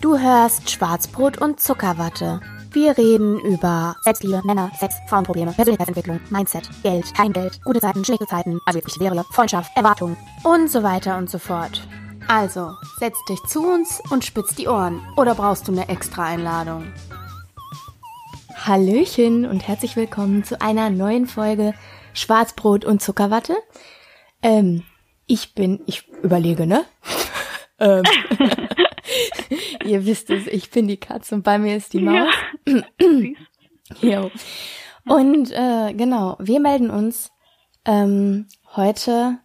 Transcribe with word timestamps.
Du 0.00 0.18
hörst 0.18 0.68
Schwarzbrot 0.70 1.40
und 1.40 1.60
Zuckerwatte. 1.60 2.40
Wir 2.72 2.98
reden 2.98 3.38
über 3.40 3.94
Selbstliebe, 4.02 4.42
Männer, 4.44 4.72
Sex, 4.78 4.96
Frauenprobleme, 5.08 5.52
Persönlichkeitsentwicklung, 5.52 6.20
Mindset, 6.30 6.68
Geld, 6.82 7.14
kein 7.14 7.32
Geld, 7.32 7.62
gute 7.64 7.80
Zeiten, 7.80 8.04
schlechte 8.04 8.26
Zeiten, 8.26 8.58
also 8.66 8.78
wirklich 8.78 8.98
wäre, 8.98 9.24
Freundschaft, 9.32 9.70
Erwartungen 9.76 10.16
und 10.42 10.68
so 10.68 10.82
weiter 10.82 11.16
und 11.16 11.30
so 11.30 11.38
fort. 11.38 11.86
Also, 12.26 12.72
setz 12.98 13.16
dich 13.28 13.40
zu 13.44 13.64
uns 13.64 14.00
und 14.10 14.24
spitz 14.24 14.54
die 14.56 14.66
Ohren. 14.66 15.00
Oder 15.16 15.36
brauchst 15.36 15.68
du 15.68 15.72
eine 15.72 15.88
extra 15.88 16.24
Einladung? 16.24 16.92
Hallöchen 18.54 19.46
und 19.46 19.66
herzlich 19.66 19.94
willkommen 19.96 20.42
zu 20.44 20.60
einer 20.60 20.90
neuen 20.90 21.26
Folge 21.26 21.74
Schwarzbrot 22.14 22.84
und 22.84 23.00
Zuckerwatte. 23.00 23.56
Ähm, 24.42 24.82
ich 25.26 25.54
bin, 25.54 25.80
ich 25.86 26.08
überlege, 26.22 26.66
ne? 26.66 26.84
Ähm, 27.80 28.04
ihr 29.84 30.06
wisst 30.06 30.30
es, 30.30 30.46
ich 30.46 30.70
bin 30.70 30.86
die 30.86 30.98
Katze 30.98 31.34
und 31.34 31.42
bei 31.42 31.58
mir 31.58 31.76
ist 31.76 31.92
die 31.92 32.00
Maus. 32.00 32.28
Ja. 32.66 32.82
jo. 34.00 34.30
Und 35.06 35.50
äh, 35.50 35.92
genau, 35.94 36.36
wir 36.38 36.60
melden 36.60 36.90
uns 36.90 37.30
ähm, 37.84 38.46
heute 38.76 39.38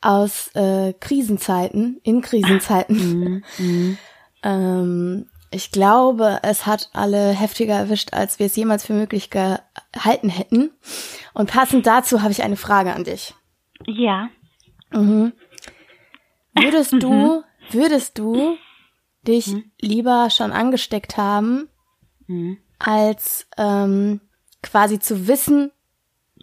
aus 0.00 0.48
äh, 0.54 0.92
Krisenzeiten, 0.94 2.00
in 2.02 2.20
Krisenzeiten. 2.20 3.44
Mhm. 3.58 3.98
ähm, 4.42 5.26
ich 5.54 5.70
glaube, 5.70 6.40
es 6.42 6.64
hat 6.64 6.88
alle 6.94 7.30
heftiger 7.30 7.74
erwischt, 7.74 8.14
als 8.14 8.38
wir 8.38 8.46
es 8.46 8.56
jemals 8.56 8.86
für 8.86 8.94
möglich 8.94 9.28
gehalten 9.28 10.30
hätten. 10.30 10.70
Und 11.34 11.50
passend 11.50 11.86
dazu 11.86 12.22
habe 12.22 12.32
ich 12.32 12.42
eine 12.42 12.56
Frage 12.56 12.94
an 12.94 13.04
dich. 13.04 13.34
Ja. 13.86 14.30
Mhm. 14.90 15.32
Würdest 16.54 16.94
du. 16.94 17.44
würdest 17.74 18.18
du 18.18 18.56
dich 19.26 19.46
Mhm. 19.48 19.64
lieber 19.80 20.30
schon 20.30 20.52
angesteckt 20.52 21.16
haben, 21.16 21.68
Mhm. 22.26 22.58
als 22.78 23.48
ähm, 23.58 24.20
quasi 24.62 24.98
zu 24.98 25.28
wissen, 25.28 25.70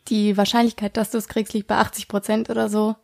die 0.07 0.38
Wahrscheinlichkeit, 0.38 0.97
dass 0.97 1.11
du 1.11 1.17
es 1.17 1.27
kriegst, 1.27 1.53
liegt 1.53 1.67
bei 1.67 1.75
80 1.77 2.07
Prozent 2.07 2.50
oder 2.50 2.69
so, 2.69 2.95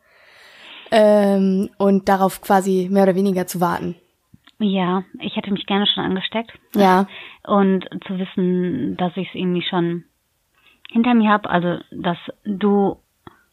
ähm, 0.91 1.69
und 1.77 2.07
darauf 2.09 2.41
quasi 2.41 2.87
mehr 2.91 3.03
oder 3.03 3.15
weniger 3.15 3.47
zu 3.47 3.59
warten? 3.59 3.95
Ja, 4.59 5.03
ich 5.19 5.35
hätte 5.35 5.51
mich 5.51 5.65
gerne 5.65 5.85
schon 5.87 6.03
angesteckt. 6.05 6.51
Ja, 6.75 7.07
Und 7.43 7.85
zu 8.07 8.17
wissen, 8.17 8.95
dass 8.97 9.11
ich 9.17 9.27
es 9.29 9.35
irgendwie 9.35 9.63
schon 9.69 10.05
hinter 10.89 11.13
mir 11.13 11.29
habe, 11.29 11.49
also 11.49 11.79
dass 11.91 12.17
du 12.45 12.97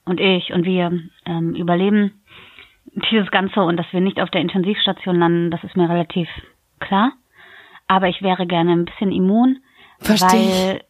und 0.05 0.21
ich 0.21 0.53
und 0.53 0.65
wir 0.65 0.93
ähm, 1.27 1.55
überleben 1.55 2.22
dieses 3.11 3.31
Ganze 3.31 3.61
und 3.63 3.77
dass 3.77 3.87
wir 3.93 4.01
nicht 4.01 4.21
auf 4.21 4.31
der 4.31 4.41
Intensivstation 4.41 5.17
landen, 5.19 5.51
das 5.51 5.63
ist 5.65 5.77
mir 5.77 5.89
relativ 5.89 6.29
klar. 6.81 7.13
Aber 7.89 8.09
ich 8.09 8.23
wäre 8.23 8.47
gerne 8.47 8.73
ein 8.73 8.85
bisschen 8.85 9.13
immun, 9.13 9.59
Versteh 9.99 10.37
ich. 10.37 10.51
weil 10.69 10.85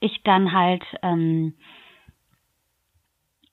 ich 0.00 0.22
dann 0.24 0.52
halt 0.52 0.82
ähm, 1.02 1.54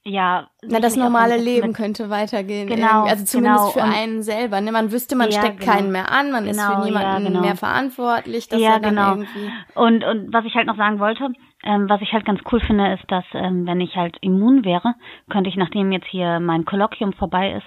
ja 0.06 0.50
na, 0.62 0.80
das 0.82 0.98
normale 0.98 1.38
Leben 1.38 1.68
mit- 1.68 1.78
könnte 1.78 2.10
weitergehen. 2.10 2.68
Genau, 2.68 3.06
irgendwie. 3.06 3.10
also 3.12 3.26
zumindest 3.26 3.73
genau. 3.73 3.88
für 3.88 3.94
einen 3.95 4.22
selber. 4.22 4.60
Ne? 4.60 4.72
Man 4.73 4.92
wüsste, 4.92 5.16
man 5.16 5.32
Ja, 5.32 5.40
steckt 5.40 5.62
genau. 5.62 5.72
keinen 5.72 5.92
mehr 5.92 6.12
an, 6.12 6.32
man 6.32 6.45
ist 6.45 6.58
Genau, 6.58 6.67
für 6.76 6.80
ja, 6.80 6.86
niemanden 6.86 7.28
genau. 7.28 7.42
mehr 7.42 7.56
verantwortlich, 7.56 8.50
dass 8.50 8.60
ja, 8.60 8.73
er 8.73 8.80
dann 8.82 8.95
genau. 8.95 9.10
irgendwie. 9.12 9.52
Und, 9.76 10.04
und 10.04 10.34
was 10.34 10.44
ich 10.45 10.56
halt 10.56 10.67
noch 10.67 10.78
sagen 10.78 11.00
wollte, 11.00 11.30
ähm, 11.64 11.88
was 11.88 12.02
ich 12.02 12.12
halt 12.12 12.26
ganz 12.26 12.42
cool 12.52 12.60
finde, 12.60 12.94
ist, 12.94 13.04
dass 13.10 13.23
ähm, 13.34 13.66
wenn 13.66 13.80
ich 13.80 13.95
halt 13.95 14.17
immun 14.20 14.66
wäre, 14.66 14.95
könnte 15.30 15.50
ich, 15.50 15.56
nachdem 15.56 15.94
jetzt 15.94 16.08
hier 16.08 16.42
mein 16.42 16.66
Kolloquium 16.66 17.14
vorbei 17.14 17.54
ist, 17.54 17.66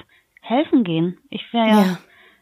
helfen 0.48 0.84
gehen. 0.84 1.18
Ich 1.30 1.52
wäre 1.52 1.66
ja, 1.68 1.80
Ja. 1.82 1.98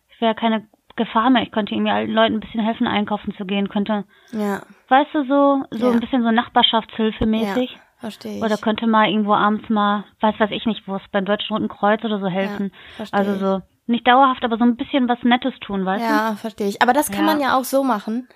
ich 0.09 0.21
wäre 0.21 0.35
keine 0.35 0.67
Gefahr 0.97 1.31
mehr. 1.31 1.43
Ich 1.43 1.51
könnte 1.51 1.75
irgendwie 1.75 1.91
allen 1.91 2.11
Leuten 2.11 2.35
ein 2.35 2.41
bisschen 2.41 2.65
helfen, 2.65 2.87
einkaufen 2.87 3.35
zu 3.37 3.45
gehen, 3.45 3.69
könnte, 3.69 4.05
Ja, 4.33 4.63
weißt 4.89 5.11
du, 5.15 5.25
so, 5.25 5.65
so 5.71 5.87
Ja. 5.87 5.93
ein 5.93 6.01
bisschen 6.01 6.23
so 6.23 6.31
Nachbarschaftshilfe 6.31 7.27
mäßig. 7.27 7.71
ja 7.73 7.79
verstehe 7.99 8.37
ich. 8.37 8.43
Oder 8.43 8.59
könnte 8.59 8.87
mal 8.87 9.09
irgendwo 9.09 9.35
abends 9.35 9.69
mal, 9.71 10.05
weiß 10.21 10.39
weiß 10.39 10.51
ich 10.51 10.67
nicht, 10.67 10.87
wo 10.87 10.97
es 10.97 11.03
beim 11.11 11.25
Deutschen 11.25 11.55
Roten 11.57 11.69
Kreuz 11.69 12.05
oder 12.05 12.19
so 12.21 12.29
helfen. 12.29 12.71
verstehe 12.97 13.19
also 13.19 13.37
so, 13.39 13.63
nicht 13.87 14.07
dauerhaft, 14.07 14.45
aber 14.45 14.57
so 14.59 14.65
ein 14.65 14.77
bisschen 14.77 15.09
was 15.09 15.23
Nettes 15.23 15.55
tun, 15.61 15.85
weißt 15.85 16.05
du? 16.05 16.13
Ja, 16.13 16.35
verstehe 16.37 16.69
ich. 16.69 16.81
Aber 16.83 16.93
das 16.93 17.11
kann 17.11 17.25
Ja. 17.27 17.33
man 17.33 17.41
ja 17.41 17.57
auch 17.59 17.65
so 17.65 17.83
machen, 17.83 18.29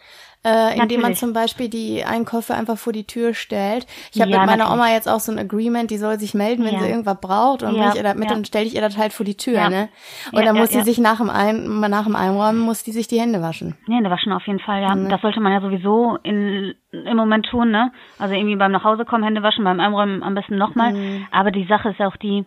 äh, 0.49 0.79
indem 0.81 1.01
man 1.03 1.15
zum 1.15 1.33
Beispiel 1.33 1.69
die 1.69 2.05
Einkäufe 2.05 2.55
einfach 2.55 2.79
vor 2.79 2.93
die 2.93 3.07
Tür 3.07 3.35
stellt. 3.35 3.87
Ich 4.13 4.21
habe 4.21 4.31
Ja, 4.31 4.39
mit 4.39 4.47
meiner 4.47 4.65
natürlich. 4.65 4.81
Oma 4.83 4.93
jetzt 4.93 5.09
auch 5.09 5.21
so 5.21 5.33
ein 5.33 5.39
Agreement, 5.39 5.91
die 5.91 5.99
soll 5.99 6.19
sich 6.19 6.35
melden, 6.35 6.65
wenn 6.65 6.75
Ja. 6.75 6.81
sie 6.81 6.89
irgendwas 6.89 7.21
braucht 7.21 7.63
und 7.63 7.75
Ja, 7.75 7.91
ich 7.91 7.97
ihr 7.97 8.03
das 8.03 8.15
mit 8.17 8.31
und 8.33 8.47
stelle 8.47 8.65
ich 8.65 8.75
ihr 8.75 8.81
das 8.81 8.97
halt 8.97 9.13
vor 9.13 9.25
die 9.27 9.37
Tür, 9.37 9.55
Ja. 9.55 9.69
ne? 9.71 9.89
Und 10.33 10.45
dann 10.45 10.57
muss 10.57 10.71
sie 10.71 10.81
sich 10.83 10.99
nach 10.99 11.19
dem, 11.19 11.31
Ein 11.31 11.81
nach 11.81 12.05
dem 12.05 12.17
Einräumen, 12.17 12.61
muss 12.61 12.83
die 12.85 12.93
sich 12.93 13.07
die 13.09 13.21
Hände 13.21 13.43
waschen. 13.43 13.77
Ne 13.87 14.09
waschen 14.09 14.33
auf 14.33 14.47
jeden 14.47 14.61
Fall, 14.61 14.81
ja. 14.83 14.95
Mhm. 14.95 15.09
Das 15.09 15.21
sollte 15.21 15.41
man 15.41 15.53
ja 15.53 15.61
sowieso 15.61 16.17
in, 16.23 16.75
im 16.93 17.17
Moment 17.17 17.47
tun, 17.47 17.71
ne? 17.71 17.93
Also 18.19 18.35
irgendwie 18.35 18.57
beim 18.57 18.73
Nachhausekommen 18.73 19.25
Hände 19.25 19.43
waschen, 19.43 19.65
beim 19.65 19.81
Einräumen 19.81 20.23
am 20.23 20.35
besten 20.35 20.57
nochmal. 20.57 20.93
Mhm. 20.95 21.27
Aber 21.31 21.51
die 21.51 21.67
Sache 21.67 21.91
ist 21.91 21.99
ja 21.99 22.09
auch 22.09 22.17
die, 22.17 22.45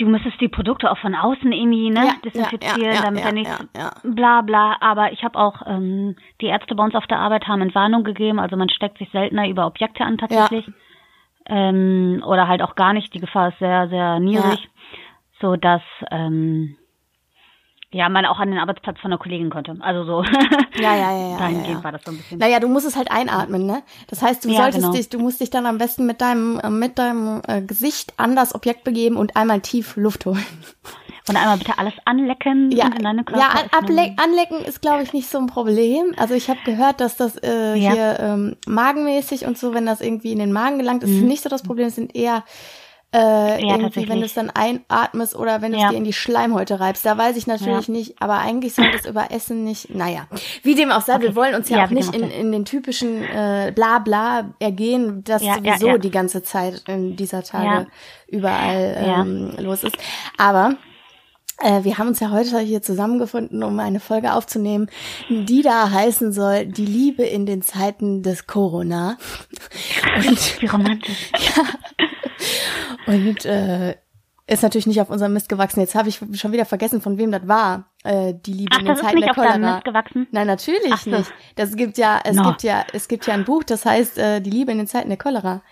du 0.00 0.06
müsstest 0.06 0.40
die 0.40 0.48
Produkte 0.48 0.90
auch 0.90 0.98
von 0.98 1.14
außen 1.14 1.52
irgendwie, 1.52 1.90
ne, 1.90 2.06
Ja, 2.06 2.14
desinfizieren, 2.24 2.80
ja, 2.82 2.94
ja, 2.94 3.02
damit 3.02 3.46
ja, 3.46 3.58
ja. 3.76 3.90
bla 4.02 4.40
bla. 4.40 4.76
Aber 4.80 5.12
ich 5.12 5.22
habe 5.22 5.38
auch, 5.38 5.62
ähm, 5.66 6.16
die 6.40 6.46
Ärzte 6.46 6.74
bei 6.74 6.82
uns 6.82 6.94
auf 6.94 7.06
der 7.06 7.18
Arbeit 7.18 7.46
haben 7.46 7.62
Entwarnung 7.62 8.04
gegeben, 8.04 8.38
also 8.38 8.56
man 8.56 8.70
steckt 8.70 8.98
sich 8.98 9.10
seltener 9.10 9.48
über 9.48 9.66
Objekte 9.66 10.04
an 10.04 10.18
tatsächlich. 10.18 10.66
Ähm, 11.46 12.22
oder 12.26 12.48
halt 12.48 12.62
auch 12.62 12.74
gar 12.74 12.92
nicht. 12.92 13.12
Die 13.14 13.20
Gefahr 13.20 13.48
ist 13.48 13.58
sehr, 13.58 13.88
sehr 13.88 14.20
niedrig. 14.20 14.68
So 15.40 15.56
dass 15.56 15.82
ähm, 16.10 16.76
ja, 17.92 18.08
man 18.08 18.24
auch 18.24 18.38
an 18.38 18.50
den 18.50 18.58
Arbeitsplatz 18.58 18.98
von 19.00 19.10
einer 19.10 19.18
Kollegin 19.18 19.50
konnte. 19.50 19.76
Also 19.80 20.04
so. 20.04 20.22
Ja, 20.80 20.96
ja, 20.96 21.12
ja, 21.12 21.30
ja, 21.32 21.38
Dahingehend 21.38 21.66
ja, 21.68 21.74
ja. 21.74 21.84
war 21.84 21.92
das 21.92 22.02
so 22.04 22.12
ein 22.12 22.16
bisschen. 22.16 22.38
Naja, 22.38 22.60
du 22.60 22.68
musst 22.68 22.86
es 22.86 22.96
halt 22.96 23.10
einatmen, 23.10 23.66
ne? 23.66 23.82
Das 24.08 24.22
heißt, 24.22 24.44
du 24.44 24.48
Ja, 24.48 24.62
solltest 24.62 24.82
genau. 24.84 24.92
dich, 24.96 25.08
du 25.08 25.18
musst 25.18 25.40
dich 25.40 25.50
dann 25.50 25.66
am 25.66 25.78
besten 25.78 26.06
mit 26.06 26.20
deinem, 26.20 26.60
äh, 26.60 26.70
mit 26.70 26.98
deinem 26.98 27.42
äh, 27.48 27.60
Gesicht 27.62 28.14
an 28.16 28.36
das 28.36 28.54
Objekt 28.54 28.84
begeben 28.84 29.16
und 29.16 29.36
einmal 29.36 29.60
tief 29.60 29.96
Luft 29.96 30.24
holen. 30.26 30.44
Und 31.28 31.36
einmal 31.36 31.58
bitte 31.58 31.78
alles 31.78 31.92
anlecken 32.06 32.70
Ja, 32.72 32.86
und 32.86 32.96
in 32.96 33.04
deine 33.04 33.24
ja 33.36 33.50
anlecken 34.16 34.64
ist, 34.64 34.80
glaube 34.80 35.02
ich, 35.02 35.12
nicht 35.12 35.28
so 35.28 35.38
ein 35.38 35.46
Problem. 35.46 36.14
Also 36.16 36.34
ich 36.34 36.48
habe 36.48 36.58
gehört, 36.64 37.00
dass 37.00 37.16
das 37.16 37.36
äh, 37.42 37.74
hier 37.76 38.18
ähm, 38.20 38.56
magenmäßig 38.66 39.46
und 39.46 39.58
so, 39.58 39.74
wenn 39.74 39.86
das 39.86 40.00
irgendwie 40.00 40.32
in 40.32 40.38
den 40.38 40.52
Magen 40.52 40.78
gelangt, 40.78 41.02
ist 41.02 41.10
Mhm. 41.10 41.26
nicht 41.26 41.42
so 41.42 41.48
das 41.48 41.62
Problem. 41.62 41.88
Es 41.88 41.96
sind 41.96 42.16
eher 42.16 42.42
äh, 43.12 43.60
irgendwie, 43.60 43.82
tatsächlich. 43.82 44.08
wenn 44.08 44.20
du 44.20 44.26
es 44.26 44.34
dann 44.34 44.50
einatmest 44.50 45.34
oder 45.34 45.62
wenn 45.62 45.72
du 45.72 45.78
es 45.78 45.82
Ja. 45.82 45.90
dir 45.90 45.96
in 45.96 46.04
die 46.04 46.12
Schleimhäute 46.12 46.78
reibst. 46.78 47.04
Da 47.04 47.18
weiß 47.18 47.36
ich 47.36 47.46
natürlich 47.48 47.88
Ja. 47.88 47.92
nicht, 47.92 48.22
aber 48.22 48.38
eigentlich 48.38 48.74
sollte 48.74 48.96
es 48.98 49.04
über 49.06 49.30
Essen 49.32 49.64
nicht. 49.64 49.92
Naja, 49.94 50.26
wie 50.62 50.74
dem 50.76 50.92
auch 50.92 51.00
sei, 51.00 51.20
wir 51.20 51.28
Okay. 51.30 51.36
wollen 51.36 51.54
uns 51.56 51.68
ja, 51.68 51.78
Ja, 51.78 51.84
auch 51.86 51.90
nicht 51.90 52.14
in, 52.14 52.30
in 52.30 52.52
den 52.52 52.64
typischen 52.64 53.28
äh, 53.28 53.72
Blabla 53.74 54.50
ergehen, 54.60 55.24
das 55.24 55.42
Ja, 55.42 55.56
ja, 55.56 55.72
sowieso 55.74 55.86
ja. 55.88 55.98
die 55.98 56.10
ganze 56.12 56.42
Zeit 56.42 56.82
in 56.86 57.16
dieser 57.16 57.42
Tage 57.42 57.64
Ja. 57.66 57.86
überall 58.28 58.96
Ja. 59.04 59.20
ähm, 59.22 59.54
los 59.58 59.82
ist. 59.82 59.96
Aber 60.38 60.76
wir 61.62 61.98
haben 61.98 62.08
uns 62.08 62.20
ja 62.20 62.30
heute 62.30 62.58
hier 62.60 62.80
zusammengefunden, 62.82 63.62
um 63.62 63.78
eine 63.80 64.00
Folge 64.00 64.32
aufzunehmen, 64.32 64.88
die 65.28 65.62
da 65.62 65.90
heißen 65.90 66.32
soll, 66.32 66.66
die 66.66 66.86
Liebe 66.86 67.22
in 67.24 67.44
den 67.46 67.62
Zeiten 67.62 68.22
des 68.22 68.46
Corona. 68.46 69.18
Und, 70.16 70.60
Wie 70.62 70.66
romantisch. 70.66 71.30
und 73.06 73.44
äh, 73.44 73.96
ist 74.46 74.62
natürlich 74.62 74.86
nicht 74.86 75.00
auf 75.00 75.10
unserem 75.10 75.32
Mist 75.32 75.48
gewachsen. 75.48 75.80
Jetzt 75.80 75.94
habe 75.94 76.08
ich 76.08 76.20
schon 76.32 76.52
wieder 76.52 76.64
vergessen, 76.64 77.00
von 77.00 77.18
wem 77.18 77.30
das 77.30 77.46
war. 77.46 77.90
Äh, 78.02 78.34
die 78.34 78.52
Liebe 78.52 78.70
Ach, 78.74 78.78
in 78.80 78.86
den 78.86 78.88
das 78.94 78.98
ist 79.00 79.04
Zeiten 79.04 79.16
nicht 79.18 79.26
der 79.26 79.30
auf 79.30 79.36
Cholera. 79.36 79.74
Mist 79.74 79.84
gewachsen? 79.84 80.26
Nein, 80.32 80.46
natürlich 80.46 80.92
Ach 80.92 80.98
so. 80.98 81.10
nicht. 81.10 81.32
Das 81.56 81.76
gibt 81.76 81.98
ja, 81.98 82.20
es 82.24 82.36
No. 82.36 82.42
gibt 82.48 82.62
ja, 82.62 82.84
es 82.92 83.06
gibt 83.08 83.26
ja 83.26 83.34
ein 83.34 83.44
Buch, 83.44 83.62
das 83.64 83.84
heißt 83.84 84.18
äh, 84.18 84.40
Die 84.40 84.50
Liebe 84.50 84.72
in 84.72 84.78
den 84.78 84.86
Zeiten 84.86 85.08
der 85.08 85.18
Cholera. 85.18 85.62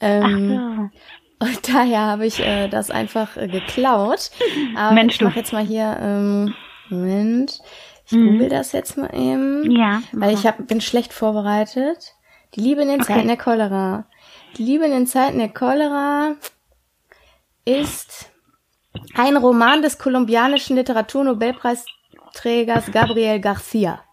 Ähm, 0.00 0.90
Ach 0.90 0.98
Und 1.40 1.68
daher 1.68 2.00
habe 2.00 2.26
ich 2.26 2.40
äh, 2.40 2.68
das 2.68 2.90
einfach 2.90 3.36
äh, 3.36 3.48
geklaut. 3.48 4.30
Aber 4.76 4.94
Mensch, 4.94 5.16
ich 5.16 5.20
mache 5.20 5.38
jetzt 5.38 5.52
mal 5.52 5.64
hier, 5.64 5.96
ähm, 6.00 6.54
Moment, 6.88 7.58
ich 8.06 8.12
Mhm. 8.12 8.32
google 8.32 8.48
das 8.50 8.72
jetzt 8.72 8.96
mal 8.96 9.14
eben. 9.14 9.70
Ja. 9.70 10.02
Weil 10.12 10.34
ich 10.34 10.46
hab, 10.46 10.66
bin 10.66 10.80
schlecht 10.80 11.12
vorbereitet. 11.12 12.14
Die 12.54 12.60
Liebe 12.60 12.82
in 12.82 12.88
den 12.88 13.00
Okay. 13.02 13.14
Zeiten 13.14 13.28
der 13.28 13.36
Cholera. 13.36 14.06
Die 14.56 14.62
Liebe 14.62 14.84
in 14.84 14.92
den 14.92 15.06
Zeiten 15.06 15.38
der 15.38 15.48
Cholera 15.48 16.34
ist 17.64 18.30
ein 19.16 19.36
Roman 19.36 19.82
des 19.82 19.98
kolumbianischen 19.98 20.76
Literaturnobelpreisträgers 20.76 22.92
Gabriel 22.92 23.40
Garcia. 23.40 24.04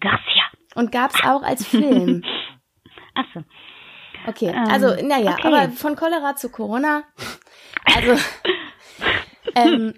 Garcia. 0.00 0.42
Und 0.74 0.90
gab's 0.90 1.22
auch 1.24 1.42
als 1.42 1.64
Film. 1.66 2.24
Ach 3.14 3.42
Okay, 4.26 4.48
Ähm, 4.48 4.64
also, 4.68 4.88
naja, 5.06 5.32
okay. 5.32 5.46
aber 5.48 5.68
von 5.70 5.96
Cholera 5.96 6.34
zu 6.36 6.50
Corona. 6.50 7.02
Also, 7.84 8.20
ähm, 9.54 9.94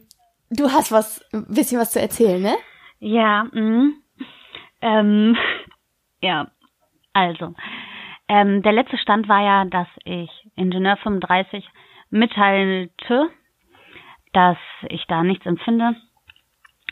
du 0.50 0.70
hast 0.70 0.92
was, 0.92 1.24
ein 1.32 1.46
bisschen 1.48 1.80
was 1.80 1.92
zu 1.92 2.00
erzählen, 2.00 2.40
ne? 2.40 2.56
Ja, 3.00 3.44
mhm. 3.52 4.02
ähm, 4.80 5.36
ja, 6.20 6.50
also, 7.12 7.54
ähm, 8.28 8.62
der 8.62 8.72
letzte 8.72 8.98
Stand 8.98 9.28
war 9.28 9.42
ja, 9.42 9.64
dass 9.64 9.88
ich 10.04 10.30
Ingenieur 10.54 10.96
35 10.98 11.66
mitteilte, 12.10 13.30
dass 14.32 14.58
ich 14.88 15.04
da 15.08 15.22
nichts 15.22 15.46
empfinde. 15.46 15.96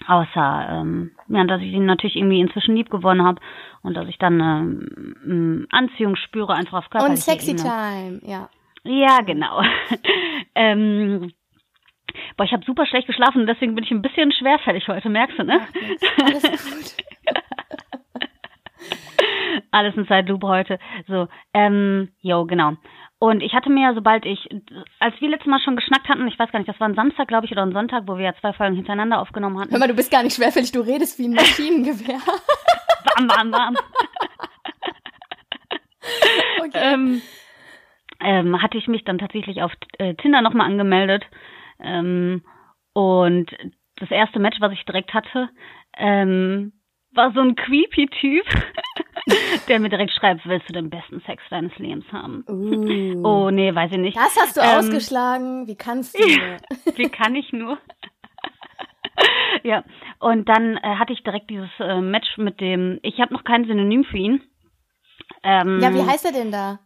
Außer, 0.07 0.69
ähm, 0.71 1.13
ja, 1.29 1.45
dass 1.45 1.63
ich 1.63 1.73
ihn 1.73 1.87
natürlich 1.87 2.17
irgendwie 2.17 2.41
inzwischen 2.41 2.77
lieb 2.77 2.91
gewonnen 2.91 3.25
habe 3.25 3.41
und 3.83 3.95
dass 3.95 4.07
ich 4.09 4.19
dann 4.19 4.41
ähm, 4.41 5.67
Anziehung 5.71 6.17
spüre, 6.17 6.55
einfach 6.55 6.79
auf 6.79 6.91
körperlicher 6.91 7.13
Und 7.13 7.39
Sexy 7.39 7.53
Ebene. 7.53 7.63
Time, 7.63 8.21
ja. 8.23 8.49
Ja, 8.85 9.21
genau. 9.23 9.63
ähm, 10.55 11.33
boah, 12.37 12.45
ich 12.45 12.53
habe 12.53 12.65
super 12.65 12.87
schlecht 12.87 13.07
geschlafen 13.07 13.41
und 13.41 13.47
deswegen 13.47 13.75
bin 13.75 13.85
ich 13.85 13.91
ein 13.91 14.03
bisschen 14.03 14.33
schwerfällig 14.33 14.87
heute, 14.87 15.09
merkst 15.09 15.39
du, 15.39 15.45
ne? 15.45 15.61
Alles 16.23 16.43
gut. 16.43 17.05
Alles 19.71 19.97
in 19.97 20.07
Zeitlupe 20.07 20.47
heute. 20.47 20.79
So, 21.09 21.29
ähm, 21.53 22.11
jo, 22.21 22.45
genau. 22.45 22.75
Und 23.19 23.43
ich 23.43 23.55
hatte 23.55 23.71
mir, 23.71 23.95
sobald 23.95 24.27
ich, 24.27 24.47
als 25.01 25.19
wir 25.21 25.31
letztes 25.31 25.47
Mal 25.47 25.61
schon 25.61 25.77
geschnackt 25.77 26.09
hatten, 26.09 26.29
ich 26.29 26.39
weiß 26.39 26.53
gar 26.53 26.59
nicht, 26.59 26.69
das 26.69 26.79
war 26.81 26.89
ein 26.89 26.95
Samstag, 26.95 27.29
glaube 27.29 27.47
ich, 27.47 27.53
oder 27.53 27.63
ein 27.63 27.73
Sonntag, 27.73 28.05
wo 28.07 28.19
wir 28.19 28.25
ja 28.27 28.35
zwei 28.41 28.53
Folgen 28.53 28.77
hintereinander 28.77 29.21
aufgenommen 29.21 29.59
hatten. 29.59 29.71
Hör 29.71 29.79
mal, 29.79 29.89
du 29.89 29.95
bist 29.95 30.11
gar 30.11 30.23
nicht 30.23 30.37
schwerfällig, 30.37 30.71
du 30.73 30.81
redest 30.81 31.19
wie 31.19 31.29
ein 31.29 31.33
Maschinengewehr. 31.35 32.21
bam, 33.17 33.27
bam, 33.27 33.51
bam. 33.51 33.77
okay. 36.61 36.73
ähm, 36.75 37.23
ähm, 38.21 38.63
hatte 38.63 38.77
ich 38.77 38.87
mich 38.87 39.05
dann 39.05 39.19
tatsächlich 39.19 39.63
auf 39.63 39.73
äh, 39.99 40.15
Tinder 40.17 40.43
nochmal 40.43 40.67
angemeldet. 40.67 41.25
Ähm, 41.81 42.43
und 42.93 43.51
das 43.97 44.11
erste 44.11 44.39
Match, 44.41 44.61
was 44.61 44.73
ich 44.73 44.85
direkt 44.85 45.15
hatte, 45.15 45.49
ähm, 45.97 46.73
war 47.17 47.33
so 47.33 47.41
ein 47.41 47.57
creepy 47.57 48.07
Typ, 48.07 48.45
der 49.69 49.81
mir 49.81 49.89
direkt 49.89 50.13
schreibt, 50.13 50.47
willst 50.47 50.69
du 50.69 50.73
den 50.73 50.91
besten 50.91 51.21
Sex 51.23 51.43
deines 51.51 51.77
Lebens 51.79 52.05
haben? 52.13 52.45
Uh. 52.49 53.27
Oh, 53.27 53.51
nee, 53.51 53.75
weiß 53.75 53.93
ich 53.93 53.99
nicht. 53.99 54.17
Das 54.17 54.37
hast 54.41 54.57
du 54.57 54.61
ähm, 54.61 54.79
ausgeschlagen. 54.79 55.67
Wie 55.67 55.77
kannst 55.77 56.19
du? 56.19 56.23
Wie 56.97 57.09
kann 57.09 57.35
ich 57.35 57.53
nur? 57.53 57.79
ja, 59.63 59.85
und 60.21 60.49
dann 60.49 60.77
äh, 60.77 60.97
hatte 60.97 61.13
ich 61.13 61.23
direkt 61.23 61.51
dieses 61.51 61.71
äh, 61.81 62.01
Match 62.01 62.37
mit 62.37 62.61
dem, 62.61 62.99
ich 63.03 63.21
habe 63.21 63.35
noch 63.35 63.45
kein 63.45 63.65
Synonym 63.65 64.05
für 64.05 64.19
ihn. 64.19 64.43
Ähm, 65.43 65.81
ja, 65.81 65.93
wie 65.95 66.03
heißt 66.03 66.25
er 66.25 66.33
denn 66.33 66.51
da? 66.51 66.79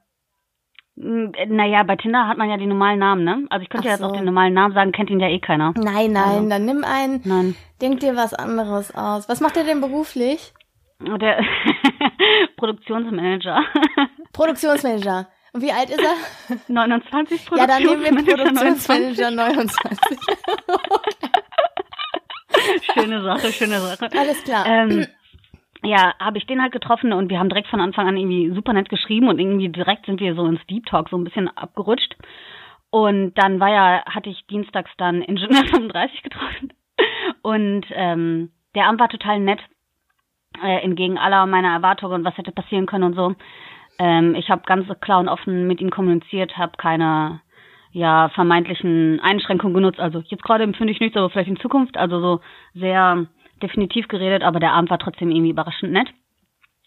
Naja, 1.02 1.82
bei 1.84 1.96
Tinder 1.96 2.28
hat 2.28 2.36
man 2.36 2.50
ja 2.50 2.58
die 2.58 2.66
normalen 2.66 2.98
Namen, 2.98 3.24
ne? 3.24 3.46
Also 3.48 3.62
ich 3.62 3.70
könnte 3.70 3.86
Ach 3.86 3.90
ja 3.90 3.96
jetzt 3.96 4.04
auch 4.04 4.12
den 4.14 4.26
normalen 4.26 4.52
Namen 4.52 4.74
sagen, 4.74 4.92
kennt 4.92 5.08
ihn 5.08 5.18
ja 5.18 5.28
eh 5.28 5.38
keiner. 5.38 5.72
Nein, 5.76 6.12
nein, 6.12 6.16
also. 6.16 6.48
dann 6.50 6.64
nimm 6.66 6.84
einen, 6.84 7.22
nein. 7.24 7.56
denk 7.80 8.00
dir 8.00 8.16
was 8.16 8.34
anderes 8.34 8.94
aus. 8.94 9.26
Was 9.26 9.40
macht 9.40 9.56
er 9.56 9.64
denn 9.64 9.80
beruflich? 9.80 10.52
Der 11.00 11.42
Produktionsmanager. 12.58 13.64
Produktionsmanager. 14.34 15.26
Und 15.54 15.62
wie 15.62 15.72
alt 15.72 15.88
ist 15.88 16.02
er? 16.02 16.56
29 16.68 17.46
Produktionsmanager. 17.46 17.56
Ja, 17.56 17.66
dann 17.66 17.82
nehmen 17.82 18.26
wir 18.26 18.36
Produktionsmanager 18.36 19.30
29. 19.30 19.98
schöne 22.92 23.22
Sache, 23.22 23.52
schöne 23.52 23.80
Sache. 23.80 24.08
Alles 24.18 24.44
klar. 24.44 24.66
Ähm, 24.66 25.06
ja, 25.82 26.14
habe 26.18 26.38
ich 26.38 26.46
den 26.46 26.60
halt 26.60 26.72
getroffen 26.72 27.12
und 27.12 27.30
wir 27.30 27.38
haben 27.38 27.48
direkt 27.48 27.68
von 27.68 27.80
Anfang 27.80 28.08
an 28.08 28.16
irgendwie 28.16 28.50
super 28.54 28.72
nett 28.72 28.88
geschrieben 28.88 29.28
und 29.28 29.38
irgendwie 29.38 29.68
direkt 29.68 30.06
sind 30.06 30.20
wir 30.20 30.34
so 30.34 30.44
ins 30.46 30.64
Deep 30.66 30.86
Talk 30.86 31.08
so 31.08 31.16
ein 31.16 31.24
bisschen 31.24 31.48
abgerutscht. 31.48 32.16
Und 32.90 33.34
dann 33.34 33.60
war 33.60 33.70
ja, 33.70 34.04
hatte 34.04 34.30
ich 34.30 34.46
dienstags 34.48 34.90
dann 34.98 35.22
Ingenieur 35.22 35.64
35 35.70 36.22
getroffen. 36.22 36.72
Und 37.42 37.86
ähm, 37.92 38.50
der 38.74 38.86
Abend 38.86 39.00
war 39.00 39.08
total 39.08 39.40
nett, 39.40 39.60
äh, 40.62 40.82
entgegen 40.82 41.18
aller 41.18 41.46
meiner 41.46 41.72
Erwartungen 41.72 42.14
und 42.14 42.24
was 42.24 42.36
hätte 42.36 42.52
passieren 42.52 42.86
können 42.86 43.04
und 43.04 43.14
so. 43.14 43.34
Ähm, 43.98 44.34
ich 44.34 44.50
habe 44.50 44.62
ganz 44.66 44.86
klar 45.00 45.20
und 45.20 45.28
offen 45.28 45.66
mit 45.66 45.80
ihm 45.80 45.90
kommuniziert, 45.90 46.56
habe 46.58 46.72
keine 46.76 47.40
ja 47.92 48.28
vermeintlichen 48.30 49.20
Einschränkungen 49.20 49.74
genutzt. 49.74 50.00
Also 50.00 50.22
jetzt 50.26 50.44
gerade 50.44 50.64
empfinde 50.64 50.92
ich 50.92 51.00
nichts, 51.00 51.16
aber 51.16 51.30
vielleicht 51.30 51.48
in 51.48 51.58
Zukunft. 51.58 51.96
Also 51.96 52.20
so 52.20 52.40
sehr 52.74 53.26
definitiv 53.62 54.08
geredet, 54.08 54.42
aber 54.42 54.60
der 54.60 54.72
Abend 54.72 54.90
war 54.90 54.98
trotzdem 54.98 55.30
irgendwie 55.30 55.50
überraschend 55.50 55.92
nett. 55.92 56.08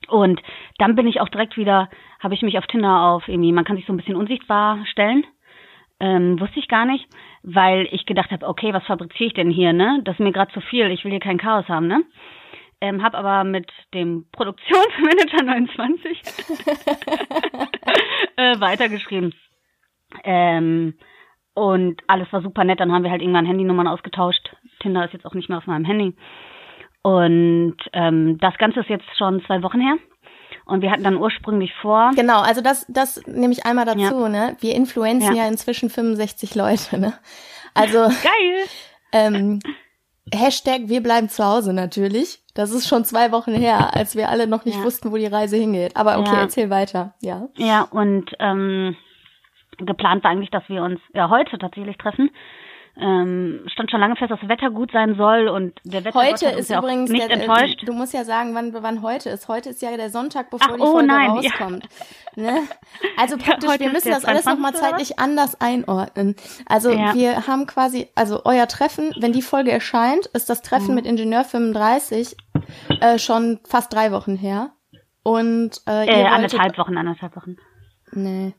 Und 0.07 0.41
dann 0.77 0.95
bin 0.95 1.07
ich 1.07 1.21
auch 1.21 1.29
direkt 1.29 1.57
wieder, 1.57 1.89
habe 2.19 2.33
ich 2.33 2.41
mich 2.41 2.57
auf 2.57 2.67
Tinder 2.67 3.03
auf 3.03 3.27
irgendwie, 3.27 3.51
man 3.51 3.63
kann 3.63 3.77
sich 3.77 3.85
so 3.85 3.93
ein 3.93 3.97
bisschen 3.97 4.15
unsichtbar 4.15 4.85
stellen. 4.85 5.25
Ähm, 5.99 6.39
wusste 6.39 6.59
ich 6.59 6.67
gar 6.67 6.85
nicht, 6.85 7.05
weil 7.43 7.87
ich 7.91 8.05
gedacht 8.05 8.31
habe, 8.31 8.47
okay, 8.47 8.73
was 8.73 8.85
fabriziere 8.85 9.27
ich 9.27 9.33
denn 9.33 9.49
hier, 9.49 9.71
ne? 9.71 10.01
Das 10.03 10.15
ist 10.15 10.19
mir 10.19 10.33
gerade 10.33 10.51
zu 10.51 10.59
viel, 10.59 10.91
ich 10.91 11.05
will 11.05 11.11
hier 11.11 11.19
kein 11.19 11.37
Chaos 11.37 11.67
haben, 11.69 11.87
ne? 11.87 12.03
Ähm, 12.81 13.01
habe 13.01 13.17
aber 13.17 13.45
mit 13.45 13.71
dem 13.93 14.25
Produktionsmanager 14.33 15.43
29 15.45 16.21
äh, 18.35 18.59
weitergeschrieben. 18.59 19.33
Ähm, 20.25 20.95
und 21.53 22.01
alles 22.07 22.31
war 22.33 22.41
super 22.41 22.63
nett. 22.63 22.79
Dann 22.79 22.91
haben 22.91 23.03
wir 23.03 23.11
halt 23.11 23.21
irgendwann 23.21 23.45
Handynummern 23.45 23.87
ausgetauscht. 23.87 24.55
Tinder 24.81 25.05
ist 25.05 25.13
jetzt 25.13 25.25
auch 25.25 25.33
nicht 25.33 25.49
mehr 25.49 25.59
auf 25.59 25.67
meinem 25.67 25.85
Handy. 25.85 26.15
Und 27.03 27.75
ähm, 27.91 28.38
das 28.39 28.57
Ganze 28.57 28.79
ist 28.79 28.89
jetzt 28.89 29.05
schon 29.17 29.44
zwei 29.45 29.61
Wochen 29.61 29.79
her. 29.79 29.95
Und 30.65 30.81
wir 30.81 30.91
hatten 30.91 31.03
dann 31.03 31.17
ursprünglich 31.17 31.73
vor. 31.81 32.11
Genau, 32.15 32.39
also 32.41 32.61
das, 32.61 32.85
das 32.88 33.21
nehme 33.27 33.51
ich 33.51 33.65
einmal 33.65 33.85
dazu, 33.85 34.23
ja. 34.23 34.29
ne? 34.29 34.57
Wir 34.61 34.73
influenzen 34.75 35.35
ja. 35.35 35.44
ja. 35.44 35.50
inzwischen 35.50 35.89
65 35.89 36.55
Leute, 36.55 37.00
ne? 37.00 37.13
Also. 37.73 38.00
Geil! 38.23 38.65
Ähm, 39.11 39.59
Hashtag 40.33 40.83
wir 40.85 41.03
bleiben 41.03 41.27
zu 41.27 41.44
Hause 41.44 41.73
natürlich. 41.73 42.39
Das 42.53 42.71
ist 42.71 42.88
schon 42.88 43.03
zwei 43.03 43.31
Wochen 43.33 43.53
her, 43.53 43.94
als 43.94 44.15
wir 44.15 44.29
alle 44.29 44.47
noch 44.47 44.63
nicht 44.63 44.77
ja. 44.77 44.83
wussten, 44.83 45.11
wo 45.11 45.17
die 45.17 45.25
Reise 45.25 45.57
hingeht. 45.57 45.97
Aber 45.97 46.17
okay, 46.17 46.35
erzähl 46.38 46.69
weiter, 46.69 47.13
ja. 47.19 47.50
Ja, 47.57 47.81
und 47.81 48.31
ähm, 48.39 48.95
geplant 49.77 50.23
war 50.23 50.31
eigentlich, 50.31 50.51
dass 50.51 50.67
wir 50.69 50.81
uns 50.81 51.00
ja 51.13 51.29
heute 51.29 51.57
tatsächlich 51.57 51.97
treffen 51.97 52.29
ähm, 52.95 53.65
stand 53.67 53.89
schon 53.89 53.99
lange 53.99 54.15
fest, 54.15 54.29
dass 54.29 54.39
das 54.39 54.49
Wetter 54.49 54.69
gut 54.69 54.91
sein 54.91 55.15
soll 55.15 55.47
und 55.47 55.79
der 55.83 56.05
Wetter 56.05 56.19
heute 56.19 56.47
ist 56.49 56.69
ja 56.69 56.77
übrigens 56.77 57.09
nicht 57.09 57.27
der, 57.27 57.41
enttäuscht. 57.41 57.81
Du, 57.81 57.87
du, 57.87 57.93
musst 57.93 58.13
ja 58.13 58.23
sagen, 58.23 58.53
wann, 58.53 58.71
wann 58.71 59.01
heute 59.01 59.31
ist. 59.31 59.47
Heute 59.47 59.71
ist 59.71 59.81
ja 59.81 59.95
der 59.97 60.11
Sonntag, 60.11 60.51
bevor 60.51 60.67
Ach, 60.69 60.75
die 60.75 60.81
oh 60.81 60.91
Folge 60.91 61.07
nein, 61.07 61.31
rauskommt. 61.31 61.87
Ja. 62.35 62.43
Ne? 62.43 62.61
Also 63.17 63.37
praktisch, 63.39 63.69
ja, 63.69 63.79
wir 63.79 63.91
müssen 63.91 64.11
das 64.11 64.25
alles 64.25 64.45
nochmal 64.45 64.75
zeitlich 64.75 65.17
anders 65.17 65.59
einordnen. 65.59 66.35
Also 66.67 66.91
ja. 66.91 67.15
wir 67.15 67.47
haben 67.47 67.65
quasi, 67.65 68.09
also 68.13 68.41
euer 68.45 68.67
Treffen, 68.67 69.11
wenn 69.19 69.33
die 69.33 69.41
Folge 69.41 69.71
erscheint, 69.71 70.27
ist 70.27 70.49
das 70.51 70.61
Treffen 70.61 70.89
mhm. 70.89 70.95
mit 70.95 71.05
Ingenieur 71.07 71.43
35 71.43 72.37
äh, 73.01 73.17
schon 73.17 73.59
fast 73.63 73.91
drei 73.91 74.11
Wochen 74.11 74.35
her. 74.35 74.71
Und 75.23 75.81
äh, 75.87 76.05
äh 76.05 76.25
anderthalb 76.25 76.77
Wochen, 76.77 76.95
anderthalb 76.95 77.35
Wochen. 77.35 77.55
Nee. 78.11 78.53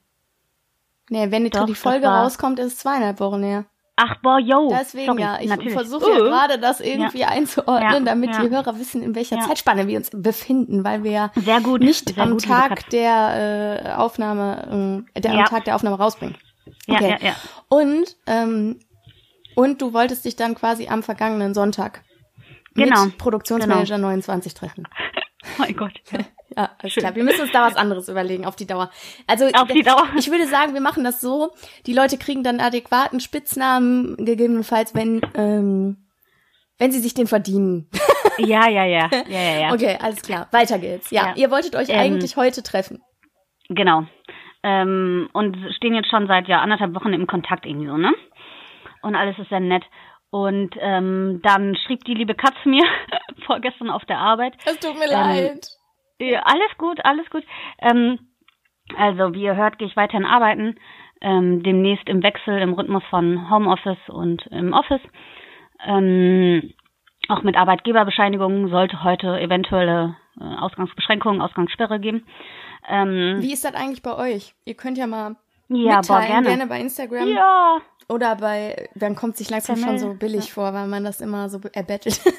Nee, 1.09 1.31
wenn 1.31 1.45
die, 1.45 1.51
Doch, 1.51 1.67
die 1.67 1.75
Folge 1.75 2.09
rauskommt, 2.09 2.59
ist 2.59 2.67
es 2.73 2.79
zweieinhalb 2.79 3.21
Wochen 3.21 3.43
her. 3.43 3.67
Ach, 3.97 4.17
boah, 4.23 4.41
yo. 4.41 4.69
Deswegen 4.71 5.07
Sorry, 5.07 5.21
ja, 5.21 5.39
ich 5.41 5.73
versuche 5.73 6.11
ja 6.11 6.17
uh. 6.19 6.25
gerade 6.25 6.59
das 6.59 6.81
irgendwie 6.81 7.21
ja. 7.21 7.29
einzuordnen, 7.29 8.05
damit 8.05 8.31
ja. 8.31 8.43
die 8.43 8.51
Hörer 8.51 8.77
wissen, 8.79 9.03
in 9.03 9.15
welcher 9.15 9.39
Zeitspanne 9.41 9.87
wir 9.87 9.97
uns 9.99 10.11
befinden, 10.11 10.83
weil 10.83 11.05
wir 11.05 11.11
ja 11.13 11.31
Sehr 11.37 11.61
gut. 11.61 11.81
nicht 11.81 12.09
Sehr 12.09 12.23
am 12.23 12.33
gut, 12.33 12.45
Tag 12.45 12.91
der 12.91 13.85
äh, 13.85 13.93
Aufnahme, 13.93 15.05
äh, 15.15 15.21
der 15.21 15.33
am 15.33 15.45
Tag 15.45 15.65
der 15.65 15.77
Aufnahme 15.77 15.97
rausbringen. 15.97 16.37
Okay. 16.89 17.11
Ja, 17.11 17.19
ja, 17.19 17.19
ja. 17.21 17.37
Und, 17.69 18.17
ähm, 18.27 18.81
und 19.55 19.81
du 19.81 19.93
wolltest 19.93 20.25
dich 20.25 20.35
dann 20.35 20.57
quasi 20.57 20.89
am 20.89 21.05
vergangenen 21.05 21.55
Sonntag 21.55 22.03
genau. 22.75 23.05
mit 23.05 23.19
Produktionsmanager 23.19 23.97
genau. 23.97 24.09
29 24.09 24.55
treffen. 24.55 24.89
Oh 24.89 25.49
mein 25.59 25.77
Gott. 25.77 26.01
Ja, 26.57 26.71
alles 26.79 26.95
klar. 26.95 27.15
Wir 27.15 27.25
müssen 27.25 27.43
uns 27.43 27.53
da 27.53 27.67
was 27.67 27.77
anderes 27.77 28.09
überlegen 28.09 28.45
auf 28.45 28.57
die 28.57 28.67
Dauer. 28.67 28.91
Also 29.27 29.47
auf 29.47 29.69
die 29.69 29.83
Dauer. 29.83 30.05
Ich 30.17 30.31
würde 30.31 30.47
sagen, 30.47 30.75
wir 30.75 30.81
machen 30.81 31.05
das 31.05 31.21
so. 31.21 31.53
Die 31.87 31.93
Leute 31.95 32.19
kriegen 32.19 32.43
dann 32.43 32.61
adäquaten 32.61 33.21
Spitznamen, 33.21 34.17
gegebenenfalls, 34.17 34.95
wenn 34.95 35.21
ähm, 35.35 36.05
wenn 36.79 36.93
sie 36.93 37.01
sich 37.01 37.15
den 37.15 37.27
verdienen. 37.27 37.89
Ja, 38.37 38.69
ja, 38.69 38.85
ja, 38.85 39.09
ja, 39.13 39.41
ja, 39.41 39.61
ja. 39.61 39.73
Okay, 39.73 39.97
alles 40.01 40.21
klar. 40.21 40.49
Weiter 40.51 40.81
geht's. 40.81 41.13
Ja, 41.13 41.29
ja. 41.29 41.35
ihr 41.37 41.53
wolltet 41.53 41.77
euch 41.77 41.89
ähm, 41.89 42.01
eigentlich 42.01 42.37
heute 42.37 42.65
treffen. 42.65 43.01
Genau. 43.69 44.07
Ähm, 44.65 45.29
und 45.33 45.57
stehen 45.77 45.95
jetzt 45.95 46.11
schon 46.11 46.27
seit 46.27 46.49
ja 46.49 46.61
anderthalb 46.61 46.97
Wochen 46.97 47.13
im 47.13 47.29
Kontakt 47.29 47.65
irgendwie 47.65 47.87
so, 47.87 47.97
ne? 47.97 48.13
Und 49.03 49.15
alles 49.15 49.39
ist 49.39 49.51
sehr 49.51 49.61
nett. 49.61 49.85
Und 50.31 50.75
ähm, 50.81 51.43
dann 51.45 51.77
schrieb 51.77 52.03
die 52.07 52.15
liebe 52.15 52.35
Katz 52.35 52.57
mir 52.65 52.83
vorgestern 53.47 53.89
auf 53.89 54.05
der 54.07 54.19
Arbeit. 54.19 54.55
Es 54.65 54.81
tut 54.81 54.99
mir 54.99 55.09
leid. 55.09 55.65
Ja, 56.31 56.43
alles 56.45 56.79
gut, 56.79 57.05
alles 57.05 57.29
gut. 57.31 57.45
Ähm, 57.79 58.19
also, 58.97 59.35
wie 59.35 59.43
ihr 59.43 59.57
hört, 59.57 59.79
gehe 59.79 59.89
ich 59.89 59.97
weiterhin 59.97 60.27
arbeiten. 60.27 60.77
Ähm, 61.21 61.63
demnächst 61.63 62.09
im 62.09 62.23
Wechsel 62.23 62.59
im 62.59 62.75
Rhythmus 62.75 63.03
von 63.09 63.51
Homeoffice 63.51 64.09
und 64.09 64.47
im 64.49 64.73
Office. 64.73 65.01
Ähm, 65.85 66.75
auch 67.29 67.43
mit 67.43 67.57
Arbeitgeberbescheinigungen 67.57 68.69
sollte 68.69 69.03
heute 69.03 69.41
eventuelle 69.41 70.17
äh, 70.41 70.45
Ausgangsbeschränkungen, 70.45 71.41
Ausgangssperre 71.41 71.99
geben. 71.99 72.27
Ähm, 72.89 73.37
Wie 73.41 73.53
ist 73.53 73.65
das 73.65 73.75
eigentlich 73.75 74.03
bei 74.03 74.17
euch? 74.17 74.55
Ihr 74.65 74.75
könnt 74.75 74.99
ja 74.99 75.07
mal 75.07 75.37
ja, 75.69 75.97
mitteilen, 75.97 76.05
boah, 76.07 76.21
gerne. 76.21 76.49
gerne 76.49 76.67
bei 76.67 76.81
Instagram. 76.81 77.29
Ja. 77.29 77.79
Oder 78.09 78.37
bei, 78.37 78.91
dann 78.95 79.17
kommt 79.17 79.39
sich 79.39 79.49
langsam 79.49 79.77
schon 79.77 79.99
so 79.99 80.15
billig 80.15 80.49
ja. 80.49 80.53
vor, 80.53 80.75
weil 80.75 80.87
man 80.87 81.05
das 81.05 81.23
immer 81.23 81.49
so 81.49 81.59
erbettelt. 81.73 82.21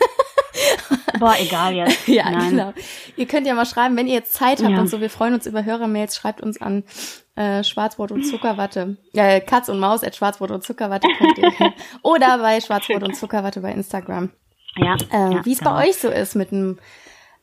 Boah, 1.20 1.36
egal 1.40 1.74
jetzt. 1.74 2.08
ja, 2.08 2.30
Nein. 2.30 2.50
genau. 2.50 2.74
Ihr 3.16 3.26
könnt 3.26 3.48
ja 3.48 3.54
mal 3.54 3.66
schreiben, 3.66 3.96
wenn 3.98 4.08
ihr 4.08 4.14
jetzt 4.14 4.34
Zeit 4.34 4.62
habt 4.64 4.72
ja. 4.72 4.80
und 4.80 4.88
so. 4.88 5.02
Wir 5.02 5.10
freuen 5.10 5.34
uns 5.34 5.46
über 5.46 5.64
Hörermails. 5.64 6.16
Schreibt 6.16 6.42
uns 6.42 6.62
an 6.62 6.84
äh, 7.36 7.64
Schwarzbrot 7.64 8.12
und 8.12 8.24
Zuckerwatte. 8.24 8.98
Äh, 9.14 9.42
Katz 9.42 9.70
und 9.70 9.80
Maus 9.80 10.04
at 10.04 10.16
Schwarzbrot 10.16 10.52
und 10.52 10.64
Zuckerwatte. 10.64 11.08
Oder 12.02 12.38
bei 12.40 12.62
Schwarzbrot 12.62 13.04
und 13.04 13.16
Zuckerwatte 13.16 13.62
bei 13.62 13.72
Instagram. 13.72 14.32
Ja. 14.78 14.96
Äh, 15.12 15.34
ja 15.36 15.46
wie 15.46 15.54
es 15.54 15.60
bei 15.60 15.88
euch 15.88 15.96
so 15.98 16.10
ist 16.10 16.36
mit 16.36 16.52
dem 16.52 16.80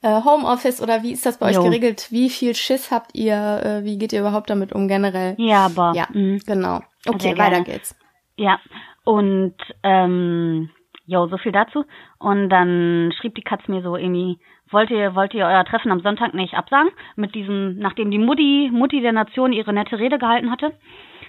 äh, 0.03 0.23
Homeoffice 0.23 0.83
oder 0.83 1.03
wie 1.03 1.13
ist 1.13 1.25
das 1.25 1.39
bei 1.39 1.51
jo. 1.51 1.61
euch 1.61 1.65
geregelt? 1.67 2.09
Wie 2.11 2.29
viel 2.29 2.55
Schiss 2.55 2.91
habt 2.91 3.15
ihr? 3.15 3.35
Äh, 3.65 3.85
wie 3.85 3.99
geht 3.99 4.13
ihr 4.13 4.21
überhaupt 4.21 4.51
damit 4.51 4.73
um 4.73 4.89
generell? 4.89 5.35
Ja, 5.39 5.67
aber. 5.67 5.93
Ja, 5.95 6.09
mhm. 6.13 6.41
genau. 6.45 6.81
Okay, 7.07 7.39
weiter 7.39 7.63
geht's. 7.63 7.97
Ja, 8.37 8.59
und 9.05 9.55
ähm, 9.83 10.71
jo, 11.07 11.27
so 11.27 11.37
viel 11.39 11.53
dazu. 11.53 11.85
Und 12.19 12.49
dann 12.49 13.13
schrieb 13.19 13.35
die 13.35 13.43
Katz 13.43 13.67
mir 13.69 13.83
so 13.83 13.97
irgendwie, 13.97 14.39
wollt 14.71 14.91
ihr, 14.91 15.15
wollt 15.15 15.35
ihr 15.35 15.47
euer 15.47 15.65
Treffen 15.65 15.93
am 15.93 16.01
Sonntag 16.01 16.35
nicht 16.35 16.55
absagen? 16.55 16.91
Mit 17.17 17.35
diesem, 17.35 17.79
nachdem 17.79 18.11
die 18.11 18.19
Mutti, 18.19 18.71
Mutti 18.73 19.01
der 19.01 19.13
Nation 19.13 19.53
ihre 19.53 19.73
nette 19.73 19.99
Rede 19.99 20.19
gehalten 20.19 20.51
hatte. 20.51 20.73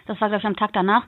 Das 0.07 0.19
war, 0.21 0.29
glaube 0.29 0.41
ich, 0.41 0.47
am 0.47 0.55
Tag 0.55 0.71
danach. 0.73 1.07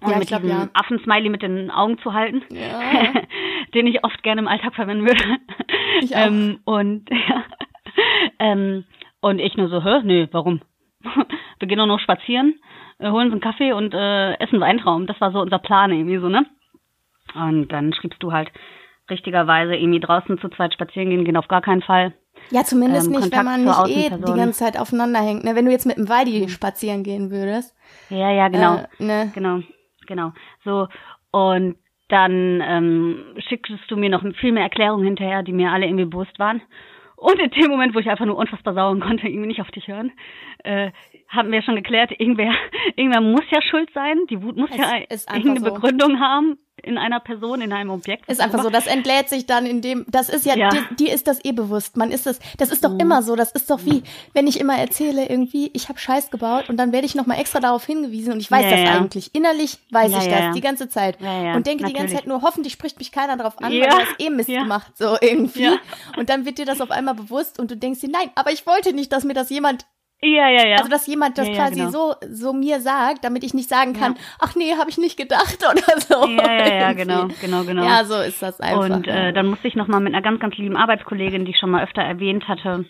Und 0.00 0.12
ja, 0.12 0.18
mit 0.18 0.28
glaub, 0.28 0.42
diesem 0.42 0.58
ja. 0.58 0.68
Affensmiley 0.74 1.28
mit 1.28 1.42
den 1.42 1.70
Augen 1.70 1.98
zu 1.98 2.12
halten, 2.12 2.42
ja. 2.50 2.80
den 3.74 3.86
ich 3.88 4.04
oft 4.04 4.22
gerne 4.22 4.40
im 4.40 4.48
Alltag 4.48 4.74
verwenden 4.74 5.06
würde. 5.06 5.24
Ich 6.00 6.14
auch. 6.14 6.26
Ähm, 6.26 6.60
und 6.64 7.10
ja. 7.10 7.42
ähm, 8.38 8.84
und 9.20 9.40
ich 9.40 9.56
nur 9.56 9.68
so, 9.68 9.82
hä? 9.82 10.02
Nee, 10.04 10.28
warum? 10.30 10.60
Wir 11.58 11.66
gehen 11.66 11.78
nur 11.78 11.88
noch 11.88 11.98
spazieren, 11.98 12.60
äh, 12.98 13.10
holen 13.10 13.26
uns 13.26 13.32
einen 13.32 13.40
Kaffee 13.40 13.72
und 13.72 13.92
äh, 13.92 14.34
essen 14.34 14.60
Weintraum. 14.60 15.06
Das 15.06 15.20
war 15.20 15.32
so 15.32 15.40
unser 15.40 15.58
Plan 15.58 15.90
irgendwie 15.90 16.18
so, 16.18 16.28
ne? 16.28 16.46
Und 17.34 17.68
dann 17.68 17.92
schriebst 17.92 18.22
du 18.22 18.32
halt 18.32 18.50
richtigerweise 19.10 19.74
irgendwie 19.74 20.00
draußen 20.00 20.38
zu 20.38 20.48
zweit 20.50 20.74
spazieren 20.74 21.10
gehen, 21.10 21.24
gehen 21.24 21.36
auf 21.36 21.48
gar 21.48 21.62
keinen 21.62 21.82
Fall. 21.82 22.14
Ja, 22.50 22.62
zumindest 22.62 23.06
ähm, 23.06 23.12
nicht, 23.12 23.22
Kontakt 23.22 23.38
wenn 23.38 23.44
man 23.44 23.64
nicht 23.64 23.96
eh 23.96 24.16
die 24.16 24.38
ganze 24.38 24.64
Zeit 24.64 24.78
aufeinander 24.78 25.20
hängt. 25.20 25.44
Ne? 25.44 25.54
Wenn 25.54 25.64
du 25.64 25.72
jetzt 25.72 25.86
mit 25.86 25.96
dem 25.96 26.08
Weidi 26.08 26.40
mhm. 26.40 26.48
spazieren 26.48 27.02
gehen 27.02 27.30
würdest. 27.30 27.74
Ja, 28.10 28.30
ja, 28.30 28.48
genau. 28.48 28.76
Äh, 28.98 29.04
ne? 29.04 29.32
Genau, 29.34 29.60
genau. 30.06 30.32
So, 30.64 30.88
und 31.30 31.76
dann 32.08 32.62
ähm, 32.64 33.34
schicktest 33.48 33.82
du 33.88 33.96
mir 33.96 34.08
noch 34.08 34.24
viel 34.40 34.52
mehr 34.52 34.62
Erklärungen 34.62 35.04
hinterher, 35.04 35.42
die 35.42 35.52
mir 35.52 35.70
alle 35.70 35.86
irgendwie 35.86 36.06
bewusst 36.06 36.38
waren. 36.38 36.62
Und 37.16 37.38
in 37.40 37.50
dem 37.50 37.70
Moment, 37.70 37.94
wo 37.94 37.98
ich 37.98 38.08
einfach 38.08 38.24
nur 38.24 38.36
unfassbar 38.36 38.74
sauern 38.74 39.00
konnte, 39.00 39.26
irgendwie 39.26 39.48
nicht 39.48 39.60
auf 39.60 39.70
dich 39.72 39.88
hören, 39.88 40.12
äh, 40.62 40.92
haben 41.28 41.50
wir 41.50 41.62
schon 41.62 41.74
geklärt, 41.74 42.12
irgendwer, 42.12 42.52
irgendwer 42.96 43.20
muss 43.20 43.44
ja 43.50 43.60
schuld 43.60 43.90
sein. 43.92 44.16
Die 44.30 44.42
Wut 44.42 44.56
muss 44.56 44.70
es 44.70 44.78
ja 44.78 45.34
irgendeine 45.34 45.60
so. 45.60 45.74
Begründung 45.74 46.20
haben 46.20 46.58
in 46.82 46.98
einer 46.98 47.20
Person, 47.20 47.60
in 47.60 47.72
einem 47.72 47.90
Objekt. 47.90 48.28
Ist 48.28 48.40
einfach 48.40 48.62
so, 48.62 48.70
das 48.70 48.86
entlädt 48.86 49.28
sich 49.28 49.46
dann 49.46 49.66
in 49.66 49.80
dem, 49.80 50.04
das 50.08 50.28
ist 50.28 50.46
ja, 50.46 50.56
ja. 50.56 50.70
Dir, 50.70 50.84
dir, 50.98 51.12
ist 51.12 51.26
das 51.26 51.44
eh 51.44 51.52
bewusst. 51.52 51.96
Man 51.96 52.10
ist 52.10 52.26
das, 52.26 52.38
das 52.56 52.70
ist 52.70 52.84
doch 52.84 52.92
mhm. 52.92 53.00
immer 53.00 53.22
so, 53.22 53.36
das 53.36 53.52
ist 53.52 53.70
doch 53.70 53.80
wie, 53.84 54.02
wenn 54.32 54.46
ich 54.46 54.60
immer 54.60 54.78
erzähle 54.78 55.28
irgendwie, 55.28 55.70
ich 55.74 55.88
habe 55.88 55.98
Scheiß 55.98 56.30
gebaut 56.30 56.68
und 56.68 56.76
dann 56.76 56.92
werde 56.92 57.06
ich 57.06 57.14
nochmal 57.14 57.38
extra 57.38 57.60
darauf 57.60 57.84
hingewiesen 57.84 58.32
und 58.32 58.40
ich 58.40 58.50
weiß 58.50 58.64
ja, 58.64 58.70
das 58.70 58.80
ja. 58.80 58.96
eigentlich. 58.96 59.34
Innerlich 59.34 59.78
weiß 59.90 60.12
ich 60.12 60.28
das 60.28 60.54
die 60.54 60.60
ganze 60.60 60.88
Zeit 60.88 61.20
und 61.20 61.26
denke 61.26 61.82
Natürlich. 61.82 61.86
die 61.86 61.92
ganze 61.94 62.14
Zeit 62.14 62.26
nur, 62.26 62.42
hoffentlich 62.42 62.72
spricht 62.72 62.98
mich 62.98 63.12
keiner 63.12 63.36
darauf 63.36 63.58
an, 63.58 63.72
weil 63.72 63.80
du 63.80 63.90
hast 63.90 64.14
eh 64.18 64.30
Mist 64.30 64.48
gemacht, 64.48 64.92
so 64.96 65.16
irgendwie. 65.20 65.68
Und 66.16 66.28
dann 66.30 66.44
wird 66.44 66.58
dir 66.58 66.66
das 66.66 66.80
auf 66.80 66.90
einmal 66.90 67.14
bewusst 67.14 67.58
und 67.58 67.70
du 67.70 67.76
denkst 67.76 68.00
dir, 68.00 68.10
nein, 68.10 68.30
aber 68.34 68.52
ich 68.52 68.66
wollte 68.66 68.92
nicht, 68.92 69.12
dass 69.12 69.24
mir 69.24 69.34
das 69.34 69.50
jemand 69.50 69.86
ja, 70.20 70.48
ja, 70.48 70.66
ja. 70.66 70.76
Also, 70.78 70.90
dass 70.90 71.06
jemand 71.06 71.38
das 71.38 71.46
ja, 71.46 71.54
ja, 71.54 71.60
quasi 71.60 71.80
genau. 71.80 71.90
so, 71.90 72.14
so 72.30 72.52
mir 72.52 72.80
sagt, 72.80 73.24
damit 73.24 73.44
ich 73.44 73.54
nicht 73.54 73.68
sagen 73.68 73.92
kann, 73.92 74.14
ja. 74.14 74.20
ach 74.40 74.56
nee, 74.56 74.72
habe 74.76 74.90
ich 74.90 74.98
nicht 74.98 75.16
gedacht 75.16 75.58
oder 75.70 76.00
so. 76.00 76.26
Ja, 76.26 76.52
ja, 76.52 76.74
ja, 76.74 76.92
genau, 76.92 77.28
genau, 77.40 77.62
genau. 77.64 77.84
Ja, 77.84 78.04
so 78.04 78.20
ist 78.20 78.42
das 78.42 78.60
einfach. 78.60 78.96
Und 78.96 79.06
äh, 79.06 79.32
dann 79.32 79.46
musste 79.46 79.68
ich 79.68 79.76
nochmal 79.76 80.00
mit 80.00 80.14
einer 80.14 80.22
ganz, 80.22 80.40
ganz 80.40 80.56
lieben 80.56 80.76
Arbeitskollegin, 80.76 81.44
die 81.44 81.52
ich 81.52 81.58
schon 81.58 81.70
mal 81.70 81.84
öfter 81.84 82.02
erwähnt 82.02 82.48
hatte, 82.48 82.84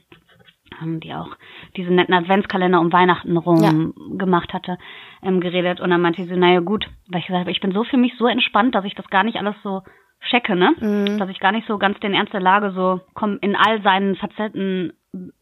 die 0.80 1.12
auch 1.12 1.28
diesen 1.76 1.96
netten 1.96 2.14
Adventskalender 2.14 2.80
um 2.80 2.92
Weihnachten 2.92 3.36
rum 3.36 3.62
ja. 3.62 3.72
gemacht 4.16 4.52
hatte, 4.52 4.78
ähm, 5.22 5.40
geredet. 5.40 5.80
Und 5.80 5.90
dann 5.90 6.00
meinte 6.00 6.24
sie, 6.24 6.36
naja 6.36 6.60
gut, 6.60 6.88
weil 7.08 7.20
ich 7.20 7.26
gesagt 7.26 7.40
habe, 7.40 7.50
ich 7.50 7.60
bin 7.60 7.72
so 7.72 7.84
für 7.84 7.96
mich 7.96 8.12
so 8.18 8.26
entspannt, 8.26 8.74
dass 8.74 8.84
ich 8.84 8.94
das 8.94 9.08
gar 9.08 9.24
nicht 9.24 9.36
alles 9.36 9.56
so 9.62 9.82
checke, 10.30 10.56
ne? 10.56 10.74
Mhm. 10.80 11.18
Dass 11.18 11.30
ich 11.30 11.40
gar 11.40 11.52
nicht 11.52 11.66
so 11.66 11.78
ganz 11.78 11.98
den 12.00 12.14
Ernst 12.14 12.32
der 12.32 12.40
Lage 12.40 12.72
so 12.72 13.00
komm, 13.14 13.38
in 13.40 13.56
all 13.56 13.82
seinen 13.82 14.16
Facetten 14.16 14.92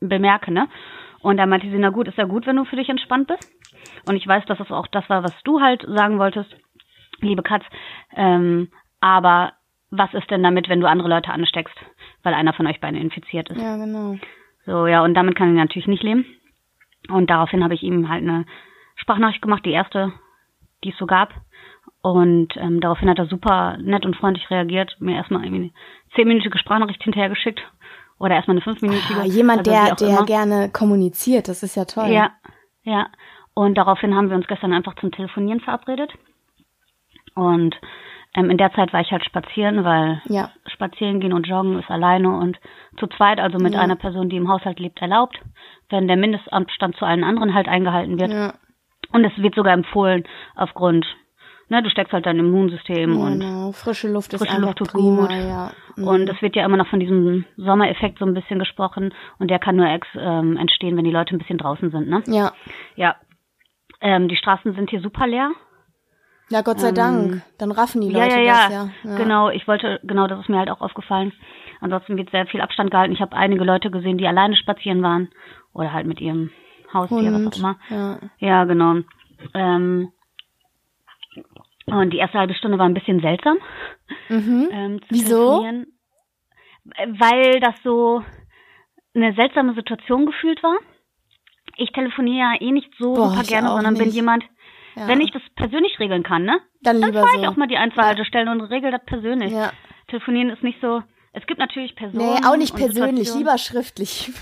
bemerke, 0.00 0.52
ne? 0.52 0.68
Und 1.26 1.38
da 1.38 1.46
meinte 1.46 1.68
sie, 1.68 1.76
na 1.76 1.88
gut, 1.88 2.06
ist 2.06 2.18
ja 2.18 2.24
gut, 2.24 2.46
wenn 2.46 2.54
du 2.54 2.64
für 2.64 2.76
dich 2.76 2.88
entspannt 2.88 3.26
bist. 3.26 3.50
Und 4.08 4.14
ich 4.14 4.24
weiß, 4.28 4.44
dass 4.46 4.60
es 4.60 4.70
auch 4.70 4.86
das 4.86 5.10
war, 5.10 5.24
was 5.24 5.34
du 5.42 5.60
halt 5.60 5.82
sagen 5.82 6.20
wolltest, 6.20 6.54
liebe 7.18 7.42
Katz. 7.42 7.64
Ähm, 8.14 8.68
aber 9.00 9.54
was 9.90 10.14
ist 10.14 10.30
denn 10.30 10.44
damit, 10.44 10.68
wenn 10.68 10.80
du 10.80 10.88
andere 10.88 11.08
Leute 11.08 11.32
ansteckst, 11.32 11.74
weil 12.22 12.32
einer 12.32 12.52
von 12.52 12.68
euch 12.68 12.80
beiden 12.80 13.00
infiziert 13.00 13.50
ist? 13.50 13.60
Ja, 13.60 13.76
genau. 13.76 14.14
So, 14.66 14.86
ja, 14.86 15.02
und 15.02 15.14
damit 15.14 15.34
kann 15.34 15.50
ich 15.50 15.56
natürlich 15.56 15.88
nicht 15.88 16.04
leben. 16.04 16.26
Und 17.08 17.28
daraufhin 17.28 17.64
habe 17.64 17.74
ich 17.74 17.82
ihm 17.82 18.08
halt 18.08 18.22
eine 18.22 18.46
Sprachnachricht 18.94 19.42
gemacht, 19.42 19.66
die 19.66 19.72
erste, 19.72 20.12
die 20.84 20.90
es 20.90 20.96
so 20.96 21.06
gab. 21.06 21.34
Und 22.02 22.56
ähm, 22.56 22.80
daraufhin 22.80 23.10
hat 23.10 23.18
er 23.18 23.26
super 23.26 23.78
nett 23.78 24.06
und 24.06 24.14
freundlich 24.14 24.48
reagiert, 24.48 24.94
mir 25.00 25.16
erstmal 25.16 25.42
irgendwie 25.42 25.62
eine 25.64 25.72
zehnminütige 26.14 26.56
Sprachnachricht 26.56 27.02
hinterhergeschickt 27.02 27.60
oder 28.18 28.34
erstmal 28.34 28.56
eine 28.56 28.62
fünfminütige. 28.62 29.20
Ah, 29.20 29.24
jemand, 29.24 29.68
also 29.68 29.70
der, 29.70 30.16
der 30.16 30.24
gerne 30.24 30.70
kommuniziert, 30.70 31.48
das 31.48 31.62
ist 31.62 31.76
ja 31.76 31.84
toll. 31.84 32.08
Ja, 32.08 32.30
ja. 32.82 33.08
Und 33.54 33.76
daraufhin 33.76 34.14
haben 34.14 34.28
wir 34.28 34.36
uns 34.36 34.46
gestern 34.46 34.72
einfach 34.72 34.94
zum 34.96 35.12
Telefonieren 35.12 35.60
verabredet. 35.60 36.12
Und 37.34 37.74
ähm, 38.34 38.50
in 38.50 38.58
der 38.58 38.72
Zeit 38.72 38.92
war 38.92 39.00
ich 39.00 39.10
halt 39.10 39.24
spazieren, 39.24 39.84
weil 39.84 40.20
ja. 40.26 40.50
spazieren 40.66 41.20
gehen 41.20 41.32
und 41.32 41.46
joggen 41.46 41.78
ist 41.78 41.90
alleine 41.90 42.36
und 42.36 42.58
zu 42.98 43.06
zweit, 43.06 43.40
also 43.40 43.58
mit 43.58 43.74
ja. 43.74 43.80
einer 43.80 43.96
Person, 43.96 44.28
die 44.28 44.36
im 44.36 44.48
Haushalt 44.48 44.78
lebt, 44.78 45.00
erlaubt, 45.00 45.40
wenn 45.88 46.06
der 46.06 46.16
Mindestabstand 46.16 46.96
zu 46.96 47.04
allen 47.04 47.24
anderen 47.24 47.54
halt 47.54 47.68
eingehalten 47.68 48.18
wird. 48.18 48.30
Ja. 48.30 48.54
Und 49.12 49.24
es 49.24 49.32
wird 49.38 49.54
sogar 49.54 49.72
empfohlen 49.72 50.24
aufgrund 50.54 51.06
ne, 51.68 51.82
du 51.82 51.90
steckst 51.90 52.12
halt 52.12 52.26
dein 52.26 52.38
Immunsystem 52.38 53.10
genau. 53.10 53.66
und 53.66 53.74
frische 53.74 54.08
Luft 54.08 54.32
ist 54.32 54.40
frische 54.40 54.60
Luft 54.60 54.78
tut 54.78 54.92
prima, 54.92 55.22
gut. 55.22 55.30
Ja. 55.30 55.70
Mhm. 55.96 56.06
Und 56.06 56.28
es 56.28 56.40
wird 56.42 56.56
ja 56.56 56.64
immer 56.64 56.76
noch 56.76 56.88
von 56.88 57.00
diesem 57.00 57.44
Sommereffekt 57.56 58.18
so 58.18 58.24
ein 58.24 58.34
bisschen 58.34 58.58
gesprochen 58.58 59.14
und 59.38 59.50
der 59.50 59.58
kann 59.58 59.76
nur 59.76 59.88
ex, 59.88 60.06
ähm, 60.16 60.56
entstehen, 60.56 60.96
wenn 60.96 61.04
die 61.04 61.10
Leute 61.10 61.34
ein 61.34 61.38
bisschen 61.38 61.58
draußen 61.58 61.90
sind, 61.90 62.08
ne? 62.08 62.22
Ja. 62.26 62.52
Ja. 62.94 63.16
Ähm, 64.00 64.28
die 64.28 64.36
Straßen 64.36 64.74
sind 64.74 64.90
hier 64.90 65.00
super 65.00 65.26
leer. 65.26 65.52
Ja, 66.48 66.62
Gott 66.62 66.78
sei 66.78 66.90
ähm, 66.90 66.94
Dank. 66.94 67.42
Dann 67.58 67.72
raffen 67.72 68.00
die 68.02 68.10
Leute 68.10 68.36
ja, 68.36 68.40
ja, 68.40 68.52
das 68.52 68.72
ja. 68.72 68.90
ja. 69.04 69.16
Genau, 69.16 69.50
ich 69.50 69.66
wollte, 69.66 70.00
genau, 70.04 70.28
das 70.28 70.40
ist 70.40 70.48
mir 70.48 70.58
halt 70.58 70.70
auch 70.70 70.80
aufgefallen. 70.80 71.32
Ansonsten 71.80 72.16
wird 72.16 72.30
sehr 72.30 72.46
viel 72.46 72.60
Abstand 72.60 72.90
gehalten. 72.90 73.12
Ich 73.12 73.20
habe 73.20 73.36
einige 73.36 73.64
Leute 73.64 73.90
gesehen, 73.90 74.18
die 74.18 74.26
alleine 74.26 74.56
spazieren 74.56 75.02
waren 75.02 75.28
oder 75.72 75.92
halt 75.92 76.06
mit 76.06 76.20
ihrem 76.20 76.50
Haustier, 76.92 77.32
Hund, 77.32 77.46
was 77.46 77.54
auch 77.54 77.58
immer. 77.58 77.76
Ja, 77.90 78.18
ja 78.38 78.64
genau. 78.64 78.96
Ähm, 79.54 80.12
und 81.86 82.12
die 82.12 82.18
erste 82.18 82.38
halbe 82.38 82.54
Stunde 82.54 82.78
war 82.78 82.86
ein 82.86 82.94
bisschen 82.94 83.20
seltsam. 83.20 83.58
Mhm. 84.28 84.68
Ähm, 84.72 85.00
Wieso? 85.08 85.64
Weil 86.94 87.60
das 87.60 87.74
so 87.82 88.22
eine 89.14 89.34
seltsame 89.34 89.74
Situation 89.74 90.26
gefühlt 90.26 90.62
war. 90.62 90.76
Ich 91.76 91.90
telefoniere 91.92 92.38
ja 92.38 92.60
eh 92.60 92.70
nicht 92.70 92.90
so 92.98 93.14
Boah, 93.14 93.30
super 93.30 93.42
gerne, 93.44 93.68
sondern 93.68 93.94
nicht. 93.94 94.02
bin 94.04 94.12
jemand, 94.12 94.44
ja. 94.94 95.08
wenn 95.08 95.20
ich 95.20 95.30
das 95.30 95.42
persönlich 95.54 95.98
regeln 95.98 96.22
kann, 96.22 96.44
ne? 96.44 96.60
Dann, 96.82 97.00
dann 97.00 97.12
fahre 97.12 97.36
ich 97.36 97.42
so. 97.42 97.48
auch 97.48 97.56
mal 97.56 97.66
die 97.66 97.76
ein, 97.76 97.92
zwei 97.92 98.02
Haltestellen 98.02 98.48
und 98.48 98.60
regel 98.62 98.90
das 98.90 99.04
persönlich. 99.04 99.52
Ja. 99.52 99.72
Telefonieren 100.08 100.50
ist 100.50 100.62
nicht 100.62 100.80
so, 100.80 101.02
es 101.36 101.46
gibt 101.46 101.60
natürlich 101.60 101.94
Personen. 101.94 102.34
Nee, 102.34 102.46
auch 102.46 102.56
nicht 102.56 102.74
persönlich, 102.74 103.32
lieber 103.34 103.58
schriftlich. 103.58 104.30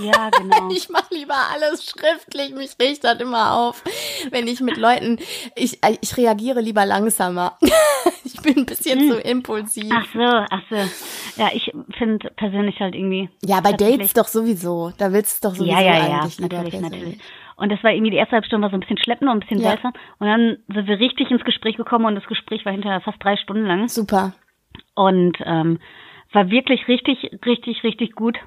Ja, 0.00 0.30
genau. 0.30 0.70
ich 0.70 0.88
mache 0.88 1.12
lieber 1.12 1.34
alles 1.52 1.84
schriftlich, 1.84 2.54
mich 2.54 2.76
riecht 2.80 3.02
das 3.02 3.20
immer 3.20 3.56
auf, 3.56 3.82
wenn 4.30 4.46
ich 4.46 4.60
mit 4.60 4.76
Leuten, 4.76 5.18
ich, 5.56 5.84
äh, 5.84 5.98
ich 6.00 6.16
reagiere 6.16 6.60
lieber 6.60 6.86
langsamer. 6.86 7.58
ich 8.24 8.40
bin 8.40 8.58
ein 8.58 8.66
bisschen 8.66 9.00
hm. 9.00 9.10
zu 9.10 9.20
impulsiv. 9.20 9.92
Ach 9.92 10.06
so, 10.12 10.20
ach 10.20 10.62
so. 10.70 10.76
Ja, 11.42 11.50
ich 11.52 11.72
finde 11.98 12.30
persönlich 12.36 12.78
halt 12.78 12.94
irgendwie. 12.94 13.28
Ja, 13.44 13.60
bei 13.60 13.72
Dates 13.72 14.14
doch 14.14 14.28
sowieso. 14.28 14.92
Da 14.96 15.12
willst 15.12 15.44
du 15.44 15.48
doch 15.48 15.56
sowieso 15.56 15.74
ja, 15.74 15.82
ja, 15.82 16.08
ja, 16.08 16.28
natürlich, 16.38 16.80
natürlich. 16.80 17.18
Und 17.56 17.70
das 17.70 17.82
war 17.82 17.90
irgendwie 17.90 18.12
die 18.12 18.16
erste 18.16 18.36
halbe 18.36 18.46
Stunde 18.46 18.62
war 18.62 18.70
so 18.70 18.76
ein 18.76 18.80
bisschen 18.80 18.98
schleppend 18.98 19.28
und 19.28 19.38
ein 19.38 19.40
bisschen 19.40 19.60
ja. 19.60 19.70
seltsam. 19.70 19.92
Und 20.18 20.28
dann 20.28 20.58
sind 20.72 20.86
wir 20.86 21.00
richtig 21.00 21.32
ins 21.32 21.44
Gespräch 21.44 21.76
gekommen 21.76 22.04
und 22.06 22.14
das 22.14 22.26
Gespräch 22.26 22.64
war 22.64 22.72
hinterher 22.72 23.00
fast 23.00 23.22
drei 23.22 23.36
Stunden 23.36 23.66
lang. 23.66 23.88
Super. 23.88 24.34
Und 24.94 25.36
ähm, 25.44 25.80
war 26.32 26.50
wirklich 26.50 26.86
richtig, 26.88 27.30
richtig, 27.44 27.82
richtig 27.84 28.14
gut. 28.14 28.38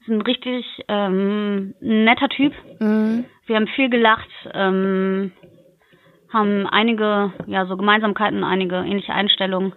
Ist 0.00 0.08
ein 0.08 0.22
richtig 0.22 0.64
ähm, 0.88 1.74
netter 1.80 2.28
Typ. 2.28 2.52
Mhm. 2.80 3.24
Wir 3.46 3.56
haben 3.56 3.68
viel 3.68 3.90
gelacht, 3.90 4.28
ähm, 4.52 5.32
haben 6.32 6.66
einige, 6.66 7.32
ja, 7.46 7.66
so 7.66 7.76
Gemeinsamkeiten, 7.76 8.44
einige 8.44 8.76
ähnliche 8.76 9.12
Einstellungen. 9.12 9.74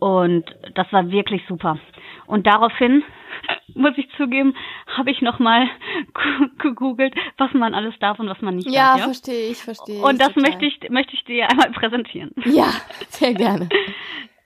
Und 0.00 0.44
das 0.74 0.92
war 0.92 1.10
wirklich 1.10 1.42
super. 1.48 1.78
Und 2.26 2.46
daraufhin, 2.46 3.02
muss 3.74 3.96
ich 3.96 4.08
zugeben, 4.16 4.54
habe 4.86 5.10
ich 5.10 5.22
nochmal 5.22 5.66
gegoogelt, 6.58 7.14
was 7.36 7.52
man 7.52 7.74
alles 7.74 7.94
darf 7.98 8.18
und 8.18 8.28
was 8.28 8.40
man 8.40 8.56
nicht 8.56 8.70
ja, 8.70 8.90
darf. 8.90 8.98
Ja, 8.98 9.04
verstehe 9.04 9.50
ich, 9.50 9.58
verstehe. 9.58 10.02
Und 10.02 10.20
das 10.20 10.36
möchte 10.36 10.66
ich, 10.66 10.78
möchte 10.90 11.14
ich 11.14 11.24
dir 11.24 11.48
einmal 11.50 11.70
präsentieren. 11.72 12.30
Ja, 12.44 12.72
sehr 13.08 13.34
gerne. 13.34 13.68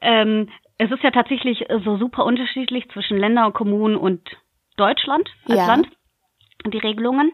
ähm, 0.01 0.49
es 0.83 0.91
ist 0.91 1.03
ja 1.03 1.11
tatsächlich 1.11 1.65
so 1.85 1.97
super 1.97 2.25
unterschiedlich 2.25 2.89
zwischen 2.91 3.17
Länder 3.19 3.47
und 3.47 3.53
Kommunen 3.55 3.97
und 3.97 4.21
Deutschland 4.77 5.29
als 5.49 5.59
Ja. 5.59 5.67
Land, 5.67 5.89
die 6.67 6.79
Regelungen. 6.79 7.33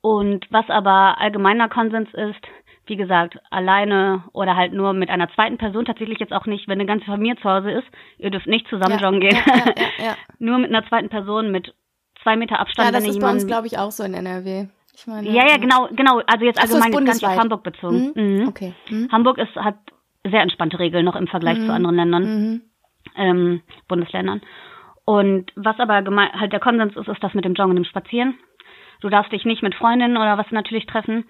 Und 0.00 0.46
was 0.50 0.68
aber 0.68 1.18
allgemeiner 1.20 1.68
Konsens 1.68 2.08
ist, 2.12 2.40
wie 2.86 2.96
gesagt, 2.96 3.38
alleine 3.50 4.24
oder 4.32 4.56
halt 4.56 4.72
nur 4.74 4.92
mit 4.92 5.08
einer 5.08 5.28
zweiten 5.30 5.56
Person, 5.56 5.84
tatsächlich 5.86 6.18
jetzt 6.18 6.32
auch 6.32 6.46
nicht, 6.46 6.68
wenn 6.68 6.78
eine 6.78 6.86
ganze 6.86 7.06
Familie 7.06 7.36
zu 7.36 7.48
Hause 7.48 7.70
ist, 7.70 7.86
ihr 8.18 8.30
dürft 8.30 8.46
nicht 8.46 8.66
zusammen 8.68 8.98
Ja, 8.98 9.04
joggen 9.06 9.20
gehen. 9.20 9.38
ja, 9.98 10.16
nur 10.38 10.58
mit 10.58 10.70
einer 10.70 10.86
zweiten 10.88 11.08
Person 11.08 11.50
mit 11.50 11.74
zwei 12.22 12.36
Meter 12.36 12.58
Abstand, 12.58 12.86
Ja, 12.88 12.92
das 12.92 13.02
wenn 13.04 13.10
ist 13.10 13.20
bei 13.20 13.30
uns, 13.30 13.46
glaube 13.46 13.66
ich, 13.68 13.78
auch 13.78 13.90
so 13.90 14.02
in 14.04 14.12
NRW. 14.14 14.66
Ich 14.96 15.06
meine, 15.06 15.28
ja, 15.28 15.46
ja, 15.48 15.56
genau, 15.56 15.88
genau. 15.92 16.20
Also 16.26 16.44
jetzt 16.44 16.60
so, 16.60 16.76
allgemein 16.76 16.92
jetzt 16.92 17.06
gar 17.06 17.14
nicht 17.14 17.26
auf. 17.26 17.38
Hamburg 17.42 17.62
bezogen. 17.62 18.12
Mhm. 18.14 18.22
Mhm. 18.40 18.48
Okay. 18.48 18.74
Mhm. 18.90 19.08
Hamburg 19.10 19.38
ist, 19.38 19.54
hat 19.56 19.76
sehr 20.28 20.40
entspannte 20.42 20.78
Regeln 20.78 21.04
noch 21.04 21.16
im 21.16 21.26
Vergleich 21.26 21.58
zu 21.66 21.72
anderen 21.72 21.96
Ländern, 21.96 22.22
Mhm. 22.24 22.62
ähm, 23.16 23.62
Bundesländern. 23.88 24.40
Und 25.04 25.52
was 25.54 25.78
aber 25.78 25.94
halt 25.96 26.52
der 26.52 26.60
Konsens 26.60 26.96
ist, 26.96 27.08
ist 27.08 27.22
das 27.22 27.34
mit 27.34 27.44
dem 27.44 27.54
Joggen 27.54 27.70
und 27.72 27.76
dem 27.76 27.84
Spazieren. 27.84 28.38
Du 29.00 29.10
darfst 29.10 29.32
dich 29.32 29.44
nicht 29.44 29.62
mit 29.62 29.74
Freundinnen 29.74 30.16
oder 30.16 30.38
was 30.38 30.50
natürlich 30.50 30.86
treffen. 30.86 31.24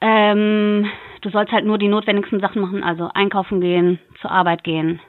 Ähm, 0.00 0.90
du 1.22 1.30
sollst 1.30 1.52
halt 1.52 1.64
nur 1.64 1.78
die 1.78 1.88
notwendigsten 1.88 2.40
Sachen 2.40 2.60
machen, 2.60 2.84
also 2.84 3.08
einkaufen 3.14 3.60
gehen, 3.60 3.98
zur 4.20 4.30
Arbeit 4.30 4.62
gehen. 4.62 5.00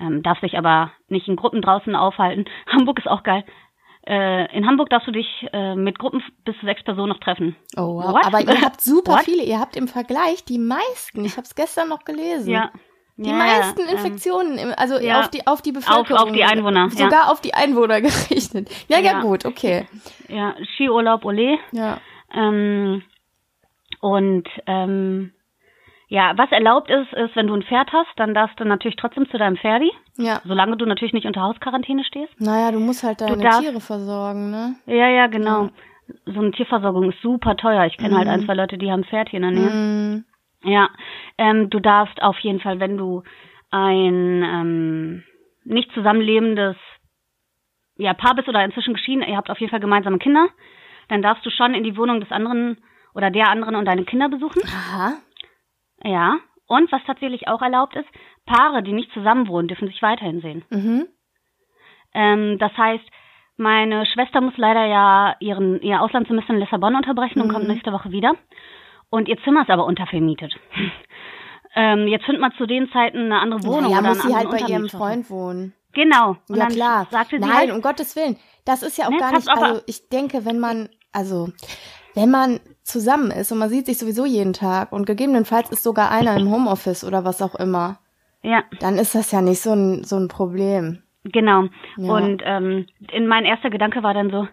Ähm, 0.00 0.22
darfst 0.22 0.42
dich 0.42 0.56
aber 0.56 0.92
nicht 1.08 1.28
in 1.28 1.36
Gruppen 1.36 1.60
draußen 1.62 1.94
aufhalten. 1.94 2.46
Hamburg 2.66 2.98
ist 2.98 3.08
auch 3.08 3.22
geil. 3.22 3.44
Äh, 4.08 4.56
in 4.56 4.66
Hamburg 4.66 4.88
darfst 4.90 5.08
du 5.08 5.12
dich 5.12 5.26
äh, 5.52 5.74
mit 5.74 5.98
Gruppen 5.98 6.22
bis 6.44 6.56
zu 6.60 6.64
sechs 6.66 6.82
Personen 6.84 7.08
noch 7.08 7.18
treffen. 7.18 7.56
Oh, 7.76 7.96
wow. 7.96 8.14
What? 8.14 8.24
Aber 8.26 8.40
ihr 8.40 8.60
habt 8.62 8.80
super 8.80 9.14
What? 9.14 9.24
viele. 9.24 9.42
Ihr 9.42 9.58
habt 9.58 9.76
im 9.76 9.88
Vergleich 9.88 10.44
die 10.44 10.58
meisten. 10.58 11.24
Ich 11.24 11.32
habe 11.36 11.42
es 11.46 11.54
gestern 11.56 11.88
noch 11.88 12.04
gelesen. 12.04 12.50
Ja. 12.50 12.70
Die 13.18 13.30
Ja, 13.30 13.34
meisten 13.36 13.80
ähm, 13.80 13.88
Infektionen, 13.96 14.58
im, 14.58 14.72
also 14.76 14.98
ja. 15.00 15.20
auf 15.20 15.28
die 15.30 15.46
auf 15.46 15.62
die 15.62 15.72
Bevölkerung, 15.72 16.18
auf 16.28 16.32
die 16.32 16.44
Einwohner, 16.44 16.88
ja. 16.92 17.04
sogar 17.04 17.32
auf 17.32 17.40
die 17.40 17.54
Einwohner 17.54 18.00
gerechnet. 18.02 18.68
Ja, 18.88 18.98
ja, 18.98 19.12
Ja. 19.12 19.20
gut, 19.22 19.44
okay. 19.46 19.86
Ja, 20.28 20.54
Skiurlaub, 20.74 21.24
ole. 21.24 21.58
Ja, 21.72 21.98
Ähm, 22.32 23.02
und 24.00 24.46
ähm, 24.66 25.32
ja, 26.08 26.32
was 26.36 26.50
erlaubt 26.52 26.88
ist, 26.90 27.12
ist, 27.12 27.34
wenn 27.34 27.48
du 27.48 27.54
ein 27.54 27.62
Pferd 27.62 27.92
hast, 27.92 28.10
dann 28.16 28.32
darfst 28.32 28.58
du 28.60 28.64
natürlich 28.64 28.96
trotzdem 28.96 29.28
zu 29.28 29.38
deinem 29.38 29.56
Pferdi, 29.56 29.90
ja. 30.16 30.40
solange 30.44 30.76
du 30.76 30.86
natürlich 30.86 31.14
nicht 31.14 31.26
unter 31.26 31.42
Hausquarantäne 31.42 32.04
stehst. 32.04 32.40
Naja, 32.40 32.70
du 32.70 32.78
musst 32.78 33.02
halt 33.02 33.20
deine 33.20 33.42
darfst- 33.42 33.62
Tiere 33.62 33.80
versorgen, 33.80 34.50
ne? 34.50 34.76
Ja, 34.86 35.08
ja, 35.08 35.26
genau. 35.26 35.70
So 36.24 36.38
eine 36.38 36.52
Tierversorgung 36.52 37.10
ist 37.10 37.20
super 37.20 37.56
teuer. 37.56 37.84
Ich 37.86 37.96
kenne 37.96 38.16
halt 38.16 38.28
ein, 38.28 38.44
zwei 38.44 38.54
Leute, 38.54 38.78
die 38.78 38.92
haben 38.92 39.00
ein 39.00 39.04
Pferd 39.04 39.28
hier 39.30 39.40
in 39.40 39.42
der 39.42 39.60
Nähe. 39.60 39.70
Mhm. 39.70 40.24
Ja, 40.62 40.88
ähm, 41.38 41.68
du 41.70 41.80
darfst 41.80 42.22
auf 42.22 42.38
jeden 42.38 42.60
Fall, 42.60 42.78
wenn 42.78 42.96
du 42.96 43.24
ein 43.70 44.42
ähm, 44.44 45.24
nicht 45.64 45.90
zusammenlebendes 45.92 46.76
ja, 47.96 48.14
Paar 48.14 48.34
bist 48.36 48.48
oder 48.48 48.64
inzwischen 48.64 48.94
geschieden, 48.94 49.22
ihr 49.22 49.36
habt 49.36 49.50
auf 49.50 49.58
jeden 49.58 49.70
Fall 49.70 49.80
gemeinsame 49.80 50.18
Kinder, 50.18 50.48
dann 51.08 51.22
darfst 51.22 51.44
du 51.44 51.50
schon 51.50 51.74
in 51.74 51.82
die 51.82 51.96
Wohnung 51.96 52.20
des 52.20 52.30
anderen 52.30 52.78
oder 53.14 53.30
der 53.30 53.48
anderen 53.48 53.74
und 53.74 53.86
deine 53.86 54.04
Kinder 54.04 54.28
besuchen. 54.28 54.62
Aha. 54.66 55.14
Ja. 56.02 56.38
Und 56.66 56.90
was 56.90 57.02
tatsächlich 57.06 57.48
auch 57.48 57.62
erlaubt 57.62 57.94
ist, 57.94 58.08
Paare, 58.44 58.82
die 58.82 58.92
nicht 58.92 59.12
zusammenwohnen, 59.12 59.68
dürfen 59.68 59.88
sich 59.88 60.02
weiterhin 60.02 60.40
sehen. 60.40 60.64
Mhm. 60.70 61.06
Ähm, 62.12 62.58
das 62.58 62.76
heißt, 62.76 63.04
meine 63.56 64.04
Schwester 64.06 64.40
muss 64.40 64.56
leider 64.56 64.84
ja 64.86 65.36
ihren 65.40 65.80
ihr 65.80 66.02
Auslandssemester 66.02 66.52
in 66.52 66.60
Lissabon 66.60 66.94
unterbrechen 66.94 67.40
und 67.40 67.52
kommt 67.52 67.68
nächste 67.68 67.92
Woche 67.92 68.10
wieder. 68.10 68.34
Und 69.10 69.28
ihr 69.28 69.38
Zimmer 69.44 69.62
ist 69.62 69.70
aber 69.70 69.86
untervermietet. 69.86 70.54
ähm, 71.74 72.08
jetzt 72.08 72.24
findet 72.24 72.40
man 72.40 72.52
zu 72.52 72.66
den 72.66 72.90
Zeiten 72.90 73.18
eine 73.18 73.38
andere 73.38 73.64
Wohnung 73.64 73.92
ja, 73.92 73.98
oder 74.00 74.08
muss 74.08 74.22
sie 74.22 74.34
halt 74.34 74.50
bei 74.50 74.58
ihrem. 74.58 74.88
Freund 74.88 75.30
wohnen. 75.30 75.74
Genau. 75.92 76.36
Und 76.48 76.56
ja 76.56 76.64
dann 76.64 76.72
klar. 76.72 77.06
sagte 77.10 77.36
sie 77.36 77.40
Nein, 77.40 77.52
halt, 77.52 77.70
um 77.72 77.80
Gottes 77.80 78.16
Willen. 78.16 78.36
Das 78.66 78.82
ist 78.82 78.98
ja 78.98 79.06
auch 79.06 79.10
Ne, 79.10 79.18
gar 79.18 79.32
nicht, 79.32 79.48
also 79.48 79.80
ich 79.86 80.08
denke, 80.08 80.44
wenn 80.44 80.58
man, 80.58 80.90
also 81.12 81.48
wenn 82.14 82.30
man 82.30 82.60
zusammen 82.86 83.30
ist 83.30 83.52
und 83.52 83.58
man 83.58 83.68
sieht 83.68 83.86
sich 83.86 83.98
sowieso 83.98 84.24
jeden 84.24 84.52
Tag 84.52 84.92
und 84.92 85.06
gegebenenfalls 85.06 85.70
ist 85.70 85.82
sogar 85.82 86.10
einer 86.10 86.36
im 86.36 86.50
Homeoffice 86.50 87.04
oder 87.04 87.24
was 87.24 87.42
auch 87.42 87.54
immer, 87.56 87.98
ja, 88.42 88.62
dann 88.80 88.96
ist 88.96 89.14
das 89.14 89.32
ja 89.32 89.42
nicht 89.42 89.60
so 89.60 89.72
ein, 89.72 90.04
so 90.04 90.16
ein 90.16 90.28
Problem. 90.28 91.02
genau. 91.24 91.64
Ja. 91.96 92.12
Und 92.12 92.42
ähm, 92.44 92.86
in 93.12 93.26
mein 93.26 93.44
erster 93.44 93.70
Gedanke 93.70 94.02
war 94.02 94.14
dann 94.14 94.30
so, 94.30 94.46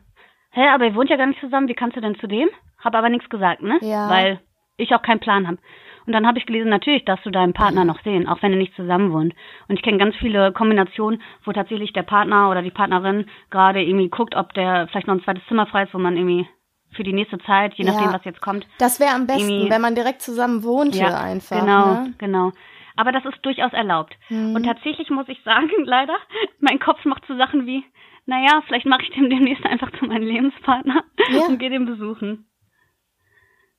hä, 0.51 0.67
aber 0.73 0.85
ihr 0.85 0.95
wohnt 0.95 1.09
ja 1.09 1.17
gar 1.17 1.27
nicht 1.27 1.39
zusammen, 1.39 1.67
wie 1.67 1.75
kannst 1.75 1.95
du 1.95 2.01
denn 2.01 2.17
zu 2.19 2.27
dem? 2.27 2.49
Hab 2.83 2.95
aber 2.95 3.09
nichts 3.09 3.29
gesagt, 3.29 3.61
ne? 3.61 3.77
Ja. 3.81 4.09
Weil 4.09 4.39
ich 4.77 4.93
auch 4.93 5.01
keinen 5.03 5.19
Plan 5.19 5.47
habe. 5.47 5.59
Und 6.05 6.11
dann 6.11 6.27
habe 6.27 6.37
ich 6.37 6.45
gelesen, 6.45 6.69
natürlich 6.69 7.05
darfst 7.05 7.25
du 7.25 7.29
deinen 7.29 7.53
Partner 7.53 7.85
noch 7.85 8.01
sehen, 8.03 8.27
auch 8.27 8.41
wenn 8.41 8.51
ihr 8.51 8.57
nicht 8.57 8.75
zusammen 8.75 9.13
wohnt. 9.13 9.33
Und 9.69 9.77
ich 9.77 9.83
kenne 9.83 9.99
ganz 9.99 10.15
viele 10.17 10.51
Kombinationen, 10.51 11.21
wo 11.45 11.53
tatsächlich 11.53 11.93
der 11.93 12.03
Partner 12.03 12.49
oder 12.49 12.61
die 12.61 12.71
Partnerin 12.71 13.27
gerade 13.51 13.81
irgendwie 13.81 14.09
guckt, 14.09 14.35
ob 14.35 14.53
der 14.53 14.87
vielleicht 14.87 15.07
noch 15.07 15.15
ein 15.15 15.23
zweites 15.23 15.45
Zimmer 15.47 15.65
frei 15.65 15.83
ist, 15.83 15.93
wo 15.93 15.99
man 15.99 16.17
irgendwie 16.17 16.47
für 16.95 17.03
die 17.03 17.13
nächste 17.13 17.37
Zeit, 17.39 17.73
je 17.75 17.85
nachdem, 17.85 18.05
Ja. 18.09 18.13
was 18.13 18.23
jetzt 18.25 18.41
kommt. 18.41 18.67
Das 18.79 18.99
wäre 18.99 19.13
am 19.15 19.27
besten, 19.27 19.69
wenn 19.69 19.81
man 19.81 19.95
direkt 19.95 20.21
zusammen 20.21 20.63
wohnte 20.63 20.97
Ja, 20.99 21.19
einfach. 21.19 21.59
genau, 21.59 21.93
Ne? 22.03 22.13
genau. 22.17 22.51
Aber 22.95 23.11
das 23.11 23.25
ist 23.25 23.37
durchaus 23.43 23.73
erlaubt. 23.73 24.15
Mhm. 24.29 24.55
Und 24.55 24.63
tatsächlich 24.65 25.09
muss 25.09 25.27
ich 25.27 25.41
sagen, 25.43 25.69
leider, 25.85 26.15
mein 26.59 26.79
Kopf 26.79 27.03
macht 27.05 27.23
so 27.27 27.35
Sachen 27.37 27.65
wie, 27.65 27.83
naja, 28.25 28.61
vielleicht 28.67 28.85
mache 28.85 29.01
ich 29.03 29.09
dem 29.11 29.29
demnächst 29.29 29.65
einfach 29.65 29.91
zu 29.99 30.05
meinem 30.05 30.23
Lebenspartner 30.27 31.03
Ja. 31.31 31.41
und 31.47 31.57
gehe 31.59 31.69
den 31.71 31.85
besuchen. 31.85 32.47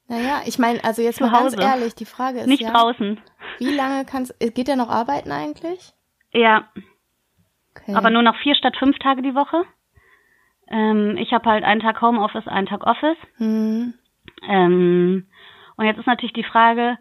Naja, 0.06 0.42
ich 0.44 0.58
meine, 0.58 0.84
also 0.84 1.00
jetzt 1.00 1.16
Zu 1.16 1.24
mal 1.24 1.32
ganz 1.32 1.56
Hause. 1.56 1.62
ehrlich, 1.62 1.94
die 1.94 2.04
Frage 2.04 2.40
ist 2.40 2.46
Nicht 2.46 2.60
ja, 2.62 2.72
draußen. 2.72 3.20
wie 3.58 3.74
lange 3.74 4.04
kannst, 4.04 4.34
geht 4.38 4.68
der 4.68 4.76
noch 4.76 4.90
arbeiten 4.90 5.32
eigentlich? 5.32 5.92
Ja, 6.32 6.68
Okay. 7.76 7.94
aber 7.94 8.10
nur 8.10 8.22
noch 8.22 8.36
vier 8.36 8.54
statt 8.54 8.76
fünf 8.78 8.98
Tage 8.98 9.20
die 9.22 9.34
Woche. 9.34 9.64
Ähm, 10.68 11.16
ich 11.18 11.32
habe 11.32 11.48
halt 11.50 11.64
einen 11.64 11.80
Tag 11.80 12.00
Homeoffice, 12.00 12.46
einen 12.48 12.66
Tag 12.66 12.86
Office. 12.86 13.18
Hm. 13.36 13.94
Ähm, 14.48 15.26
und 15.76 15.84
jetzt 15.86 15.98
ist 15.98 16.06
natürlich 16.06 16.32
die 16.32 16.44
Frage, 16.44 16.98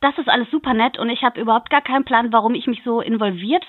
das 0.00 0.16
ist 0.18 0.28
alles 0.28 0.50
super 0.50 0.74
nett 0.74 0.98
und 0.98 1.08
ich 1.10 1.22
habe 1.22 1.40
überhaupt 1.40 1.70
gar 1.70 1.80
keinen 1.82 2.04
Plan, 2.04 2.32
warum 2.32 2.54
ich 2.54 2.66
mich 2.66 2.82
so 2.84 3.00
involviert 3.00 3.64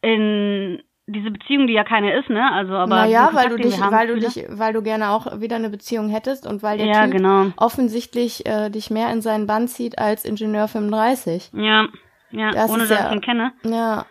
in 0.00 0.82
diese 1.06 1.30
Beziehung, 1.30 1.66
die 1.66 1.72
ja 1.72 1.84
keine 1.84 2.16
ist, 2.18 2.28
ne? 2.30 2.50
Also 2.52 2.74
aber 2.74 2.86
naja, 2.94 3.26
den 3.26 3.34
weil 3.36 3.48
Kontakt, 3.48 3.64
du 3.64 3.68
dich, 3.68 3.80
haben, 3.82 3.92
weil 3.94 4.06
du 4.06 4.14
viele- 4.14 4.28
dich, 4.28 4.46
weil 4.58 4.72
du 4.72 4.82
gerne 4.82 5.10
auch 5.10 5.40
wieder 5.40 5.56
eine 5.56 5.68
Beziehung 5.68 6.08
hättest 6.08 6.46
und 6.46 6.62
weil 6.62 6.78
der 6.78 6.86
Ja, 6.86 7.02
Typ 7.04 7.12
genau. 7.12 7.46
offensichtlich 7.56 8.46
äh, 8.46 8.70
dich 8.70 8.90
mehr 8.90 9.10
in 9.12 9.20
seinen 9.20 9.46
Bann 9.46 9.66
zieht 9.68 9.98
als 9.98 10.24
Ingenieur 10.24 10.68
35. 10.68 11.50
Ja, 11.54 11.88
ja, 12.30 12.50
Das 12.52 12.70
ohne 12.70 12.86
dass 12.86 12.90
ja- 12.90 13.08
ich 13.08 13.12
ihn 13.16 13.20
kenne. 13.20 13.52
Ja, 13.64 14.06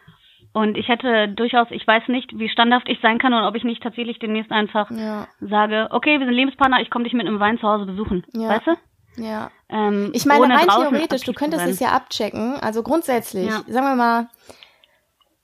Und 0.54 0.78
ich 0.78 0.90
hätte 0.90 1.30
durchaus, 1.30 1.68
ich 1.72 1.88
weiß 1.88 2.10
nicht, 2.10 2.38
wie 2.38 2.50
standhaft 2.50 2.90
ich 2.90 3.00
sein 3.02 3.20
kann 3.20 3.34
und 3.34 3.44
ob 3.44 3.56
ich 3.56 3.64
nicht 3.64 3.82
tatsächlich 3.82 4.20
demnächst 4.20 4.52
einfach 4.52 4.92
ja, 4.92 5.28
sage, 5.40 5.88
okay, 5.92 6.20
wir 6.20 6.26
sind 6.26 6.36
Lebenspartner, 6.36 6.82
ich 6.82 6.90
komme 6.90 7.06
dich 7.06 7.14
mit 7.14 7.26
einem 7.26 7.40
Wein 7.40 7.58
zu 7.58 7.68
Hause 7.68 7.86
besuchen. 7.86 8.26
Ja. 8.34 8.50
Weißt 8.50 8.68
du? 8.68 8.76
ja. 9.24 9.50
Ähm, 9.70 10.12
Ich 10.14 10.26
meine, 10.26 10.54
rein 10.54 10.68
theoretisch, 10.68 11.24
du 11.24 11.32
könntest 11.34 11.66
es 11.66 11.80
ja 11.80 11.90
abchecken. 11.90 12.56
Also 12.60 12.84
grundsätzlich, 12.84 13.48
Ja. 13.48 13.62
sagen 13.68 13.86
wir 13.88 13.96
mal, 13.96 14.28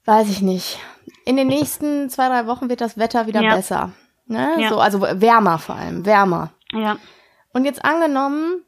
weiß 0.05 0.29
ich 0.29 0.41
nicht. 0.41 0.79
In 1.25 1.37
den 1.37 1.47
nächsten 1.47 2.09
zwei, 2.09 2.27
drei 2.27 2.45
Wochen 2.47 2.69
wird 2.69 2.81
das 2.81 2.97
Wetter 2.97 3.27
wieder 3.27 3.41
Ja. 3.41 3.55
besser. 3.55 3.91
Ne? 4.25 4.55
Ja. 4.59 4.69
So, 4.69 4.79
also 4.79 5.01
wärmer 5.01 5.57
vor 5.57 5.75
allem, 5.75 6.05
wärmer. 6.05 6.51
Ja, 6.73 6.97
Und 7.53 7.63
jetzt 7.63 7.83
angenommen, 7.85 8.61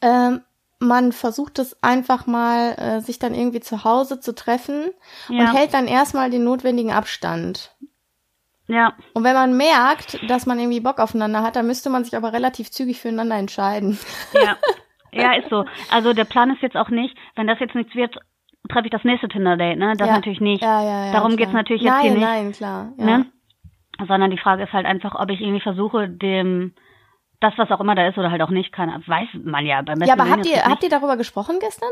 ähm, 0.00 0.40
man 0.80 1.12
versucht 1.12 1.58
es 1.58 1.80
einfach 1.82 2.26
mal, 2.26 2.72
äh, 2.78 3.00
sich 3.00 3.18
dann 3.18 3.34
irgendwie 3.34 3.60
zu 3.60 3.84
Hause 3.84 4.18
zu 4.18 4.34
treffen 4.34 4.90
Ja. 5.28 5.40
und 5.40 5.54
hält 5.54 5.74
dann 5.74 5.86
erstmal 5.86 6.30
den 6.30 6.42
notwendigen 6.44 6.90
Abstand. 6.92 7.76
ja, 8.66 8.94
Und 9.14 9.24
wenn 9.24 9.34
man 9.34 9.56
merkt, 9.56 10.18
dass 10.30 10.46
man 10.46 10.58
irgendwie 10.58 10.80
Bock 10.80 10.98
aufeinander 10.98 11.42
hat, 11.42 11.56
dann 11.56 11.66
müsste 11.66 11.90
man 11.90 12.04
sich 12.04 12.16
aber 12.16 12.32
relativ 12.32 12.70
zügig 12.70 13.00
füreinander 13.00 13.36
entscheiden. 13.36 13.98
ja. 14.34 14.56
Ja, 15.12 15.32
ist 15.32 15.50
so. 15.50 15.64
Also 15.90 16.12
der 16.12 16.24
Plan 16.24 16.50
ist 16.50 16.62
jetzt 16.62 16.76
auch 16.76 16.88
nicht, 16.88 17.16
wenn 17.34 17.48
das 17.48 17.58
jetzt 17.58 17.74
nichts 17.74 17.96
wird, 17.96 18.14
treffe 18.68 18.86
ich 18.86 18.92
das 18.92 19.02
nächste 19.02 19.26
Tinder-Date, 19.26 19.76
ne? 19.76 19.94
Das 19.96 20.06
ja. 20.06 20.14
natürlich 20.14 20.40
nicht. 20.40 20.62
Ja, 20.62 20.84
ja, 20.84 21.06
ja, 21.06 21.12
Darum 21.12 21.30
klar. 21.30 21.36
geht's 21.38 21.52
natürlich 21.52 21.82
jetzt 21.82 21.90
nein, 21.94 22.02
hier 22.02 22.10
nicht. 22.12 22.20
Nein, 22.20 22.52
klar. 22.52 22.92
Ja. 22.96 23.04
Ne? 23.04 23.26
Sondern 24.06 24.30
die 24.30 24.38
Frage 24.38 24.62
ist 24.62 24.72
halt 24.72 24.86
einfach, 24.86 25.16
ob 25.16 25.28
ich 25.30 25.40
irgendwie 25.40 25.60
versuche, 25.62 26.08
dem 26.08 26.74
das, 27.40 27.54
was 27.56 27.70
auch 27.70 27.80
immer 27.80 27.94
da 27.94 28.06
ist, 28.06 28.18
oder 28.18 28.30
halt 28.30 28.42
auch 28.42 28.50
nicht, 28.50 28.72
keine 28.72 29.00
weiß 29.06 29.28
man 29.44 29.66
ja 29.66 29.82
beim 29.82 29.98
besten 29.98 30.08
Ja, 30.08 30.14
aber 30.14 30.24
Willen 30.24 30.36
habt 30.38 30.46
ihr, 30.46 30.64
habt 30.64 30.82
ihr 30.82 30.90
darüber 30.90 31.16
gesprochen 31.16 31.58
gestern? 31.60 31.90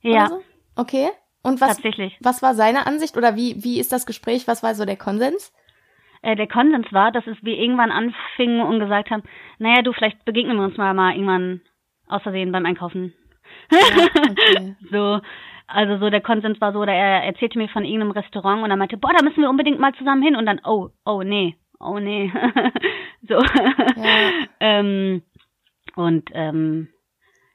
Ja, 0.00 0.28
so? 0.28 0.42
Okay. 0.76 1.08
Und 1.42 1.60
was, 1.60 1.76
tatsächlich. 1.76 2.16
was 2.20 2.42
war 2.42 2.54
seine 2.54 2.86
Ansicht 2.86 3.16
oder 3.16 3.36
wie, 3.36 3.62
wie 3.62 3.78
ist 3.78 3.92
das 3.92 4.06
Gespräch? 4.06 4.48
Was 4.48 4.62
war 4.62 4.74
so 4.74 4.84
der 4.84 4.96
Konsens? 4.96 5.52
Äh, 6.22 6.36
der 6.36 6.48
Konsens 6.48 6.92
war, 6.92 7.12
dass 7.12 7.26
es 7.26 7.36
wir 7.42 7.56
irgendwann 7.56 7.92
anfingen 7.92 8.60
und 8.60 8.80
gesagt 8.80 9.10
haben, 9.10 9.22
naja, 9.58 9.82
du, 9.82 9.92
vielleicht 9.92 10.24
begegnen 10.24 10.56
wir 10.56 10.64
uns 10.64 10.76
mal, 10.76 10.94
mal 10.94 11.12
irgendwann 11.12 11.60
aus 12.08 12.22
Versehen 12.22 12.52
beim 12.52 12.66
Einkaufen. 12.66 13.14
Okay. 13.70 14.74
So, 14.90 15.20
also 15.66 15.98
so 15.98 16.08
der 16.08 16.22
Konsens 16.22 16.60
war 16.60 16.72
so, 16.72 16.80
oder 16.80 16.94
er 16.94 17.24
erzählte 17.24 17.58
mir 17.58 17.68
von 17.68 17.84
irgendeinem 17.84 18.12
Restaurant 18.12 18.62
und 18.62 18.70
er 18.70 18.76
meinte, 18.76 18.96
boah, 18.96 19.12
da 19.12 19.22
müssen 19.22 19.42
wir 19.42 19.50
unbedingt 19.50 19.78
mal 19.78 19.92
zusammen 19.94 20.22
hin 20.22 20.34
und 20.34 20.46
dann, 20.46 20.60
oh, 20.64 20.88
oh 21.04 21.22
nee, 21.22 21.56
oh 21.80 21.98
nee. 21.98 22.32
so. 23.28 23.34
Ja. 23.34 24.30
ähm, 24.60 25.22
und 25.96 26.30
ähm, 26.32 26.88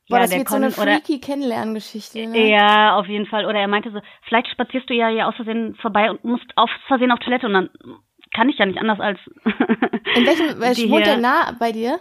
Boah, 0.10 0.18
ja, 0.18 0.24
das 0.24 0.36
wird 0.36 0.50
so 0.50 0.56
eine 0.56 0.72
freaky 0.72 1.20
Kennenlerngeschichte. 1.20 2.28
Ne? 2.28 2.50
Ja, 2.50 2.96
auf 2.98 3.08
jeden 3.08 3.26
Fall. 3.26 3.46
Oder 3.46 3.60
er 3.60 3.68
meinte 3.68 3.92
so, 3.92 4.02
vielleicht 4.28 4.48
spazierst 4.50 4.90
du 4.90 4.94
ja 4.94 5.08
hier 5.08 5.28
aus 5.28 5.36
Versehen 5.36 5.76
vorbei 5.76 6.12
und 6.12 6.24
musst 6.26 6.46
auf 6.58 6.70
Versehen 6.88 7.12
auf 7.12 7.20
Toilette 7.20 7.46
und 7.48 7.54
dann 7.54 7.70
kann 8.34 8.50
ich 8.50 8.58
ja 8.58 8.66
nicht 8.66 8.80
anders 8.80 9.00
als. 9.00 9.20
in 9.46 10.26
welchem, 10.26 10.60
welchem 10.60 10.92
wohnt 10.92 11.06
der 11.06 11.18
nah 11.18 11.56
bei 11.58 11.72
dir? 11.72 12.00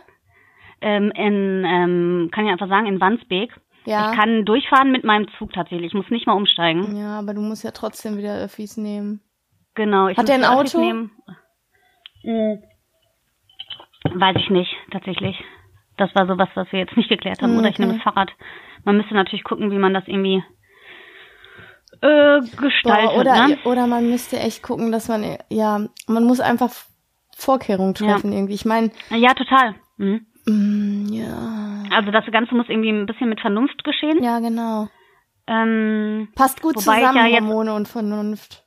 Ähm, 0.80 1.12
in, 1.14 1.64
ähm, 1.64 2.30
kann 2.32 2.44
ich 2.44 2.50
einfach 2.50 2.68
sagen, 2.68 2.86
in 2.86 3.00
Wandsbek. 3.00 3.52
Ja. 3.84 4.10
Ich 4.10 4.18
kann 4.18 4.44
durchfahren 4.44 4.90
mit 4.90 5.04
meinem 5.04 5.28
Zug 5.38 5.52
tatsächlich. 5.52 5.88
Ich 5.88 5.94
muss 5.94 6.10
nicht 6.10 6.26
mal 6.26 6.34
umsteigen. 6.34 6.96
Ja, 6.96 7.18
aber 7.18 7.34
du 7.34 7.40
musst 7.40 7.62
ja 7.62 7.70
trotzdem 7.70 8.16
wieder 8.16 8.36
Öffis 8.36 8.76
nehmen. 8.76 9.20
Genau. 9.74 10.08
Ich 10.08 10.18
Hat 10.18 10.28
er 10.28 10.36
ein 10.36 10.44
Auto? 10.44 10.80
Nehmen. 10.80 11.10
Hm. 12.22 12.62
Weiß 14.14 14.36
ich 14.36 14.50
nicht, 14.50 14.74
tatsächlich. 14.90 15.36
Das 15.96 16.14
war 16.14 16.26
sowas, 16.26 16.48
was 16.54 16.70
wir 16.72 16.80
jetzt 16.80 16.96
nicht 16.96 17.08
geklärt 17.08 17.42
haben. 17.42 17.52
Okay. 17.52 17.60
Oder 17.60 17.68
ich 17.68 17.78
nehme 17.78 17.94
das 17.94 18.02
Fahrrad. 18.02 18.30
Man 18.84 18.96
müsste 18.96 19.14
natürlich 19.14 19.44
gucken, 19.44 19.70
wie 19.70 19.78
man 19.78 19.94
das 19.94 20.08
irgendwie 20.08 20.42
äh, 22.00 22.40
gestaltet. 22.40 23.10
Boah, 23.10 23.20
oder, 23.20 23.48
ne? 23.48 23.58
oder 23.64 23.86
man 23.86 24.08
müsste 24.10 24.38
echt 24.38 24.62
gucken, 24.62 24.90
dass 24.90 25.08
man, 25.08 25.38
ja, 25.50 25.86
man 26.08 26.24
muss 26.24 26.40
einfach 26.40 26.70
Vorkehrungen 27.36 27.94
treffen 27.94 28.32
ja. 28.32 28.38
irgendwie. 28.38 28.54
Ich 28.54 28.64
meine. 28.64 28.90
Ja, 29.10 29.34
total. 29.34 29.74
Mhm. 29.98 30.26
Mm, 30.46 31.12
ja. 31.12 31.84
Also 31.94 32.10
das 32.10 32.24
Ganze 32.32 32.54
muss 32.54 32.68
irgendwie 32.68 32.90
ein 32.90 33.06
bisschen 33.06 33.28
mit 33.28 33.40
Vernunft 33.40 33.84
geschehen. 33.84 34.22
Ja, 34.22 34.40
genau. 34.40 34.88
Ähm, 35.46 36.28
Passt 36.34 36.62
gut 36.62 36.80
zusammen, 36.80 37.16
ja 37.16 37.40
Hormone 37.40 37.74
und 37.74 37.88
Vernunft. 37.88 38.64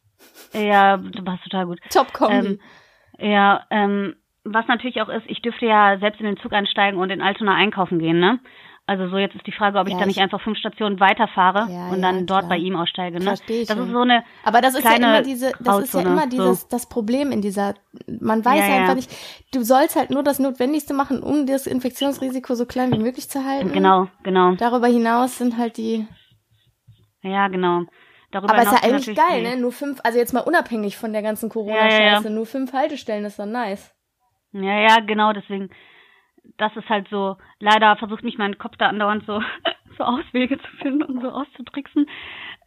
Ja, 0.54 0.98
du 0.98 1.24
passt 1.24 1.44
total 1.44 1.65
gut. 1.65 1.80
Top 1.89 2.13
Kombi. 2.13 2.48
Ähm, 2.48 2.60
ja, 3.19 3.63
ähm, 3.69 4.15
was 4.43 4.67
natürlich 4.67 5.01
auch 5.01 5.10
ist, 5.10 5.25
ich 5.28 5.41
dürfte 5.41 5.65
ja 5.65 5.97
selbst 5.99 6.19
in 6.19 6.28
den 6.28 6.38
Zug 6.38 6.54
einsteigen 6.54 6.99
und 6.99 7.10
in 7.10 7.21
Altona 7.21 7.56
einkaufen 7.56 7.99
gehen, 7.99 8.19
ne? 8.19 8.39
Also 8.88 9.10
so 9.10 9.17
jetzt 9.17 9.34
ist 9.34 9.47
die 9.47 9.51
Frage, 9.51 9.80
ob 9.80 9.88
ich 9.88 9.93
ja, 9.93 9.99
da 9.99 10.06
nicht 10.06 10.19
einfach 10.19 10.39
fünf 10.41 10.60
Stationen 10.60 10.99
weiterfahre 10.99 11.67
ja, 11.71 11.89
und 11.89 12.04
dann 12.04 12.19
ja, 12.19 12.21
dort 12.21 12.47
bei 12.47 12.58
ihm 12.58 12.75
aussteige. 12.75 13.17
Ne? 13.17 13.25
Verstehe 13.25 13.62
ich 13.63 13.67
das 13.67 13.80
ist 13.80 13.89
so 13.89 14.01
eine 14.01 14.23
Aber 14.43 14.62
das 14.62 14.75
ist 14.75 14.84
ja 14.84 14.95
immer 14.95 15.23
diese, 15.23 15.54
das 15.60 15.80
ist 15.86 15.93
ja 15.95 16.01
immer 16.01 16.28
dieses 16.28 16.62
so. 16.62 16.67
das 16.69 16.88
Problem 16.88 17.32
in 17.32 17.41
dieser. 17.41 17.73
Man 18.08 18.45
weiß 18.45 18.60
ja, 18.60 18.75
einfach 18.75 18.93
nicht. 18.93 19.12
Du 19.51 19.63
sollst 19.63 19.95
halt 19.95 20.12
nur 20.12 20.21
das 20.21 20.38
Notwendigste 20.38 20.93
machen, 20.93 21.23
um 21.23 21.47
das 21.47 21.65
Infektionsrisiko 21.65 22.54
so 22.54 22.67
klein 22.67 22.93
wie 22.93 22.99
möglich 22.99 23.28
zu 23.28 23.43
halten. 23.43 23.71
Genau, 23.71 24.08
genau. 24.21 24.54
Darüber 24.54 24.86
hinaus 24.86 25.39
sind 25.39 25.58
halt 25.58 25.78
die. 25.78 26.08
Ja, 27.23 27.47
genau. 27.47 27.86
Darüber 28.36 28.54
Aber 28.54 28.63
ist 28.63 28.71
ja 28.74 28.84
eigentlich 28.84 29.15
geil, 29.15 29.43
ne? 29.43 29.56
Nur 29.56 29.71
fünf, 29.71 30.02
also 30.04 30.19
jetzt 30.19 30.34
mal 30.34 30.41
unabhängig 30.41 30.98
von 30.98 31.13
der 31.13 31.21
ganzen 31.21 31.48
Corona-Scheiße, 31.48 32.30
nur 32.30 32.45
fünf 32.45 32.74
Haltestellen 32.74 33.24
ist 33.24 33.39
dann 33.39 33.54
nice. 33.54 33.95
Ja, 34.52 34.78
ja, 34.78 35.00
genau, 35.00 35.32
deswegen, 35.32 35.69
das 36.58 36.76
ist 36.76 36.89
halt 36.89 37.08
so, 37.08 37.38
leider 37.62 37.95
versucht 37.95 38.26
mich 38.26 38.38
mein 38.38 38.58
Kopf 38.58 38.76
da 38.78 38.88
andauernd 38.88 39.26
so, 39.26 39.39
so 39.98 40.04
Auswege 40.04 40.58
zu 40.58 40.67
finden 40.82 41.04
und 41.04 41.21
so 41.21 41.30
auszutricksen. 41.30 42.08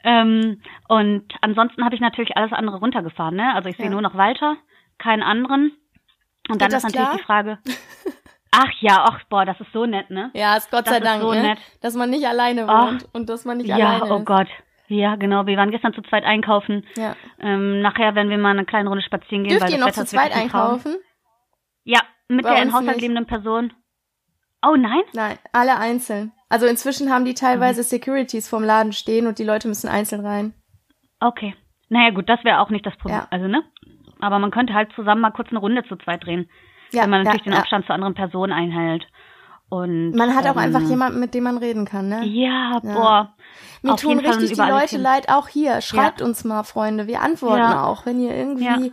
Ähm, 0.05 0.63
und 0.89 1.25
ansonsten 1.43 1.85
habe 1.85 1.95
ich 1.95 2.01
natürlich 2.01 2.35
alles 2.39 2.55
andere 2.55 2.79
runtergefahren, 2.79 3.37
ne? 3.37 3.55
Also 3.55 3.69
ich 3.69 3.77
sehe 3.77 3.87
ja. 3.87 3.93
nur 3.93 4.01
noch 4.01 4.15
Walter, 4.15 4.57
keinen 4.97 5.23
anderen. 5.23 5.73
Und 6.49 6.61
Geht 6.61 6.63
dann 6.63 6.79
ist 6.79 6.83
natürlich 6.85 6.95
klar? 6.95 7.17
die 7.19 7.25
Frage. 7.25 7.59
Ach 8.51 8.73
ja, 8.81 9.05
ach 9.07 9.23
boah, 9.29 9.45
das 9.45 9.61
ist 9.61 9.71
so 9.75 9.85
nett, 9.85 10.09
ne? 10.09 10.31
Ja, 10.33 10.57
ist 10.57 10.71
Gott 10.71 10.87
das 10.87 10.95
sei 10.95 11.01
Dank, 11.01 11.21
so 11.21 11.35
ne? 11.35 11.43
nett. 11.43 11.59
dass 11.83 11.93
man 11.93 12.09
nicht 12.09 12.27
alleine 12.27 12.67
wohnt 12.67 13.05
ach, 13.07 13.13
und 13.15 13.29
dass 13.29 13.45
man 13.45 13.59
nicht 13.59 13.69
ja, 13.69 13.75
alleine 13.75 14.05
ist. 14.05 14.09
Ja, 14.09 14.17
oh 14.17 14.21
Gott. 14.21 14.49
Ja, 14.89 15.17
genau. 15.17 15.47
Wir 15.47 15.57
waren 15.57 15.71
gestern 15.71 15.93
zu 15.93 16.03
zweit 16.03 16.25
einkaufen. 16.25 16.87
Ja. 16.97 17.15
Ähm, 17.39 17.81
nachher 17.81 18.15
werden 18.15 18.31
wir 18.31 18.39
mal 18.39 18.51
eine 18.51 18.65
kleine 18.65 18.89
Runde 18.89 19.05
spazieren 19.05 19.45
gehen. 19.45 19.51
Dürft 19.51 19.65
weil 19.67 19.73
ihr 19.73 19.85
noch 19.85 19.93
zu 19.93 20.05
zweit 20.05 20.35
einkaufen? 20.35 20.97
Ja, 21.85 22.01
mit 22.29 22.45
Bei 22.45 22.55
der 22.55 22.63
in 22.63 22.73
Haushalt 22.73 23.01
lebenden 23.01 23.27
Person. 23.27 23.73
Oh 24.67 24.77
nein? 24.77 25.03
Nein, 25.13 25.39
alle 25.53 25.79
einzeln. 25.79 26.33
Also 26.49 26.67
inzwischen 26.67 27.11
haben 27.11 27.25
die 27.25 27.35
teilweise 27.35 27.83
mhm. 27.83 27.85
Securities 27.85 28.49
vorm 28.49 28.65
Laden 28.65 28.93
stehen 28.93 29.27
und 29.27 29.39
die 29.39 29.45
Leute 29.45 29.69
müssen 29.69 29.89
einzeln 29.89 30.25
rein. 30.25 30.55
Okay. 31.21 31.55
Naja 31.91 32.11
gut, 32.11 32.29
das 32.29 32.43
wäre 32.45 32.61
auch 32.61 32.71
nicht 32.71 32.87
das 32.87 32.97
Problem. 32.97 33.21
Ja. 33.21 33.29
Also, 33.31 33.47
ne? 33.47 33.63
Aber 34.21 34.39
man 34.39 34.51
könnte 34.51 34.75
halt 34.75 34.91
zusammen 34.95 35.21
mal 35.21 35.31
kurz 35.31 35.51
eine 35.51 35.61
Runde 35.61 35.85
zu 35.85 35.97
zweit 35.97 36.25
drehen. 36.25 36.51
Ja, 36.93 37.03
wenn 37.03 37.11
man 37.11 37.23
natürlich 37.23 37.47
ja, 37.47 37.53
den 37.53 37.61
Abstand 37.61 37.87
zur 37.87 37.95
anderen 37.95 38.15
Person 38.15 38.53
einhält. 38.53 39.07
Und, 39.71 40.13
man 40.13 40.35
hat 40.35 40.47
auch 40.47 40.53
ähm, 40.53 40.59
einfach 40.59 40.81
jemanden, 40.81 41.21
mit 41.21 41.35
dem 41.35 41.45
man 41.45 41.59
reden 41.59 41.85
kann, 41.85 42.09
ne? 42.09 42.25
Ja, 42.25 42.81
boah. 42.83 43.35
Mir 43.83 43.97
tun 43.97 44.19
richtig 44.19 44.53
die 44.53 44.61
Leute 44.61 44.97
leid, 44.97 45.29
auch 45.29 45.49
hier. 45.49 45.81
Schreibt 45.83 46.23
uns 46.23 46.45
mal, 46.45 46.63
Freunde. 46.65 47.07
Wir 47.07 47.23
antworten 47.23 47.63
auch, 47.63 48.07
wenn 48.07 48.21
ihr 48.21 48.35
irgendwie 48.35 48.93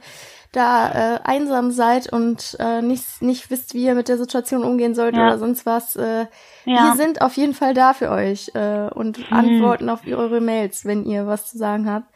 da 0.55 1.15
äh, 1.15 1.19
einsam 1.23 1.71
seid 1.71 2.11
und 2.11 2.55
äh, 2.59 2.81
nicht, 2.81 3.21
nicht 3.21 3.49
wisst, 3.49 3.73
wie 3.73 3.83
ihr 3.83 3.95
mit 3.95 4.07
der 4.07 4.17
Situation 4.17 4.63
umgehen 4.63 4.95
sollt 4.95 5.15
ja. 5.15 5.23
oder 5.23 5.37
sonst 5.37 5.65
was, 5.65 5.95
äh, 5.95 6.27
ja. 6.65 6.83
wir 6.85 6.95
sind 6.95 7.21
auf 7.21 7.35
jeden 7.35 7.53
Fall 7.53 7.73
da 7.73 7.93
für 7.93 8.09
euch 8.09 8.51
äh, 8.53 8.89
und 8.93 9.17
hm. 9.17 9.25
antworten 9.31 9.89
auf 9.89 10.07
eure 10.07 10.39
Mails, 10.39 10.85
wenn 10.85 11.05
ihr 11.05 11.27
was 11.27 11.47
zu 11.47 11.57
sagen 11.57 11.89
habt. 11.89 12.07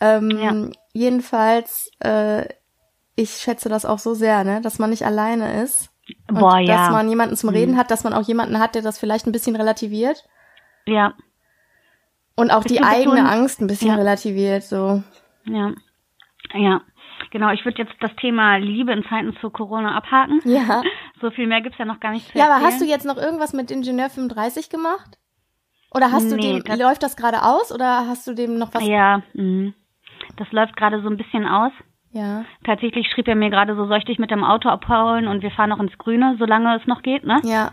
Ähm, 0.00 0.30
ja. 0.30 0.70
Jedenfalls, 0.92 1.90
äh, 2.00 2.46
ich 3.14 3.36
schätze 3.36 3.68
das 3.68 3.84
auch 3.84 3.98
so 3.98 4.14
sehr, 4.14 4.42
ne, 4.44 4.60
dass 4.60 4.78
man 4.78 4.90
nicht 4.90 5.06
alleine 5.06 5.62
ist. 5.62 5.90
Und 6.28 6.38
Boah, 6.38 6.58
ja. 6.58 6.76
Dass 6.76 6.90
man 6.90 7.08
jemanden 7.08 7.36
zum 7.36 7.50
Reden 7.50 7.72
mhm. 7.72 7.76
hat, 7.78 7.90
dass 7.90 8.04
man 8.04 8.12
auch 8.12 8.26
jemanden 8.26 8.58
hat, 8.58 8.74
der 8.74 8.82
das 8.82 8.98
vielleicht 8.98 9.26
ein 9.26 9.32
bisschen 9.32 9.56
relativiert. 9.56 10.24
Ja. 10.86 11.14
Und 12.36 12.50
auch 12.50 12.64
die 12.64 12.82
eigene 12.82 13.28
Angst 13.28 13.60
ein 13.60 13.66
bisschen 13.66 13.88
ja. 13.88 13.94
relativiert, 13.96 14.62
so. 14.62 15.02
Ja. 15.44 15.72
Ja. 16.52 16.82
Genau, 17.30 17.50
ich 17.50 17.64
würde 17.64 17.82
jetzt 17.82 17.94
das 18.00 18.14
Thema 18.16 18.56
Liebe 18.56 18.92
in 18.92 19.04
Zeiten 19.08 19.36
zu 19.40 19.50
Corona 19.50 19.96
abhaken. 19.96 20.40
Ja. 20.44 20.82
So 21.18 21.30
viel 21.30 21.46
mehr 21.46 21.62
gibt's 21.62 21.78
ja 21.78 21.86
noch 21.86 21.98
gar 21.98 22.10
nicht 22.10 22.30
zu 22.30 22.38
Ja, 22.38 22.44
aber 22.44 22.62
hast 22.62 22.78
du 22.78 22.84
jetzt 22.84 23.06
noch 23.06 23.16
irgendwas 23.16 23.54
mit 23.54 23.70
Ingenieur 23.70 24.10
35 24.10 24.68
gemacht? 24.68 25.16
Oder 25.94 26.12
hast 26.12 26.24
nee, 26.24 26.36
du 26.36 26.36
dem, 26.36 26.62
das, 26.62 26.78
läuft 26.78 27.02
das 27.02 27.16
gerade 27.16 27.42
aus 27.42 27.72
oder 27.72 28.06
hast 28.06 28.26
du 28.26 28.34
dem 28.34 28.58
noch 28.58 28.74
was? 28.74 28.86
Ja, 28.86 29.22
mh. 29.32 29.72
das 30.36 30.52
läuft 30.52 30.76
gerade 30.76 31.00
so 31.00 31.08
ein 31.08 31.16
bisschen 31.16 31.46
aus. 31.46 31.72
Ja. 32.16 32.44
Tatsächlich 32.64 33.08
schrieb 33.08 33.28
er 33.28 33.36
mir 33.36 33.50
gerade 33.50 33.76
so, 33.76 33.86
soll 33.86 33.98
ich 33.98 34.04
dich 34.04 34.18
mit 34.18 34.30
dem 34.30 34.42
Auto 34.42 34.68
abholen 34.68 35.28
und 35.28 35.42
wir 35.42 35.50
fahren 35.50 35.70
noch 35.70 35.80
ins 35.80 35.96
Grüne, 35.98 36.36
solange 36.38 36.74
es 36.76 36.86
noch 36.86 37.02
geht, 37.02 37.24
ne? 37.24 37.40
Ja. 37.44 37.72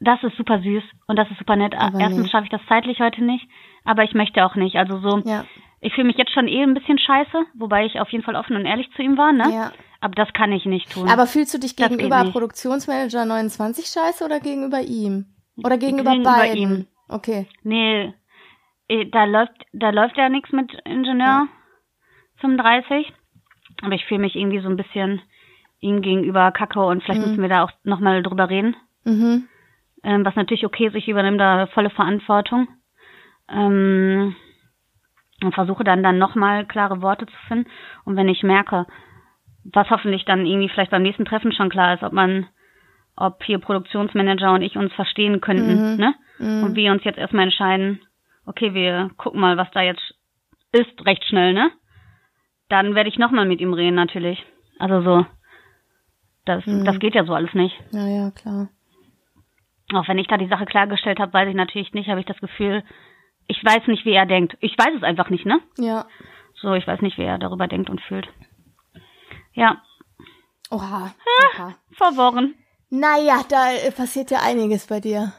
Das 0.00 0.22
ist 0.22 0.36
super 0.36 0.60
süß 0.60 0.82
und 1.06 1.16
das 1.16 1.30
ist 1.30 1.38
super 1.38 1.56
nett. 1.56 1.74
Aber 1.78 1.98
Erstens 1.98 2.30
schaffe 2.30 2.44
ich 2.44 2.50
das 2.50 2.60
zeitlich 2.68 3.00
heute 3.00 3.22
nicht, 3.22 3.46
aber 3.84 4.04
ich 4.04 4.14
möchte 4.14 4.44
auch 4.44 4.54
nicht. 4.54 4.76
Also 4.76 4.98
so, 4.98 5.18
ja. 5.28 5.44
Ich 5.80 5.94
fühle 5.94 6.06
mich 6.06 6.16
jetzt 6.16 6.32
schon 6.32 6.48
eh 6.48 6.62
ein 6.62 6.74
bisschen 6.74 6.98
scheiße, 6.98 7.44
wobei 7.54 7.84
ich 7.84 8.00
auf 8.00 8.08
jeden 8.08 8.24
Fall 8.24 8.36
offen 8.36 8.56
und 8.56 8.64
ehrlich 8.64 8.90
zu 8.96 9.02
ihm 9.02 9.18
war, 9.18 9.32
ne? 9.32 9.52
Ja. 9.52 9.72
Aber 10.00 10.14
das 10.14 10.32
kann 10.32 10.52
ich 10.52 10.64
nicht 10.64 10.90
tun. 10.92 11.08
Aber 11.08 11.26
fühlst 11.26 11.52
du 11.54 11.58
dich 11.58 11.76
gegenüber 11.76 12.24
Produktionsmanager 12.24 13.24
29 13.24 13.86
scheiße 13.86 14.24
oder 14.24 14.40
gegenüber 14.40 14.80
ihm? 14.80 15.26
Oder 15.62 15.78
gegenüber, 15.78 16.12
gegenüber 16.12 16.36
beiden? 16.36 16.56
Ihm. 16.58 16.86
Okay. 17.08 17.46
Nee, 17.62 18.14
eh, 18.88 19.04
da 19.10 19.24
läuft, 19.24 19.52
da 19.72 19.90
läuft 19.90 20.16
ja 20.16 20.28
nichts 20.28 20.52
mit 20.52 20.72
Ingenieur 20.84 21.26
ja. 21.26 21.48
35. 22.40 23.12
Aber 23.82 23.94
ich 23.94 24.04
fühle 24.06 24.20
mich 24.20 24.36
irgendwie 24.36 24.60
so 24.60 24.68
ein 24.68 24.76
bisschen 24.76 25.20
ihm 25.80 26.00
gegenüber 26.00 26.50
kacke 26.52 26.80
und 26.80 27.02
vielleicht 27.02 27.20
mhm. 27.20 27.28
müssen 27.28 27.42
wir 27.42 27.48
da 27.48 27.64
auch 27.64 27.70
nochmal 27.84 28.22
drüber 28.22 28.48
reden. 28.48 28.76
Mhm. 29.04 29.48
Ähm, 30.02 30.24
was 30.24 30.36
natürlich 30.36 30.64
okay 30.64 30.86
ist, 30.86 30.94
ich 30.94 31.08
übernehme 31.08 31.36
da 31.36 31.66
volle 31.66 31.90
Verantwortung. 31.90 32.68
Ähm, 33.48 34.34
und 35.42 35.54
versuche 35.54 35.84
dann 35.84 36.02
dann 36.02 36.18
nochmal 36.18 36.64
klare 36.66 37.02
Worte 37.02 37.26
zu 37.26 37.36
finden. 37.48 37.70
Und 38.04 38.16
wenn 38.16 38.28
ich 38.28 38.42
merke, 38.42 38.86
was 39.64 39.90
hoffentlich 39.90 40.24
dann 40.24 40.46
irgendwie 40.46 40.68
vielleicht 40.68 40.90
beim 40.90 41.02
nächsten 41.02 41.24
Treffen 41.24 41.52
schon 41.52 41.68
klar 41.68 41.94
ist, 41.94 42.02
ob 42.02 42.12
man, 42.12 42.46
ob 43.16 43.42
hier 43.44 43.58
Produktionsmanager 43.58 44.52
und 44.52 44.62
ich 44.62 44.76
uns 44.76 44.92
verstehen 44.94 45.40
könnten, 45.40 45.92
mhm. 45.92 45.96
ne? 45.98 46.14
Mhm. 46.38 46.64
Und 46.64 46.76
wir 46.76 46.92
uns 46.92 47.04
jetzt 47.04 47.18
erstmal 47.18 47.44
entscheiden, 47.44 48.00
okay, 48.46 48.74
wir 48.74 49.10
gucken 49.16 49.40
mal, 49.40 49.56
was 49.56 49.70
da 49.72 49.82
jetzt 49.82 50.14
ist, 50.72 51.04
recht 51.04 51.24
schnell, 51.24 51.52
ne? 51.52 51.70
Dann 52.68 52.94
werde 52.94 53.08
ich 53.08 53.18
nochmal 53.18 53.46
mit 53.46 53.60
ihm 53.60 53.72
reden, 53.72 53.94
natürlich. 53.94 54.44
Also 54.78 55.02
so, 55.02 55.26
das, 56.44 56.64
mhm. 56.66 56.84
das 56.84 56.98
geht 56.98 57.14
ja 57.14 57.24
so 57.24 57.34
alles 57.34 57.54
nicht. 57.54 57.74
Ja, 57.92 58.06
ja, 58.06 58.30
klar. 58.30 58.68
Auch 59.94 60.08
wenn 60.08 60.18
ich 60.18 60.26
da 60.26 60.36
die 60.36 60.48
Sache 60.48 60.66
klargestellt 60.66 61.20
habe, 61.20 61.32
weiß 61.32 61.48
ich 61.48 61.54
natürlich 61.54 61.92
nicht, 61.92 62.08
habe 62.08 62.20
ich 62.20 62.26
das 62.26 62.38
Gefühl, 62.38 62.82
ich 63.46 63.64
weiß 63.64 63.86
nicht, 63.86 64.04
wie 64.04 64.14
er 64.14 64.26
denkt. 64.26 64.56
Ich 64.60 64.76
weiß 64.76 64.94
es 64.96 65.02
einfach 65.02 65.30
nicht, 65.30 65.46
ne? 65.46 65.60
Ja. 65.78 66.06
So, 66.54 66.74
ich 66.74 66.86
weiß 66.86 67.02
nicht, 67.02 67.18
wie 67.18 67.24
er 67.24 67.38
darüber 67.38 67.68
denkt 67.68 67.90
und 67.90 68.00
fühlt. 68.00 68.28
Ja. 69.52 69.82
Oha. 70.70 71.14
Oha. 71.54 71.74
verworren. 71.92 72.54
Naja, 72.90 73.42
da 73.48 73.90
passiert 73.96 74.30
ja 74.30 74.40
einiges 74.42 74.86
bei 74.86 75.00
dir. 75.00 75.32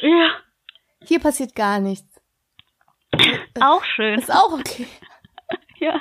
Ja. 0.00 0.30
Hier 1.04 1.20
passiert 1.20 1.54
gar 1.54 1.80
nichts. 1.80 2.20
Auch 3.60 3.84
schön. 3.84 4.18
Ist 4.18 4.32
auch 4.32 4.52
okay. 4.52 4.86
ja. 5.78 6.00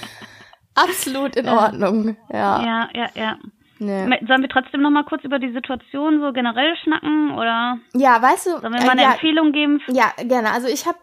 Absolut 0.74 1.36
in 1.36 1.48
Ordnung. 1.48 2.16
Ja. 2.30 2.62
Ja, 2.62 2.88
ja, 2.92 3.08
ja. 3.14 3.38
Nee. 3.78 4.08
Sollen 4.26 4.42
wir 4.42 4.48
trotzdem 4.48 4.80
noch 4.80 4.90
mal 4.90 5.04
kurz 5.04 5.22
über 5.24 5.38
die 5.38 5.52
Situation 5.52 6.20
so 6.20 6.32
generell 6.32 6.76
schnacken 6.82 7.32
oder? 7.32 7.78
Ja, 7.94 8.20
weißt 8.20 8.46
du. 8.46 8.50
Sollen 8.52 8.72
wir 8.72 8.82
mal 8.82 8.90
eine 8.90 9.02
ja, 9.02 9.12
Empfehlung 9.12 9.52
geben? 9.52 9.82
Ja, 9.88 10.12
gerne. 10.16 10.52
Also 10.52 10.66
ich 10.68 10.86
habe, 10.86 10.98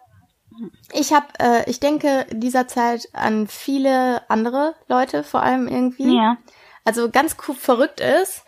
ich 0.91 1.13
habe, 1.13 1.27
äh, 1.39 1.69
ich 1.69 1.79
denke 1.79 2.25
dieser 2.31 2.67
Zeit 2.67 3.07
an 3.13 3.47
viele 3.47 4.27
andere 4.29 4.73
Leute, 4.87 5.23
vor 5.23 5.43
allem 5.43 5.67
irgendwie. 5.67 6.15
Ja. 6.15 6.37
Also 6.83 7.09
ganz 7.09 7.37
cool, 7.47 7.55
verrückt 7.55 7.99
ist, 7.99 8.43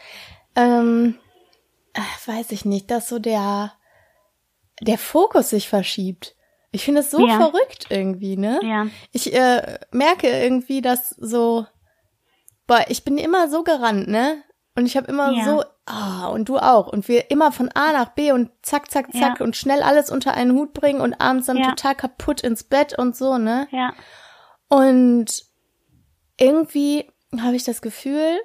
ähm, 0.55 1.15
äh, 1.93 2.01
weiß 2.29 2.51
ich 2.51 2.65
nicht, 2.65 2.89
dass 2.89 3.07
so 3.07 3.19
der 3.19 3.73
der 4.81 4.97
Fokus 4.97 5.49
sich 5.49 5.69
verschiebt. 5.69 6.34
Ich 6.75 6.83
finde 6.83 7.01
es 7.01 7.09
so 7.09 7.25
Ja. 7.25 7.37
verrückt 7.37 7.87
irgendwie, 7.89 8.35
ne? 8.35 8.59
Ja. 8.61 8.87
Ich 9.11 9.33
äh, 9.33 9.79
merke 9.91 10.27
irgendwie, 10.27 10.81
dass 10.81 11.09
so, 11.11 11.65
boah, 12.67 12.83
ich 12.89 13.03
bin 13.05 13.17
immer 13.17 13.47
so 13.49 13.63
gerannt, 13.63 14.07
ne? 14.09 14.43
Und 14.75 14.85
ich 14.85 14.97
habe 14.97 15.07
immer 15.07 15.31
Ja. 15.31 15.45
so, 15.45 15.63
ah, 15.85 16.27
und 16.27 16.49
du 16.49 16.57
auch. 16.57 16.87
Und 16.87 17.07
wir 17.07 17.31
immer 17.31 17.53
von 17.53 17.69
A 17.73 17.93
nach 17.93 18.09
B 18.09 18.33
und 18.33 18.51
zack, 18.61 18.91
zack, 18.91 19.13
zack 19.13 19.39
Ja. 19.39 19.45
und 19.45 19.55
schnell 19.55 19.81
alles 19.81 20.09
unter 20.11 20.33
einen 20.33 20.51
Hut 20.51 20.73
bringen 20.73 20.99
und 20.99 21.13
abends 21.21 21.47
dann 21.47 21.57
total 21.69 21.95
kaputt 21.95 22.41
ins 22.41 22.63
Bett 22.65 22.97
und 22.99 23.15
so, 23.15 23.37
ne? 23.37 23.69
Ja. 23.71 23.93
Und 24.67 25.27
irgendwie 26.37 27.09
habe 27.39 27.55
ich 27.55 27.63
das 27.63 27.81
Gefühl, 27.81 28.37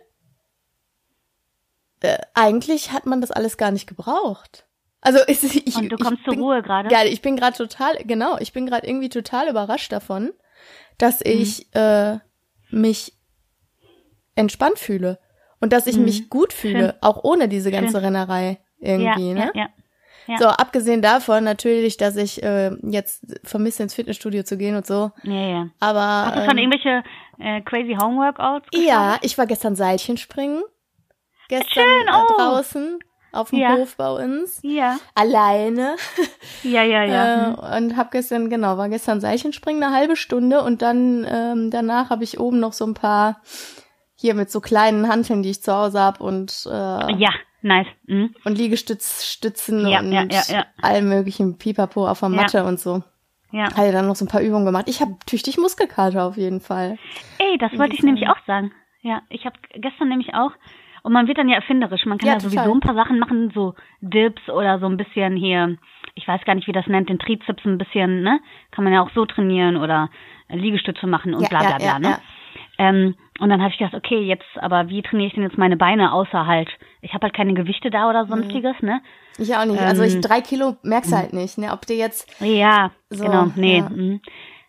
äh, 2.00 2.18
eigentlich 2.34 2.92
hat 2.92 3.06
man 3.06 3.20
das 3.20 3.32
alles 3.32 3.56
gar 3.56 3.72
nicht 3.72 3.88
gebraucht. 3.88 4.66
Also 5.02 5.18
ich, 5.26 5.42
ich, 5.66 5.76
Und 5.76 5.88
du 5.90 5.96
ich 5.96 6.02
kommst 6.04 6.24
zur 6.24 6.34
bin, 6.34 6.42
Ruhe 6.42 6.62
gerade. 6.62 6.90
Ja, 6.92 7.04
ich 7.04 7.22
bin 7.22 7.36
gerade 7.36 7.56
total, 7.56 7.96
genau, 8.04 8.36
ich 8.38 8.52
bin 8.52 8.66
gerade 8.66 8.86
irgendwie 8.86 9.08
total 9.08 9.48
überrascht 9.48 9.92
davon, 9.92 10.24
Mhm. 10.24 10.32
dass 10.98 11.20
ich 11.22 11.74
äh, 11.74 12.18
mich 12.70 13.14
entspannt 14.34 14.78
fühle 14.78 15.18
und 15.60 15.72
dass 15.72 15.86
ich 15.86 15.96
Mhm. 15.96 16.04
mich 16.04 16.28
gut 16.30 16.52
fühle, 16.52 16.90
Schön. 16.90 17.02
auch 17.02 17.24
ohne 17.24 17.48
diese 17.48 17.70
ganze 17.70 17.92
Schön. 17.92 18.04
Rennerei 18.04 18.58
Ja, 18.78 18.88
irgendwie, 18.92 19.34
ne? 19.34 19.50
ja, 19.54 19.62
ja. 19.62 19.68
Ja. 20.26 20.36
So, 20.38 20.46
abgesehen 20.48 21.02
davon 21.02 21.42
natürlich, 21.44 21.96
dass 21.96 22.14
ich 22.16 22.42
äh, 22.42 22.70
jetzt 22.82 23.24
vermisse, 23.42 23.82
ins 23.82 23.94
Fitnessstudio 23.94 24.42
zu 24.44 24.56
gehen 24.58 24.76
und 24.76 24.86
so. 24.86 25.10
Ja, 25.24 25.32
ja. 25.48 25.68
Aber 25.80 26.00
Hast 26.26 26.36
du 26.36 26.40
schon 26.44 26.58
ähm, 26.58 26.70
irgendwelche 26.70 27.02
äh, 27.38 27.62
crazy 27.62 27.96
Homeworkouts 28.00 28.68
ja, 28.74 29.16
ich 29.22 29.38
war 29.38 29.46
gestern 29.46 29.74
Seilchen 29.76 30.18
springen. 30.18 30.62
Gestern 31.48 31.68
Schön, 31.84 32.06
äh, 32.08 32.12
oh. 32.12 32.34
draußen 32.36 32.98
auf 33.32 33.50
dem 33.50 33.58
Ja. 33.60 33.76
Hof 33.76 33.96
bei 33.96 34.10
uns. 34.10 34.60
Ja, 34.62 34.98
Alleine. 35.14 35.96
ja, 36.62 36.82
ja, 36.82 37.04
ja. 37.04 37.50
Äh, 37.52 37.76
und 37.78 37.96
hab 37.96 38.10
gestern, 38.10 38.50
genau, 38.50 38.76
war 38.78 38.88
gestern 38.88 39.20
Seilchen 39.20 39.52
springen 39.52 39.82
eine 39.82 39.94
halbe 39.94 40.16
Stunde 40.16 40.62
und 40.62 40.82
dann 40.82 41.26
ähm, 41.30 41.70
danach 41.70 42.10
habe 42.10 42.24
ich 42.24 42.38
oben 42.40 42.60
noch 42.60 42.72
so 42.72 42.84
ein 42.86 42.94
paar 42.94 43.40
hier 44.14 44.34
mit 44.34 44.50
so 44.50 44.60
kleinen 44.60 45.08
Hanteln, 45.08 45.42
die 45.42 45.50
ich 45.50 45.62
zu 45.62 45.72
Hause 45.74 46.00
hab 46.00 46.20
und 46.20 46.66
äh, 46.66 46.70
Ja, 47.16 47.30
nice. 47.62 47.86
Mhm. 48.06 48.34
und 48.44 48.58
Liegestützstützen 48.58 49.86
Ja, 49.86 50.00
und 50.00 50.12
ja, 50.12 50.24
ja, 50.30 50.42
ja. 50.48 50.66
allem 50.82 51.08
möglichen 51.08 51.56
Pipapo 51.58 52.06
auf 52.06 52.20
der 52.20 52.28
Ja. 52.30 52.36
Matte 52.36 52.64
und 52.64 52.78
so. 52.78 53.02
Ja. 53.52 53.64
Hatte 53.74 53.90
dann 53.92 54.06
noch 54.06 54.14
so 54.16 54.24
ein 54.24 54.28
paar 54.28 54.42
Übungen 54.42 54.64
gemacht. 54.64 54.84
Ich 54.88 55.00
habe 55.00 55.16
tüchtig 55.26 55.58
Muskelkater 55.58 56.24
auf 56.24 56.36
jeden 56.36 56.60
Fall. 56.60 56.98
Ey, 57.38 57.58
das 57.58 57.72
wollte 57.78 57.94
ich 57.94 58.02
nämlich 58.02 58.28
auch 58.28 58.36
sagen. 58.46 58.70
Ja, 59.02 59.22
ich 59.30 59.44
habe 59.46 59.56
gestern 59.74 60.08
nämlich 60.08 60.34
auch, 60.34 60.52
und 61.02 61.12
man 61.12 61.26
wird 61.26 61.38
dann 61.38 61.48
ja 61.48 61.56
erfinderisch. 61.56 62.04
Man 62.06 62.18
kann 62.18 62.26
Ja, 62.28 62.34
ja, 62.34 62.40
sowieso 62.40 62.72
ein 62.74 62.80
paar 62.80 62.94
Sachen 62.94 63.18
machen, 63.18 63.50
so 63.54 63.74
Dips 64.00 64.48
oder 64.48 64.78
so 64.78 64.86
ein 64.86 64.96
bisschen 64.96 65.36
hier, 65.36 65.76
ich 66.14 66.26
weiß 66.26 66.44
gar 66.44 66.54
nicht, 66.54 66.66
wie 66.66 66.72
das 66.72 66.86
nennt, 66.86 67.08
den 67.08 67.18
Trizeps 67.18 67.64
ein 67.64 67.78
bisschen, 67.78 68.22
ne? 68.22 68.40
Kann 68.70 68.84
man 68.84 68.92
ja 68.92 69.02
auch 69.02 69.10
so 69.14 69.24
trainieren 69.26 69.76
oder 69.76 70.10
Liegestütze 70.48 71.06
machen 71.06 71.34
und 71.34 71.42
Ja, 71.42 71.48
bla 71.48 71.60
bla 71.60 71.78
bla, 71.78 71.86
ja, 71.86 71.98
ne? 71.98 72.08
ja. 72.10 72.18
Ähm, 72.78 73.14
und 73.38 73.48
dann 73.48 73.60
habe 73.62 73.70
ich 73.72 73.78
gedacht, 73.78 73.94
okay, 73.94 74.20
jetzt, 74.22 74.44
aber 74.56 74.88
wie 74.88 75.02
trainiere 75.02 75.28
ich 75.28 75.34
denn 75.34 75.42
jetzt 75.44 75.56
meine 75.58 75.76
Beine 75.76 76.12
außer 76.12 76.46
halt? 76.46 76.68
Ich 77.00 77.14
habe 77.14 77.24
halt 77.24 77.34
keine 77.34 77.54
Gewichte 77.54 77.90
da 77.90 78.04
Mhm. 78.04 78.10
oder 78.10 78.26
sonstiges, 78.26 78.74
ne? 78.82 79.00
Ich 79.38 79.54
auch 79.54 79.64
nicht. 79.64 79.78
also 79.80 80.02
ich 80.02 80.14
Ähm, 80.14 80.20
drei 80.22 80.40
Kilo 80.40 80.76
merkst 80.82 81.12
du 81.12 81.16
halt 81.16 81.32
nicht, 81.32 81.56
ne? 81.56 81.72
Ob 81.72 81.86
dir 81.86 81.96
jetzt 81.96 82.30
Ja, 82.42 82.90
So, 83.08 83.24
genau, 83.24 83.46
nee. 83.56 83.78
ja. 83.78 83.88
mhm. 83.88 84.20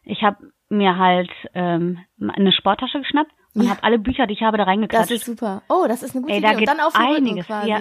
Ich 0.03 0.23
habe 0.23 0.37
mir 0.69 0.97
halt 0.97 1.29
ähm, 1.53 1.99
eine 2.35 2.51
Sporttasche 2.53 2.99
geschnappt 2.99 3.31
und 3.55 3.63
Ja. 3.63 3.71
habe 3.71 3.83
alle 3.83 3.99
Bücher, 3.99 4.27
die 4.27 4.33
ich 4.33 4.41
habe, 4.43 4.57
da 4.57 4.63
das 4.65 4.71
reingeklatscht. 4.71 5.11
ist 5.11 5.25
super. 5.25 5.61
Oh, 5.69 5.85
das 5.87 6.03
ist 6.03 6.15
eine 6.15 6.21
gute 6.23 6.33
Ey, 6.33 6.41
da 6.41 6.49
Idee. 6.51 6.59
Und 6.59 6.67
dann 6.69 6.79
auf 6.79 6.93
den 6.93 7.01
Rücken 7.05 7.15
einiges, 7.27 7.47
quasi. 7.47 7.69
ja. 7.69 7.77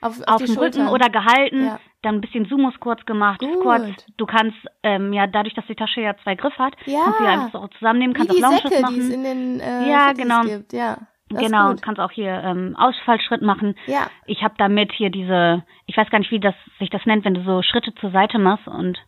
Auf, 0.00 0.20
auf, 0.20 0.28
auf 0.34 0.42
dem 0.44 0.56
Rücken 0.58 0.88
oder 0.88 1.08
gehalten, 1.08 1.64
Ja. 1.64 1.78
dann 2.02 2.16
ein 2.16 2.20
bisschen 2.20 2.44
Sumos 2.44 2.74
kurz 2.78 3.04
gemacht, 3.06 3.40
Gut. 3.40 3.54
Squats. 3.60 4.06
Du 4.18 4.26
kannst, 4.26 4.56
ähm, 4.82 5.12
ja, 5.14 5.26
dadurch, 5.26 5.54
dass 5.54 5.64
die 5.66 5.74
Tasche 5.74 6.02
ja 6.02 6.14
zwei 6.22 6.34
Griffe 6.34 6.58
hat, 6.62 6.74
Ja. 6.84 7.00
kannst 7.04 7.20
du 7.20 7.24
ja 7.24 7.30
einfach 7.30 7.52
so 7.62 7.66
zusammennehmen, 7.78 8.14
Wie 8.14 8.18
kannst 8.18 8.36
die 8.38 8.44
auch 8.44 8.50
Säcke, 8.62 8.82
machen. 8.82 8.94
die 8.94 9.00
es 9.00 9.08
in 9.08 9.24
den 9.24 9.60
äh, 9.60 9.90
Ja, 9.90 10.08
Fitness 10.08 10.22
genau. 10.28 10.40
gibt. 10.42 10.72
Ja, 10.74 10.98
das 11.30 11.40
genau, 11.42 11.70
gut. 11.70 11.80
kannst 11.82 12.00
auch 12.02 12.10
hier 12.10 12.32
ähm, 12.44 12.76
Ausfallschritt 12.76 13.40
machen. 13.40 13.76
Ja, 13.86 14.08
Ich 14.26 14.42
habe 14.42 14.54
damit 14.58 14.92
hier 14.92 15.08
diese, 15.08 15.64
ich 15.86 15.96
weiß 15.96 16.10
gar 16.10 16.18
nicht, 16.18 16.30
wie 16.30 16.40
das 16.40 16.54
sich 16.78 16.90
das 16.90 17.06
nennt, 17.06 17.24
wenn 17.24 17.32
du 17.34 17.42
so 17.44 17.62
Schritte 17.62 17.94
zur 17.94 18.10
Seite 18.10 18.38
machst 18.38 18.66
und 18.68 18.98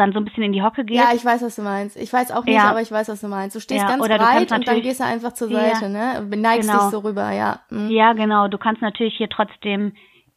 dann 0.00 0.12
so 0.12 0.18
ein 0.18 0.24
bisschen 0.24 0.42
in 0.42 0.52
die 0.52 0.62
Hocke 0.62 0.84
gehst. 0.84 0.98
ja, 1.00 1.14
ich 1.14 1.24
weiß, 1.24 1.42
was 1.42 1.54
du 1.56 1.62
meinst. 1.62 1.96
Ich 1.96 2.12
weiß 2.12 2.32
auch 2.32 2.44
nicht, 2.44 2.56
Ja. 2.56 2.64
aber 2.70 2.80
ich 2.80 2.90
weiß, 2.90 3.08
was 3.08 3.20
du 3.20 3.28
meinst. 3.28 3.54
Du 3.54 3.60
stehst 3.60 3.82
Ja, 3.82 3.88
ganz 3.88 4.04
breit 4.06 4.50
und 4.50 4.66
dann 4.66 4.80
gehst 4.82 4.98
du 5.00 5.04
einfach 5.04 5.32
zur 5.34 5.48
Ja. 5.50 5.60
Seite, 5.60 5.88
ne? 5.88 6.26
Beneigst 6.28 6.68
Genau. 6.68 6.82
dich 6.82 6.90
so 6.90 6.98
rüber, 7.00 7.30
ja. 7.30 7.60
Mhm. 7.70 7.90
Ja, 7.90 8.12
genau. 8.14 8.48
Du 8.48 8.58
kannst 8.58 8.82
natürlich 8.82 9.16
hier 9.16 9.28
trotzdem 9.28 9.92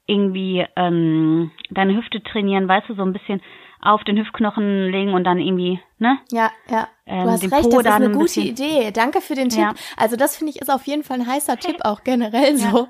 irgendwie 0.06 0.66
ähm, 0.76 1.52
deine 1.72 1.96
Hüfte 1.96 2.22
trainieren, 2.22 2.68
weißt 2.68 2.90
du, 2.90 2.96
so 2.96 3.04
ein 3.04 3.14
bisschen 3.14 3.42
auf 3.82 4.04
den 4.06 4.18
Hüftknochen 4.18 4.90
legen 4.92 5.14
und 5.14 5.24
dann 5.26 5.40
irgendwie, 5.40 5.80
ne? 5.98 6.18
Ja, 6.32 6.52
ja. 6.70 6.88
Ähm, 7.06 7.24
du 7.26 7.32
hast 7.32 7.44
den 7.44 7.50
recht, 7.54 7.64
Po 7.64 7.70
das 7.82 7.86
ist 7.86 7.92
eine 7.92 8.06
ein 8.06 8.12
gute 8.14 8.24
bisschen- 8.26 8.48
Idee. 8.48 8.92
Danke 8.92 9.20
für 9.22 9.36
den 9.36 9.50
Tipp. 9.50 9.60
Ja. 9.60 9.74
Also 9.98 10.16
das 10.16 10.38
finde 10.38 10.52
ich 10.52 10.62
ist 10.62 10.70
auf 10.72 10.86
jeden 10.88 11.04
Fall 11.04 11.20
ein 11.20 11.28
heißer 11.28 11.58
Tipp, 11.60 11.78
auch 11.84 12.04
generell 12.04 12.56
so. 12.58 12.88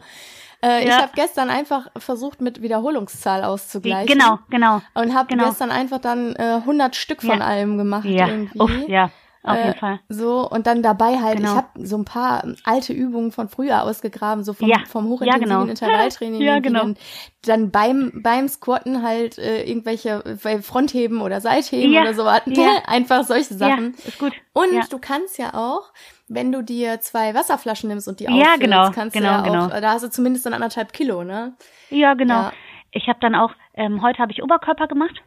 Äh, 0.63 0.83
Ich 0.83 0.89
Ja. 0.89 1.01
habe 1.01 1.11
gestern 1.15 1.49
einfach 1.49 1.87
versucht, 1.97 2.41
mit 2.41 2.61
Wiederholungszahl 2.61 3.43
auszugleichen. 3.43 4.07
Genau, 4.17 4.39
genau. 4.49 4.81
Und 4.93 5.13
habe 5.13 5.27
Genau. 5.27 5.47
gestern 5.49 5.71
einfach 5.71 5.99
dann 5.99 6.35
äh, 6.35 6.61
100 6.65 6.95
Stück 6.95 7.21
von 7.21 7.39
Ja. 7.39 7.45
allem 7.45 7.77
gemacht 7.77 8.05
Ja, 8.05 8.27
irgendwie. 8.27 8.59
Uff, 8.59 8.87
ja, 8.87 9.09
auf 9.43 9.57
Äh, 9.57 9.67
jeden 9.67 9.79
Fall. 9.79 9.99
So, 10.07 10.49
und 10.49 10.67
dann 10.67 10.81
dabei 10.81 11.19
halt, 11.19 11.37
Genau. 11.37 11.49
ich 11.51 11.55
habe 11.57 11.85
so 11.85 11.97
ein 11.97 12.05
paar 12.05 12.45
alte 12.63 12.93
Übungen 12.93 13.33
von 13.33 13.49
früher 13.49 13.83
ausgegraben, 13.83 14.43
so 14.45 14.53
vom, 14.53 14.69
Ja. 14.69 14.77
vom 14.87 15.03
Ja, 15.05 15.09
hochintensiven 15.11 15.49
genau. 15.49 15.69
Intervalltraining. 15.69 16.41
Ja, 16.41 16.59
genau. 16.59 16.79
Dann, 16.79 16.97
dann 17.45 17.71
beim, 17.71 18.21
beim 18.23 18.47
Squatten 18.47 19.03
halt 19.03 19.37
äh, 19.37 19.63
irgendwelche 19.63 20.23
äh, 20.45 20.61
Frontheben 20.61 21.19
oder 21.21 21.41
Seitheben 21.41 21.91
Ja. 21.91 22.01
oder 22.03 22.13
so. 22.13 22.23
Ja. 22.23 22.41
Ja. 22.47 22.69
Einfach 22.87 23.25
solche 23.25 23.53
Sachen. 23.55 23.95
Ja, 23.97 24.07
ist 24.07 24.17
gut. 24.19 24.31
Und 24.53 24.71
ja. 24.73 24.81
du 24.89 24.97
kannst 24.97 25.37
ja 25.37 25.53
auch, 25.55 25.91
wenn 26.27 26.51
du 26.51 26.63
dir 26.63 26.99
zwei 27.01 27.33
Wasserflaschen 27.33 27.89
nimmst 27.89 28.07
und 28.07 28.19
die 28.19 28.25
Ja, 28.25 28.31
auffüllst, 28.31 28.59
genau, 28.61 28.91
kannst 28.91 29.15
genau, 29.15 29.27
du 29.29 29.33
ja 29.33 29.41
genau. 29.41 29.65
auch, 29.65 29.81
da 29.81 29.91
hast 29.91 30.03
du 30.03 30.09
zumindest 30.09 30.45
dann 30.45 30.53
anderthalb 30.53 30.93
Kilo, 30.93 31.23
ne? 31.23 31.53
Ja, 31.89 32.13
genau. 32.13 32.33
Ja. 32.43 32.53
Ich 32.91 33.07
habe 33.07 33.19
dann 33.21 33.35
auch, 33.35 33.51
ähm, 33.73 34.01
heute 34.01 34.19
habe 34.19 34.31
ich 34.31 34.41
Oberkörper 34.43 34.87
gemacht. 34.87 35.21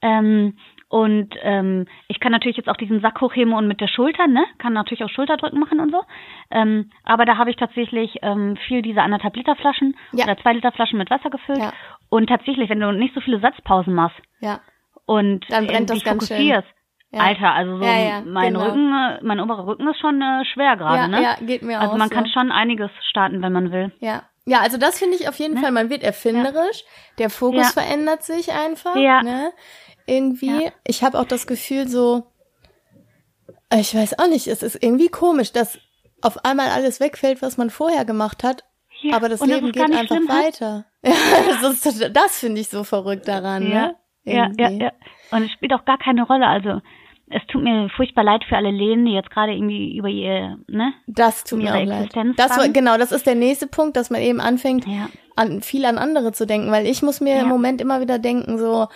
Ähm, 0.00 0.56
und 0.90 1.34
ähm, 1.42 1.86
ich 2.08 2.18
kann 2.18 2.32
natürlich 2.32 2.56
jetzt 2.56 2.68
auch 2.68 2.76
diesen 2.76 3.00
Sack 3.00 3.20
hochheben 3.20 3.52
und 3.52 3.68
mit 3.68 3.80
der 3.80 3.88
Schulter, 3.88 4.26
ne? 4.26 4.44
Kann 4.58 4.72
natürlich 4.72 5.04
auch 5.04 5.10
Schulterdrücken 5.10 5.60
machen 5.60 5.80
und 5.80 5.90
so. 5.90 6.02
Ähm, 6.50 6.90
aber 7.04 7.24
da 7.26 7.36
habe 7.36 7.50
ich 7.50 7.56
tatsächlich 7.56 8.16
ähm, 8.22 8.56
viel 8.68 8.80
diese 8.80 9.02
anderthalb 9.02 9.36
Liter 9.36 9.54
Flaschen 9.56 9.96
Ja. 10.12 10.24
oder 10.24 10.38
zwei 10.38 10.54
Liter 10.54 10.72
Flaschen 10.72 10.98
mit 10.98 11.10
Wasser 11.10 11.28
gefüllt. 11.30 11.58
Ja. 11.58 11.72
Und 12.08 12.28
tatsächlich, 12.28 12.70
wenn 12.70 12.80
du 12.80 12.90
nicht 12.92 13.14
so 13.14 13.20
viele 13.20 13.38
Satzpausen 13.40 13.92
machst 13.92 14.16
Ja. 14.40 14.60
und 15.04 15.44
Dann 15.50 15.66
brennt 15.66 15.90
das 15.90 16.02
ganz 16.04 16.28
schön. 16.28 16.38
Ja. 17.10 17.20
Alter, 17.20 17.52
also 17.54 17.78
so 17.78 17.84
Ja, 17.84 17.98
ja, 17.98 18.20
mein 18.20 18.52
genau. 18.52 18.66
Rücken, 18.66 19.18
mein 19.26 19.40
oberer 19.40 19.66
Rücken 19.66 19.88
ist 19.88 19.98
schon 19.98 20.20
äh, 20.20 20.44
schwer 20.52 20.76
gerade, 20.76 21.10
ne? 21.10 21.22
ja, 21.22 21.36
geht 21.40 21.62
mir 21.62 21.80
also 21.80 21.92
auch 21.94 21.96
man 21.96 22.08
so. 22.10 22.14
kann 22.14 22.26
schon 22.28 22.52
einiges 22.52 22.90
starten, 23.08 23.40
wenn 23.42 23.52
man 23.52 23.72
will. 23.72 23.92
Ja. 24.00 24.24
Ja, 24.44 24.60
also 24.60 24.76
das 24.78 24.98
finde 24.98 25.16
ich 25.16 25.28
auf 25.28 25.38
jeden 25.38 25.54
Ne? 25.54 25.60
Fall, 25.60 25.72
man 25.72 25.88
wird 25.90 26.02
erfinderisch, 26.02 26.84
der 27.18 27.28
Fokus 27.30 27.72
verändert 27.72 28.22
sich 28.24 28.52
einfach, 28.52 28.96
Ja. 28.96 29.22
ne? 29.22 29.52
Irgendwie. 30.06 30.70
Ich 30.86 31.02
habe 31.02 31.18
auch 31.18 31.24
das 31.26 31.46
Gefühl 31.46 31.86
so, 31.88 32.24
ich 33.74 33.94
weiß 33.94 34.18
auch 34.18 34.28
nicht, 34.28 34.46
es 34.46 34.62
ist 34.62 34.82
irgendwie 34.82 35.08
komisch, 35.08 35.52
dass 35.52 35.78
auf 36.22 36.44
einmal 36.44 36.68
alles 36.70 37.00
wegfällt, 37.00 37.42
was 37.42 37.56
man 37.58 37.70
vorher 37.70 38.04
gemacht 38.04 38.42
hat, 38.42 38.64
aber 39.12 39.28
das 39.28 39.40
und 39.40 39.48
Leben 39.48 39.70
geht 39.72 39.82
einfach 39.82 40.06
schlimm, 40.16 40.28
hä? 40.30 40.44
weiter. 40.46 40.84
Ja, 41.04 41.14
das, 41.62 41.80
das 42.12 42.38
finde 42.40 42.60
ich 42.60 42.68
so 42.68 42.82
verrückt 42.84 43.28
daran, 43.28 43.62
Ja, 43.70 43.86
ne? 43.88 43.94
ja, 44.24 44.50
ja, 44.58 44.68
ja. 44.68 44.92
Und 45.30 45.44
es 45.44 45.52
spielt 45.52 45.72
auch 45.72 45.84
gar 45.84 45.96
keine 45.98 46.24
Rolle. 46.26 46.46
Also 46.46 46.80
es 47.30 47.42
tut 47.48 47.62
mir 47.62 47.88
furchtbar 47.96 48.24
leid 48.24 48.42
für 48.48 48.56
alle 48.56 48.70
Lehnen, 48.70 49.04
die 49.06 49.12
jetzt 49.12 49.30
gerade 49.30 49.52
irgendwie 49.52 49.96
über 49.96 50.08
ihr, 50.08 50.58
ne? 50.66 50.92
Das 51.06 51.44
tut 51.44 51.58
um 51.58 51.64
mir 51.64 51.70
auch 51.74 51.84
leid. 51.84 51.88
Existenz 52.06 52.36
Das 52.36 52.50
war, 52.50 52.58
bangen. 52.58 52.72
genau, 52.72 52.96
das 52.98 53.12
ist 53.12 53.26
der 53.26 53.34
nächste 53.34 53.66
Punkt, 53.66 53.96
dass 53.96 54.10
man 54.10 54.20
eben 54.20 54.40
anfängt, 54.40 54.86
Ja. 54.86 55.08
an 55.36 55.60
viel 55.62 55.84
an 55.84 55.98
andere 55.98 56.32
zu 56.32 56.46
denken, 56.46 56.70
weil 56.70 56.86
ich 56.86 57.02
muss 57.02 57.20
mir 57.20 57.36
Ja. 57.36 57.42
im 57.42 57.48
Moment 57.48 57.80
immer 57.80 58.00
wieder 58.00 58.18
denken, 58.18 58.58
so, 58.58 58.86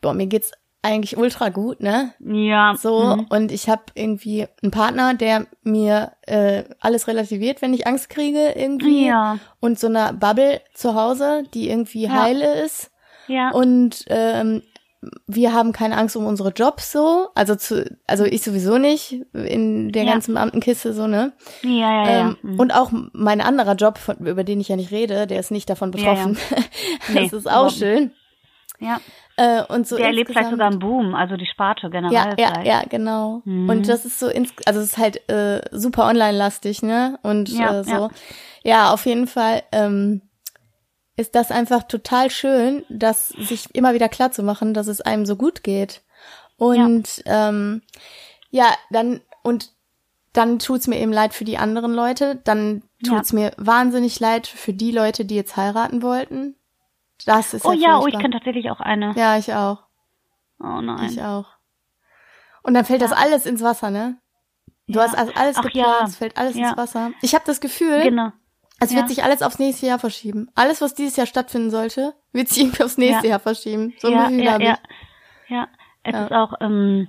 boah, 0.00 0.14
mir 0.14 0.26
geht's 0.26 0.52
eigentlich 0.82 1.16
ultra 1.16 1.48
gut, 1.48 1.80
ne? 1.80 2.12
Ja. 2.20 2.74
So, 2.76 3.16
mhm. 3.16 3.26
und 3.30 3.50
ich 3.52 3.70
habe 3.70 3.84
irgendwie 3.94 4.46
einen 4.62 4.70
Partner, 4.70 5.14
der 5.14 5.46
mir 5.62 6.12
äh, 6.26 6.64
alles 6.80 7.08
relativiert, 7.08 7.62
wenn 7.62 7.72
ich 7.72 7.86
Angst 7.86 8.10
kriege 8.10 8.52
irgendwie. 8.54 9.06
Ja. 9.06 9.38
Und 9.60 9.78
so 9.78 9.86
eine 9.86 10.12
Bubble 10.12 10.60
zu 10.74 10.94
Hause, 10.94 11.44
die 11.54 11.70
irgendwie 11.70 12.02
Ja. 12.04 12.22
heile 12.22 12.62
ist. 12.62 12.90
Ja. 13.28 13.50
Und 13.52 14.04
ähm, 14.08 14.62
wir 15.26 15.52
haben 15.52 15.72
keine 15.72 15.96
Angst 15.96 16.16
um 16.16 16.26
unsere 16.26 16.50
Jobs 16.50 16.92
so. 16.92 17.28
Also 17.34 17.54
zu, 17.56 17.84
also 18.06 18.24
ich 18.24 18.42
sowieso 18.42 18.78
nicht 18.78 19.22
in 19.32 19.92
der 19.92 20.04
Ja. 20.04 20.12
ganzen 20.12 20.34
Beamtenkiste 20.34 20.92
so, 20.92 21.06
ne? 21.06 21.32
ja, 21.62 21.70
ja, 21.70 22.04
ja. 22.10 22.20
Ähm, 22.28 22.36
mhm. 22.42 22.60
Und 22.60 22.74
auch 22.74 22.90
mein 23.12 23.40
anderer 23.40 23.74
Job, 23.74 23.98
von, 23.98 24.16
über 24.26 24.44
den 24.44 24.60
ich 24.60 24.68
ja 24.68 24.76
nicht 24.76 24.90
rede, 24.90 25.26
der 25.26 25.40
ist 25.40 25.50
nicht 25.50 25.68
davon 25.70 25.92
Ja, 25.92 26.00
ja. 26.00 26.10
betroffen. 26.12 26.38
Nee, 27.12 27.22
das 27.24 27.32
ist 27.32 27.50
auch 27.50 27.70
schön. 27.70 28.12
ja. 28.80 29.00
Äh, 29.36 29.64
und 29.64 29.88
so 29.88 29.96
Der 29.96 30.06
erlebt 30.06 30.30
vielleicht 30.30 30.50
sogar 30.50 30.68
einen 30.68 30.78
Boom, 30.78 31.12
also 31.16 31.36
die 31.36 31.46
Sparte 31.46 31.90
generell. 31.90 32.12
ja, 32.14 32.34
ja, 32.38 32.52
vielleicht. 32.52 32.66
ja, 32.66 32.82
genau. 32.88 33.42
Mhm. 33.44 33.68
Und 33.68 33.88
das 33.88 34.04
ist 34.04 34.20
so, 34.20 34.28
ins, 34.28 34.52
also 34.64 34.78
es 34.78 34.86
ist 34.92 34.98
halt 34.98 35.28
äh, 35.28 35.60
super 35.72 36.06
online-lastig, 36.06 36.82
ne? 36.84 37.18
Und 37.24 37.48
Ja, 37.48 37.80
äh, 37.80 37.84
so. 37.84 37.90
ja. 37.90 38.10
Ja. 38.62 38.92
auf 38.92 39.06
jeden 39.06 39.26
Fall. 39.26 39.64
Ähm, 39.72 40.22
ist 41.16 41.34
das 41.34 41.50
einfach 41.50 41.84
total 41.84 42.30
schön, 42.30 42.84
dass 42.88 43.28
sich 43.28 43.74
immer 43.74 43.94
wieder 43.94 44.08
klar 44.08 44.32
zu 44.32 44.42
machen, 44.42 44.74
dass 44.74 44.86
es 44.86 45.00
einem 45.00 45.26
so 45.26 45.36
gut 45.36 45.62
geht. 45.62 46.02
Und 46.56 47.22
ja, 47.24 47.48
ähm, 47.48 47.82
ja 48.50 48.66
dann 48.90 49.20
und 49.42 49.72
dann 50.32 50.58
tut's 50.58 50.88
mir 50.88 50.98
eben 50.98 51.12
leid 51.12 51.32
für 51.32 51.44
die 51.44 51.58
anderen 51.58 51.94
Leute. 51.94 52.40
Dann 52.44 52.82
tut's 53.04 53.30
ja. 53.30 53.38
mir 53.38 53.52
wahnsinnig 53.56 54.18
leid 54.18 54.46
für 54.46 54.72
die 54.72 54.90
Leute, 54.90 55.24
die 55.24 55.36
jetzt 55.36 55.56
heiraten 55.56 56.02
wollten. 56.02 56.56
Das 57.24 57.54
ist 57.54 57.64
Oh 57.64 57.72
ja, 57.72 58.00
oh, 58.00 58.06
ich 58.08 58.18
kenne 58.18 58.30
tatsächlich 58.30 58.70
auch 58.70 58.80
eine. 58.80 59.14
Ja, 59.16 59.38
ich 59.38 59.54
auch. 59.54 59.84
Oh 60.58 60.80
nein. 60.80 61.08
Ich 61.08 61.22
auch. 61.22 61.46
Und 62.62 62.74
dann 62.74 62.84
fällt 62.84 63.02
ja. 63.02 63.08
das 63.08 63.16
alles 63.16 63.46
ins 63.46 63.62
Wasser, 63.62 63.90
ne? 63.90 64.18
Du 64.86 65.00
hast 65.00 65.16
also 65.16 65.32
alles 65.34 65.56
Ach, 65.56 65.62
geplant, 65.62 66.00
ja. 66.00 66.06
es 66.06 66.16
fällt 66.16 66.36
alles 66.36 66.56
ins 66.56 66.76
Wasser. 66.76 67.12
Ich 67.22 67.34
habe 67.34 67.44
das 67.46 67.60
Gefühl, 67.60 68.02
genau. 68.02 68.32
Es 68.80 68.94
wird 68.94 69.08
sich 69.08 69.22
alles 69.22 69.42
aufs 69.42 69.58
nächste 69.58 69.86
Jahr 69.86 69.98
verschieben. 69.98 70.48
Alles, 70.54 70.80
was 70.80 70.94
dieses 70.94 71.16
Jahr 71.16 71.26
stattfinden 71.26 71.70
sollte, 71.70 72.14
wird 72.32 72.48
sich 72.48 72.62
irgendwie 72.62 72.82
aufs 72.82 72.98
nächste 72.98 73.28
Jahr 73.28 73.40
verschieben. 73.40 73.94
So 73.98 74.10
ja, 74.10 74.28
ja, 74.28 74.58
ja. 74.60 74.78
ja, 75.48 75.68
es 76.02 76.14
ist 76.14 76.32
auch 76.32 76.54
ähm, 76.60 77.08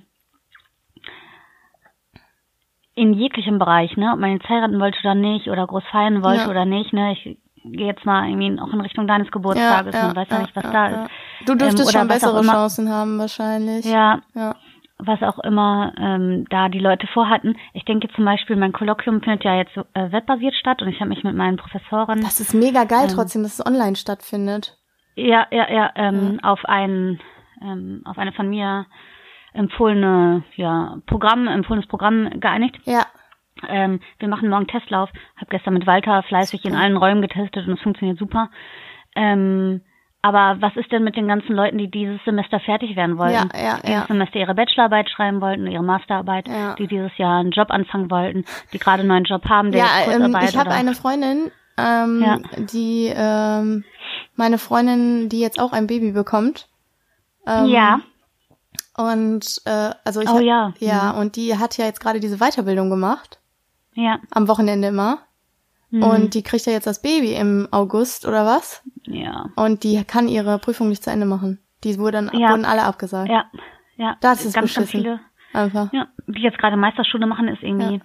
in 2.94 3.12
jeglichem 3.12 3.58
Bereich, 3.58 3.96
ne? 3.96 4.12
Ob 4.12 4.20
man 4.20 4.32
jetzt 4.32 4.48
heiraten 4.48 4.80
wollte 4.80 4.98
oder 5.00 5.14
nicht 5.14 5.48
oder 5.48 5.66
groß 5.66 5.84
feiern 5.90 6.22
wollte 6.22 6.48
oder 6.48 6.64
nicht, 6.64 6.92
ne? 6.92 7.12
Ich 7.12 7.38
gehe 7.64 7.86
jetzt 7.86 8.04
mal 8.06 8.28
irgendwie 8.28 8.60
auch 8.60 8.72
in 8.72 8.80
Richtung 8.80 9.06
deines 9.06 9.30
Geburtstages 9.30 9.94
ja, 9.94 10.00
ja, 10.00 10.08
und 10.08 10.16
weiß 10.16 10.28
ja, 10.30 10.38
nicht, 10.38 10.56
was 10.56 10.62
da 10.62 10.86
ist. 10.86 11.10
Du 11.46 11.54
dürftest 11.56 11.92
ähm, 11.94 12.00
schon 12.00 12.08
bessere 12.08 12.42
Chancen 12.42 12.88
haben 12.88 13.18
wahrscheinlich. 13.18 13.84
Ja. 13.84 14.20
ja 14.34 14.54
was 14.98 15.22
auch 15.22 15.38
immer 15.40 15.92
ähm, 15.98 16.46
da 16.48 16.68
die 16.68 16.78
Leute 16.78 17.06
vorhatten. 17.08 17.56
Ich 17.74 17.84
denke 17.84 18.08
zum 18.14 18.24
Beispiel, 18.24 18.56
mein 18.56 18.72
Kolloquium 18.72 19.20
findet 19.20 19.44
ja 19.44 19.56
jetzt 19.56 19.76
äh, 19.76 20.12
webbasiert 20.12 20.54
statt 20.54 20.80
und 20.80 20.88
ich 20.88 21.00
habe 21.00 21.10
mich 21.10 21.22
mit 21.22 21.34
meinen 21.34 21.58
Professoren. 21.58 22.22
Das 22.22 22.40
ist 22.40 22.54
mega 22.54 22.84
geil 22.84 23.08
ähm, 23.08 23.14
trotzdem, 23.14 23.42
dass 23.42 23.58
es 23.58 23.66
online 23.66 23.96
stattfindet. 23.96 24.78
Ja, 25.14 25.46
ja, 25.50 25.70
ja, 25.70 25.92
ähm, 25.96 26.38
ja. 26.42 26.50
auf 26.50 26.64
ein 26.64 27.20
ähm, 27.62 28.02
auf 28.04 28.18
eine 28.18 28.32
von 28.32 28.48
mir 28.48 28.86
empfohlene 29.52 30.44
ja 30.56 30.98
Programm, 31.06 31.46
empfohlenes 31.46 31.88
Programm 31.88 32.30
geeinigt. 32.40 32.78
Ja. 32.84 33.06
Ähm, 33.68 34.00
wir 34.18 34.28
machen 34.28 34.48
morgen 34.48 34.66
Testlauf. 34.66 35.10
Habe 35.36 35.50
gestern 35.50 35.74
mit 35.74 35.86
Walter 35.86 36.22
fleißig 36.22 36.64
in 36.64 36.74
allen 36.74 36.96
Räumen 36.96 37.22
getestet 37.22 37.66
und 37.66 37.74
es 37.74 37.80
funktioniert 37.80 38.18
super. 38.18 38.50
Ähm, 39.14 39.82
aber 40.26 40.60
was 40.60 40.74
ist 40.74 40.90
denn 40.90 41.04
mit 41.04 41.14
den 41.14 41.28
ganzen 41.28 41.54
Leuten, 41.54 41.78
die 41.78 41.88
dieses 41.88 42.18
Semester 42.24 42.58
fertig 42.58 42.96
werden 42.96 43.16
wollten? 43.16 43.48
Ja, 43.54 43.62
ja, 43.62 43.76
die 43.76 43.86
dieses 43.86 44.06
Semester 44.08 44.40
ihre 44.40 44.54
Bachelorarbeit 44.56 45.08
schreiben 45.08 45.40
wollten, 45.40 45.68
ihre 45.68 45.84
Masterarbeit, 45.84 46.48
ja. 46.48 46.74
die 46.74 46.88
dieses 46.88 47.16
Jahr 47.16 47.38
einen 47.38 47.52
Job 47.52 47.70
anfangen 47.70 48.10
wollten, 48.10 48.44
die 48.72 48.78
gerade 48.80 49.00
einen 49.00 49.08
neuen 49.08 49.22
Job 49.22 49.44
haben, 49.44 49.70
der 49.70 49.84
ja, 49.84 50.12
ähm, 50.12 50.36
ich 50.42 50.56
habe 50.56 50.70
eine 50.70 50.94
Freundin, 50.94 51.52
ähm, 51.78 52.22
ja. 52.24 52.38
die 52.58 53.12
ähm, 53.14 53.84
meine 54.34 54.58
Freundin, 54.58 55.28
die 55.28 55.38
jetzt 55.38 55.60
auch 55.60 55.72
ein 55.72 55.86
Baby 55.86 56.10
bekommt. 56.10 56.66
Ähm, 57.46 57.66
ja. 57.66 58.00
Und 58.96 59.62
äh, 59.64 59.90
also 60.04 60.22
ich 60.22 60.28
oh, 60.28 60.40
ja. 60.40 60.72
ja, 60.80 61.12
mhm. 61.12 61.20
und 61.20 61.36
die 61.36 61.56
hat 61.56 61.78
ja 61.78 61.84
jetzt 61.84 62.00
gerade 62.00 62.18
diese 62.18 62.38
Weiterbildung 62.38 62.90
gemacht. 62.90 63.38
Ja. 63.94 64.18
Am 64.32 64.48
Wochenende 64.48 64.88
immer. 64.88 65.18
Mhm. 65.90 66.02
Und 66.02 66.34
die 66.34 66.42
kriegt 66.42 66.66
ja 66.66 66.72
jetzt 66.72 66.86
das 66.86 67.00
Baby 67.00 67.34
im 67.34 67.68
August 67.70 68.26
oder 68.26 68.44
was? 68.44 68.82
Ja. 69.04 69.50
Und 69.56 69.84
die 69.84 70.02
kann 70.04 70.28
ihre 70.28 70.58
Prüfung 70.58 70.88
nicht 70.88 71.04
zu 71.04 71.10
Ende 71.10 71.26
machen. 71.26 71.60
Die 71.84 71.98
wurden, 71.98 72.30
ja. 72.32 72.50
wurden 72.50 72.64
alle 72.64 72.82
abgesagt. 72.82 73.30
Ja. 73.30 73.46
Ja. 73.96 74.16
Das 74.20 74.44
ist 74.44 74.54
ganz, 74.54 74.74
beschissen. 74.74 75.02
ganz 75.04 75.20
viele. 75.20 75.20
Einfach. 75.52 75.92
Ja. 75.92 76.08
Die 76.26 76.42
jetzt 76.42 76.58
gerade 76.58 76.76
Meisterschule 76.76 77.26
machen, 77.26 77.48
ist 77.48 77.62
irgendwie 77.62 77.96
ja. 77.96 78.02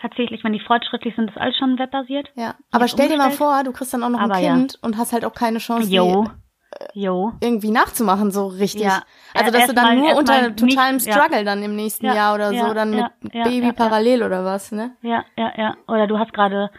tatsächlich, 0.00 0.42
wenn 0.42 0.52
die 0.52 0.60
fortschrittlich 0.60 1.14
sind, 1.14 1.30
ist 1.30 1.36
alles 1.36 1.56
schon 1.56 1.78
webbasiert. 1.78 2.28
Ja. 2.34 2.54
Aber 2.70 2.88
stell 2.88 3.08
dir 3.08 3.16
mal 3.16 3.30
vor, 3.30 3.62
du 3.62 3.72
kriegst 3.72 3.94
dann 3.94 4.02
auch 4.02 4.08
noch 4.08 4.20
Aber 4.20 4.34
ein 4.34 4.42
Kind 4.42 4.72
ja. 4.74 4.78
und 4.86 4.96
hast 4.96 5.12
halt 5.12 5.24
auch 5.24 5.34
keine 5.34 5.58
Chance. 5.58 5.90
Jo. 5.90 6.24
Die, 6.24 7.00
jo. 7.00 7.32
irgendwie 7.40 7.70
nachzumachen, 7.70 8.30
so 8.30 8.46
richtig. 8.46 8.82
Ja. 8.82 9.02
Also, 9.34 9.52
dass 9.52 9.66
du 9.66 9.74
dann 9.74 9.84
mal, 9.84 9.96
nur 9.96 10.16
unter 10.16 10.54
totalem 10.56 10.96
nicht, 10.96 11.12
Struggle 11.12 11.44
dann 11.44 11.62
im 11.62 11.76
nächsten 11.76 12.06
ja, 12.06 12.14
Jahr 12.14 12.34
oder 12.34 12.52
so, 12.52 12.74
dann 12.74 12.90
mit 12.90 13.06
Baby 13.32 13.72
parallel 13.72 14.22
oder 14.22 14.44
was, 14.44 14.72
ne? 14.72 14.96
Ja, 15.02 15.24
ja, 15.36 15.52
ja. 15.56 15.76
Oder 15.86 16.06
du 16.06 16.18
hast 16.18 16.32
gerade 16.32 16.70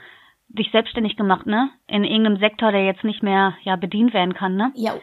dich 0.50 0.70
selbstständig 0.72 1.16
gemacht, 1.16 1.46
ne? 1.46 1.70
In 1.88 2.04
irgendeinem 2.04 2.40
Sektor, 2.40 2.72
der 2.72 2.86
jetzt 2.86 3.04
nicht 3.04 3.24
mehr 3.24 3.56
ja 3.64 3.76
bedient 3.76 4.14
werden 4.14 4.34
kann, 4.34 4.56
ne? 4.56 4.72
Ja. 4.76 4.94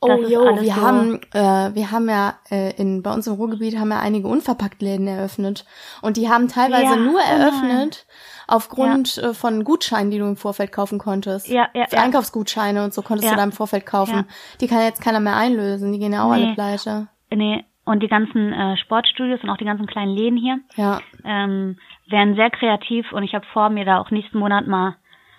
Oh, 0.00 0.08
jo, 0.08 0.44
wir 0.60 0.74
so 0.74 0.76
haben, 0.76 1.20
äh, 1.32 1.74
wir 1.74 1.90
haben 1.90 2.08
ja 2.08 2.34
äh, 2.50 2.74
in 2.76 3.02
bei 3.02 3.14
uns 3.14 3.26
im 3.26 3.32
Ruhrgebiet 3.34 3.78
haben 3.78 3.90
ja 3.90 3.98
einige 3.98 4.28
Unverpacktläden 4.28 5.06
eröffnet 5.06 5.64
und 6.02 6.18
die 6.18 6.28
haben 6.28 6.48
teilweise 6.48 6.84
ja, 6.84 6.96
nur 6.96 7.18
oh 7.18 7.32
eröffnet 7.32 8.06
oh 8.06 8.54
aufgrund 8.54 9.16
ja. 9.16 9.30
äh, 9.30 9.34
von 9.34 9.64
Gutscheinen, 9.64 10.10
die 10.10 10.18
du 10.18 10.26
im 10.26 10.36
Vorfeld 10.36 10.70
kaufen 10.70 10.98
konntest. 10.98 11.48
Ja, 11.48 11.68
ja, 11.72 11.86
Für 11.88 11.96
ja. 11.96 12.02
Einkaufsgutscheine 12.02 12.84
und 12.84 12.92
so 12.92 13.00
konntest 13.00 13.32
du 13.32 13.36
da 13.36 13.42
im 13.42 13.52
Vorfeld 13.52 13.86
kaufen. 13.86 14.26
Die 14.60 14.66
kann 14.66 14.82
jetzt 14.82 15.00
keiner 15.02 15.20
mehr 15.20 15.36
einlösen, 15.36 15.92
die 15.92 15.98
gehen 15.98 16.12
ja 16.12 16.24
auch 16.24 16.36
nee. 16.36 16.44
alle 16.44 16.54
pleite. 16.54 17.08
Nee, 17.30 17.64
und 17.86 18.02
die 18.02 18.08
ganzen 18.08 18.52
äh, 18.52 18.76
Sportstudios 18.76 19.42
und 19.42 19.48
auch 19.48 19.56
die 19.56 19.64
ganzen 19.64 19.86
kleinen 19.86 20.14
Läden 20.14 20.36
hier. 20.36 20.58
Ja. 20.74 21.00
Ähm, 21.24 21.78
werden 22.08 22.36
sehr 22.36 22.50
kreativ 22.50 23.12
und 23.12 23.22
ich 23.22 23.34
habe 23.34 23.46
vor, 23.52 23.70
mir 23.70 23.84
da 23.84 24.00
auch 24.00 24.10
nächsten 24.10 24.38
Monat 24.38 24.66
mal 24.66 24.96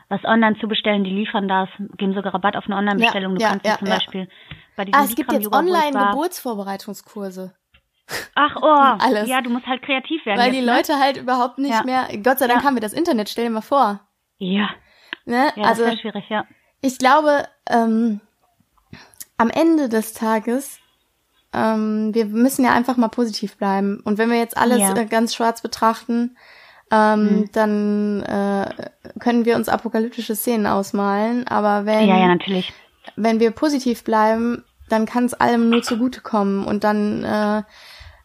was 0.10 0.24
online 0.24 0.58
zu 0.60 0.68
bestellen. 0.68 1.04
Die 1.04 1.12
liefern 1.12 1.48
das, 1.48 1.70
geben 1.98 2.14
sogar 2.14 2.34
Rabatt 2.34 2.56
auf 2.56 2.66
eine 2.66 2.76
Online-Bestellung. 2.78 3.34
Ja, 3.34 3.38
du 3.38 3.44
ja, 3.44 3.50
kannst 3.50 3.66
ja, 3.66 3.78
zum. 3.78 3.88
Beispiel 3.88 4.28
bei 4.76 4.86
diesem 4.86 5.00
Ah, 5.00 5.04
es 5.04 5.16
gibt 5.16 5.32
jetzt 5.34 5.54
Online-Geburtsvorbereitungskurse. 5.54 7.54
Ach, 8.36 8.56
oh, 8.62 8.66
Alles. 9.00 9.28
ja, 9.28 9.42
du 9.42 9.50
musst 9.50 9.68
halt 9.68 9.82
kreativ 9.82 10.26
werden. 10.26 10.40
Weil 10.40 10.54
jetzt, 10.54 10.62
die 10.62 10.66
ne? 10.66 10.76
Leute 10.76 11.00
halt 11.00 11.18
überhaupt 11.18 11.58
nicht 11.58 11.84
mehr, 11.86 12.08
Gott 12.24 12.40
sei 12.40 12.48
Dank 12.48 12.64
haben 12.64 12.76
wir 12.76 12.82
das 12.82 12.94
Internet, 12.94 13.30
stell 13.30 13.46
dir 13.46 13.52
mal 13.52 13.62
vor. 13.62 14.00
Ja, 14.38 14.70
Ne? 15.26 15.52
ja 15.58 15.64
also, 15.66 15.84
das 15.84 15.96
ist 15.96 16.02
schwierig, 16.02 16.24
ja. 16.30 16.46
ich 16.82 17.00
glaube, 17.00 17.46
ähm, 17.70 18.22
am 19.38 19.50
Ende 19.50 19.90
des 19.90 20.14
Tages, 20.14 20.80
ähm, 21.54 22.14
wir 22.14 22.26
müssen 22.26 22.64
ja 22.64 22.74
einfach 22.74 22.96
mal 22.96 23.10
positiv 23.10 23.58
bleiben. 23.58 24.00
Und 24.06 24.18
wenn 24.18 24.32
wir 24.32 24.38
jetzt 24.38 24.56
alles 24.56 24.80
Ja. 24.80 24.96
äh, 24.96 25.06
ganz 25.06 25.36
schwarz 25.36 25.62
betrachten, 25.62 26.38
ähm, 26.92 27.40
Mhm. 27.42 27.50
dann 27.54 28.22
äh, 28.24 28.90
können 29.20 29.46
wir 29.46 29.56
uns 29.56 29.70
apokalyptische 29.70 30.36
Szenen 30.36 30.68
ausmalen. 30.68 31.48
Aber 31.48 31.86
wenn, 31.86 32.08
Ja, 32.08 32.18
ja, 32.18 32.28
natürlich. 32.28 32.74
wenn 33.16 33.40
wir 33.40 33.52
positiv 33.52 34.04
bleiben, 34.04 34.64
dann 34.90 35.06
kann 35.06 35.26
es 35.26 35.34
allem 35.34 35.70
nur 35.70 35.82
zugutekommen. 35.82 36.66
Und 36.66 36.84
dann 36.84 37.24
äh, 37.24 37.64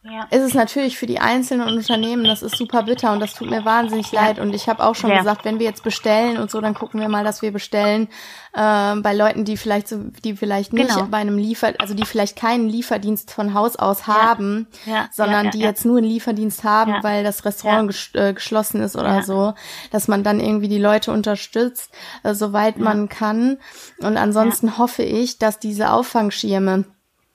Ja. 0.05 0.25
ist 0.31 0.43
es 0.43 0.55
natürlich 0.55 0.99
für 0.99 1.07
die 1.07 1.21
einzelnen 1.21 1.69
Unternehmen, 1.77 2.25
das 2.25 2.43
ist 2.43 2.57
super 2.57 2.83
bitter 2.83 3.13
und 3.13 3.21
das 3.21 3.35
tut 3.35 3.49
mir 3.49 3.65
wahnsinnig 3.65 4.11
leid. 4.11 4.41
Und 4.41 4.53
ich 4.53 4.69
habe 4.69 4.83
auch 4.85 4.97
schon 4.97 5.11
Sehr. 5.11 5.19
gesagt, 5.21 5.45
wenn 5.45 5.61
wir 5.61 5.67
jetzt 5.67 5.85
bestellen 5.85 6.39
und 6.39 6.51
so, 6.51 6.61
dann 6.61 6.75
gucken 6.75 6.99
wir 7.01 7.09
mal, 7.09 7.23
dass 7.23 7.41
wir 7.41 7.53
bestellen 7.53 8.09
äh, 8.53 8.97
bei 8.97 9.15
Leuten, 9.15 9.45
die 9.45 9.57
vielleicht 9.57 9.87
so, 9.87 9.99
die 10.25 10.35
vielleicht 10.35 10.73
nicht 10.73 10.89
Genau. 10.89 11.07
bei 11.07 11.19
einem 11.19 11.39
Liefer, 11.39 11.75
also 11.79 11.95
die 11.95 12.05
vielleicht 12.05 12.37
keinen 12.37 12.69
Lieferdienst 12.69 13.31
von 13.31 13.55
Haus 13.55 13.77
aus 13.77 14.09
haben, 14.09 14.67
Ja, 14.87 15.09
sondern 15.13 15.45
ja, 15.47 15.51
die 15.53 15.61
ja, 15.61 15.69
jetzt 15.69 15.85
nur 15.85 15.99
einen 15.99 16.07
Lieferdienst 16.09 16.65
haben, 16.65 16.91
Ja. 16.95 17.03
weil 17.05 17.23
das 17.23 17.45
Restaurant 17.45 17.89
ges 17.89 18.11
äh, 18.15 18.33
geschlossen 18.35 18.83
ist 18.83 18.97
oder 18.97 19.17
Ja. 19.17 19.23
so, 19.23 19.55
dass 19.93 20.09
man 20.09 20.25
dann 20.25 20.41
irgendwie 20.41 20.69
die 20.69 20.79
Leute 20.81 21.13
unterstützt, 21.13 21.93
äh, 22.25 22.35
soweit 22.35 22.77
man 22.77 23.09
kann. 23.09 23.59
Und 24.01 24.17
ansonsten 24.17 24.79
hoffe 24.79 25.05
ich, 25.05 25.39
dass 25.39 25.61
diese 25.61 25.93
Auffangschirme 25.93 26.87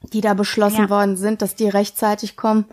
die 0.01 0.21
da 0.21 0.33
beschlossen 0.35 0.83
Ja. 0.83 0.89
worden 0.89 1.17
sind, 1.17 1.41
dass 1.41 1.55
die 1.55 1.67
rechtzeitig 1.67 2.37
kommen 2.37 2.65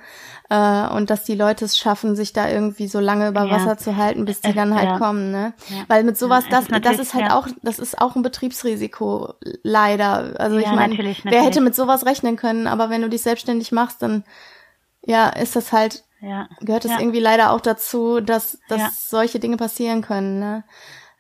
äh, 0.51 0.87
und 0.89 1.09
dass 1.09 1.25
die 1.25 1.35
Leute 1.35 1.65
es 1.65 1.77
schaffen, 1.79 2.17
sich 2.17 2.33
da 2.35 2.49
irgendwie 2.49 2.87
so 2.87 3.01
lange 3.01 3.29
über 3.29 3.45
Ja. 3.45 3.51
Wasser 3.53 3.79
zu 3.79 3.97
halten, 3.97 4.25
bis 4.27 4.43
die 4.43 4.51
Es- 4.51 4.55
dann 4.55 4.75
halt 4.75 4.91
ja. 4.91 4.99
kommen, 4.99 5.31
ne? 5.33 5.55
Weil 5.89 6.05
mit 6.05 6.19
sowas, 6.19 6.45
das, 6.51 6.69
ist 6.69 6.85
das 6.85 6.99
ist 6.99 7.15
halt 7.15 7.31
auch, 7.33 7.49
das 7.63 7.79
ist 7.79 7.99
auch 8.01 8.15
ein 8.15 8.23
Betriebsrisiko, 8.23 9.35
leider. 9.63 10.39
Also 10.39 10.59
ich 10.59 10.67
meine, 10.67 10.97
wer 10.99 11.05
natürlich. 11.15 11.25
hätte 11.25 11.61
mit 11.63 11.75
sowas 11.75 12.05
rechnen 12.07 12.37
können, 12.37 12.67
aber 12.67 12.91
wenn 12.91 13.01
du 13.03 13.09
dich 13.09 13.23
selbstständig 13.23 13.73
machst, 13.73 14.03
dann 14.03 14.25
ja, 15.07 15.29
ist 15.31 15.57
das 15.57 15.73
halt, 15.73 16.05
gehört 16.61 16.85
es 16.85 16.91
irgendwie 16.93 17.21
leider 17.21 17.51
auch 17.53 17.61
dazu, 17.61 18.21
dass, 18.21 18.59
dass 18.69 19.11
solche 19.11 19.39
Dinge 19.41 19.57
passieren 19.57 20.03
können, 20.03 20.39
ne? 20.41 20.65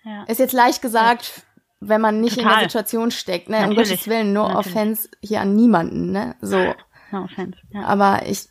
Ja. 0.04 0.24
Ist 0.24 0.38
jetzt 0.38 0.52
leicht 0.52 0.82
gesagt, 0.82 1.42
wenn 1.80 2.00
man 2.00 2.20
nicht 2.20 2.36
in 2.38 2.44
Total. 2.44 2.60
der 2.60 2.68
Situation 2.70 3.10
steckt, 3.10 3.48
ne? 3.50 3.66
Um. 3.68 3.74
Gottes 3.74 4.06
Willen, 4.08 4.32
no 4.32 4.48
Natürlich. 4.48 4.66
offense 4.74 5.08
hier 5.22 5.40
an 5.40 5.54
niemanden, 5.54 6.12
ne? 6.12 6.34
So. 6.40 6.74
No 7.10 7.24
offense. 7.24 7.58
Ja. 7.70 7.82
Aber 7.84 8.26
ich, 8.26 8.48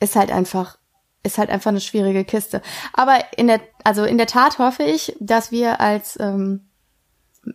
ist 0.00 0.16
halt 0.16 0.30
einfach, 0.32 0.78
ist 1.22 1.38
halt 1.38 1.50
einfach 1.50 1.70
eine 1.70 1.80
schwierige 1.80 2.24
Kiste. 2.24 2.62
Aber 2.94 3.18
in 3.36 3.46
der, 3.48 3.60
also 3.84 4.04
in 4.04 4.16
der 4.18 4.26
Tat 4.28 4.58
hoffe 4.58 4.82
ich, 4.84 5.14
dass 5.20 5.50
wir 5.52 5.80
als 5.80 6.16
ähm, 6.20 6.68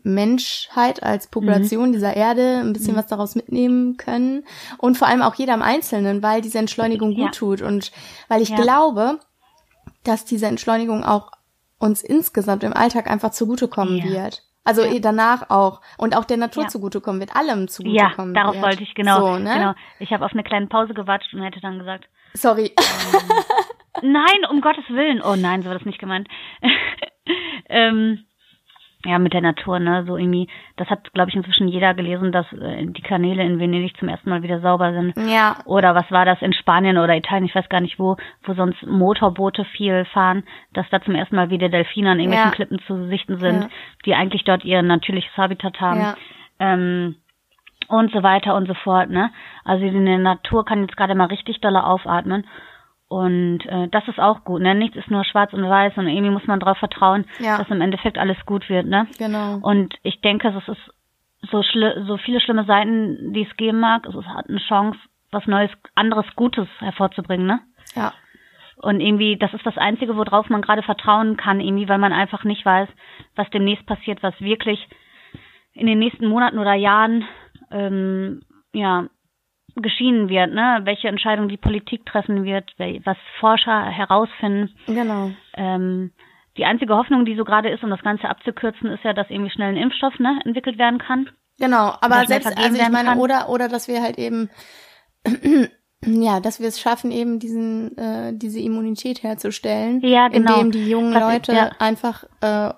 Menschheit, 0.03 1.03
als 1.03 1.27
Population 1.27 1.89
Mhm. 1.89 1.93
dieser 1.93 2.15
Erde 2.15 2.57
ein 2.59 2.73
bisschen 2.73 2.95
was 2.95 3.07
daraus 3.07 3.35
mitnehmen 3.35 3.97
können 3.97 4.43
und 4.77 4.97
vor 4.97 5.07
allem 5.07 5.21
auch 5.21 5.35
jeder 5.35 5.53
im 5.53 5.61
Einzelnen, 5.61 6.23
weil 6.23 6.41
diese 6.41 6.57
Entschleunigung 6.59 7.11
Ja. 7.11 7.25
gut 7.25 7.35
tut 7.35 7.61
und 7.61 7.91
weil 8.27 8.41
ich 8.41 8.49
Ja. 8.49 8.55
glaube, 8.57 9.19
dass 10.03 10.25
diese 10.25 10.47
Entschleunigung 10.47 11.03
auch 11.03 11.31
uns 11.79 12.01
insgesamt 12.01 12.63
im 12.63 12.73
Alltag 12.73 13.09
einfach 13.09 13.31
zugutekommen 13.31 13.97
Ja. 13.97 14.03
wird. 14.05 14.43
Also 14.65 14.83
Ja. 14.83 14.99
danach 14.99 15.49
auch 15.49 15.81
und 15.97 16.15
auch 16.15 16.25
der 16.25 16.37
Natur 16.37 16.63
Ja. 16.63 16.69
zugutekommen 16.69 17.19
wird, 17.19 17.35
allem 17.35 17.61
Ja, 17.61 17.67
zugutekommen 17.67 18.33
darauf 18.33 18.55
wird. 18.55 18.63
wollte 18.65 18.83
ich 18.83 18.95
genau. 18.95 19.19
So, 19.19 19.37
ne? 19.37 19.53
genau. 19.53 19.73
Ich 19.99 20.11
habe 20.13 20.23
auf 20.25 20.31
eine 20.33 20.43
kleine 20.43 20.67
Pause 20.67 20.93
gewartet 20.93 21.33
und 21.33 21.41
hätte 21.41 21.59
dann 21.59 21.79
gesagt, 21.79 22.05
Sorry. 22.35 22.73
nein, 24.01 24.45
um 24.49 24.61
Gottes 24.61 24.85
Willen. 24.89 25.21
Oh 25.21 25.35
nein, 25.35 25.61
so 25.61 25.67
war 25.69 25.77
das 25.77 25.85
nicht 25.85 25.99
gemeint. 25.99 26.27
ähm, 27.69 28.25
ja, 29.05 29.19
mit 29.19 29.33
der 29.33 29.41
Natur, 29.41 29.79
ne? 29.79 30.05
So 30.07 30.15
irgendwie, 30.17 30.47
das 30.77 30.89
hat, 30.89 31.11
glaube 31.13 31.29
ich, 31.29 31.35
inzwischen 31.35 31.67
jeder 31.67 31.93
gelesen, 31.93 32.31
dass 32.31 32.45
äh, 32.53 32.85
die 32.85 33.01
Kanäle 33.01 33.43
in 33.43 33.59
Venedig 33.59 33.97
zum 33.97 34.07
ersten 34.07 34.29
Mal 34.29 34.43
wieder 34.43 34.61
sauber 34.61 34.93
sind. 34.93 35.13
Ja. 35.29 35.57
Oder 35.65 35.93
was 35.93 36.09
war 36.09 36.23
das 36.25 36.41
in 36.41 36.53
Spanien 36.53 36.97
oder 36.97 37.15
Italien, 37.15 37.45
ich 37.45 37.55
weiß 37.55 37.67
gar 37.67 37.81
nicht 37.81 37.99
wo, 37.99 38.15
wo 38.43 38.53
sonst 38.53 38.81
Motorboote 38.85 39.65
viel 39.65 40.05
fahren, 40.05 40.43
dass 40.73 40.89
da 40.89 41.01
zum 41.01 41.15
ersten 41.15 41.35
Mal 41.35 41.49
wieder 41.49 41.67
Delfine 41.69 42.11
an 42.11 42.19
irgendwelchen 42.19 42.51
Ja. 42.51 42.55
Klippen 42.55 42.79
zu 42.87 43.07
sichten 43.07 43.37
sind, 43.39 43.63
Ja. 43.63 43.69
die 44.05 44.15
eigentlich 44.15 44.45
dort 44.45 44.63
ihr 44.63 44.81
natürliches 44.81 45.35
Habitat 45.35 45.81
haben. 45.81 45.99
Ja. 45.99 46.15
Ähm, 46.59 47.15
und 47.89 48.11
so 48.13 48.23
weiter 48.23 48.55
und 48.55 48.67
so 48.67 48.73
fort, 48.73 49.09
ne? 49.09 49.31
Also 49.65 49.83
die 49.83 49.91
Natur 49.91 50.63
kann 50.63 50.81
jetzt 50.81 50.95
gerade 50.95 51.15
mal 51.15 51.25
richtig 51.27 51.59
dolle 51.59 51.85
aufatmen. 51.85 52.45
Und 53.13 53.59
äh, 53.67 53.87
das 53.89 54.07
ist 54.07 54.19
auch 54.19 54.43
gut, 54.43 54.61
ne? 54.61 54.73
Nichts 54.73 54.97
ist 54.97 55.11
nur 55.11 55.23
schwarz 55.23 55.53
und 55.53 55.63
weiß 55.69 55.97
und 55.97 56.07
irgendwie 56.07 56.31
muss 56.31 56.47
man 56.47 56.59
darauf 56.59 56.77
vertrauen, 56.79 57.25
Ja. 57.39 57.57
dass 57.59 57.69
im 57.69 57.81
Endeffekt 57.81 58.17
alles 58.17 58.37
gut 58.47 58.67
wird, 58.69 58.87
ne? 58.87 59.05
Genau. 59.19 59.57
Und 59.61 59.93
ich 60.01 60.19
denke, 60.21 60.47
es 60.47 60.67
ist 60.67 60.93
so, 61.51 61.61
schli 61.61 61.91
so 62.07 62.17
viele 62.17 62.39
schlimme 62.39 62.65
Seiten, 62.65 63.33
die 63.33 63.45
es 63.49 63.55
geben 63.57 63.79
mag, 63.79 64.07
es 64.07 64.15
hat 64.25 64.49
eine 64.49 64.57
Chance, 64.67 64.97
was 65.31 65.45
Neues, 65.45 65.69
anderes 65.93 66.25
Gutes 66.35 66.67
hervorzubringen, 66.79 67.45
ne? 67.45 67.59
Ja. 67.95 68.13
Und 68.77 68.99
irgendwie, 68.99 69.37
das 69.37 69.53
ist 69.53 69.65
das 69.65 69.77
Einzige, 69.77 70.17
worauf 70.17 70.49
man 70.49 70.61
gerade 70.63 70.81
vertrauen 70.81 71.37
kann, 71.37 71.59
irgendwie, 71.61 71.87
weil 71.87 71.99
man 71.99 72.13
einfach 72.13 72.43
nicht 72.43 72.65
weiß, 72.65 72.89
was 73.35 73.49
demnächst 73.51 73.85
passiert, 73.85 74.23
was 74.23 74.33
wirklich 74.41 74.87
in 75.73 75.85
den 75.85 75.99
nächsten 75.99 76.27
Monaten 76.27 76.57
oder 76.57 76.73
Jahren 76.73 77.25
ähm, 77.71 78.41
ja 78.73 79.05
geschehen 79.75 80.29
wird, 80.29 80.53
ne? 80.53 80.81
Welche 80.83 81.07
Entscheidung 81.07 81.47
die 81.49 81.57
Politik 81.57 82.05
treffen 82.05 82.43
wird, 82.43 82.71
was 83.05 83.17
Forscher 83.39 83.85
herausfinden. 83.85 84.73
Genau. 84.87 85.31
Ähm, 85.55 86.11
die 86.57 86.65
einzige 86.65 86.95
Hoffnung, 86.95 87.25
die 87.25 87.35
so 87.35 87.43
gerade 87.43 87.69
ist, 87.69 87.83
um 87.83 87.89
das 87.89 88.01
Ganze 88.03 88.29
abzukürzen, 88.29 88.91
ist 88.91 89.03
ja, 89.03 89.13
dass 89.13 89.29
irgendwie 89.29 89.49
schnell 89.51 89.69
ein 89.69 89.77
Impfstoff 89.77 90.19
ne, 90.19 90.39
entwickelt 90.45 90.77
werden 90.77 90.99
kann. 90.99 91.29
Genau, 91.59 91.93
aber 92.01 92.25
selbst, 92.25 92.47
also 92.47 92.61
ich 92.81 92.89
meine, 92.89 93.09
kann. 93.09 93.19
oder, 93.19 93.49
oder 93.49 93.67
dass 93.69 93.87
wir 93.87 94.01
halt 94.01 94.17
eben, 94.17 94.49
ja, 96.05 96.39
dass 96.39 96.59
wir 96.59 96.67
es 96.67 96.79
schaffen, 96.79 97.11
eben 97.11 97.39
diesen, 97.39 97.97
äh, 97.97 98.33
diese 98.35 98.59
Immunität 98.59 99.23
herzustellen, 99.23 100.01
Ja, 100.01 100.27
genau. 100.27 100.59
indem 100.59 100.71
die 100.71 100.89
jungen 100.89 101.13
Was- 101.13 101.21
Leute 101.33 101.53
ja. 101.53 101.71
einfach 101.79 102.23
äh, 102.41 102.73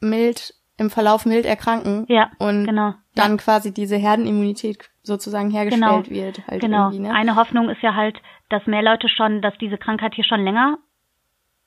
mild, 0.00 0.54
im 0.78 0.90
Verlauf 0.90 1.24
mild 1.26 1.46
erkranken 1.46 2.04
Ja, 2.08 2.30
und 2.38 2.64
genau. 2.66 2.94
dann 3.14 3.36
quasi 3.36 3.72
diese 3.72 3.96
Herdenimmunität 3.96 4.90
sozusagen 5.04 5.50
hergestellt 5.50 6.10
wird. 6.10 6.40
Halt 6.48 6.60
genau. 6.60 6.90
ne? 6.90 7.12
Eine 7.14 7.36
Hoffnung 7.36 7.68
ist 7.68 7.80
ja 7.82 7.94
halt, 7.94 8.16
dass 8.48 8.66
mehr 8.66 8.82
Leute 8.82 9.08
schon, 9.08 9.40
dass 9.42 9.56
diese 9.58 9.78
Krankheit 9.78 10.14
hier 10.14 10.24
schon 10.24 10.42
länger 10.44 10.78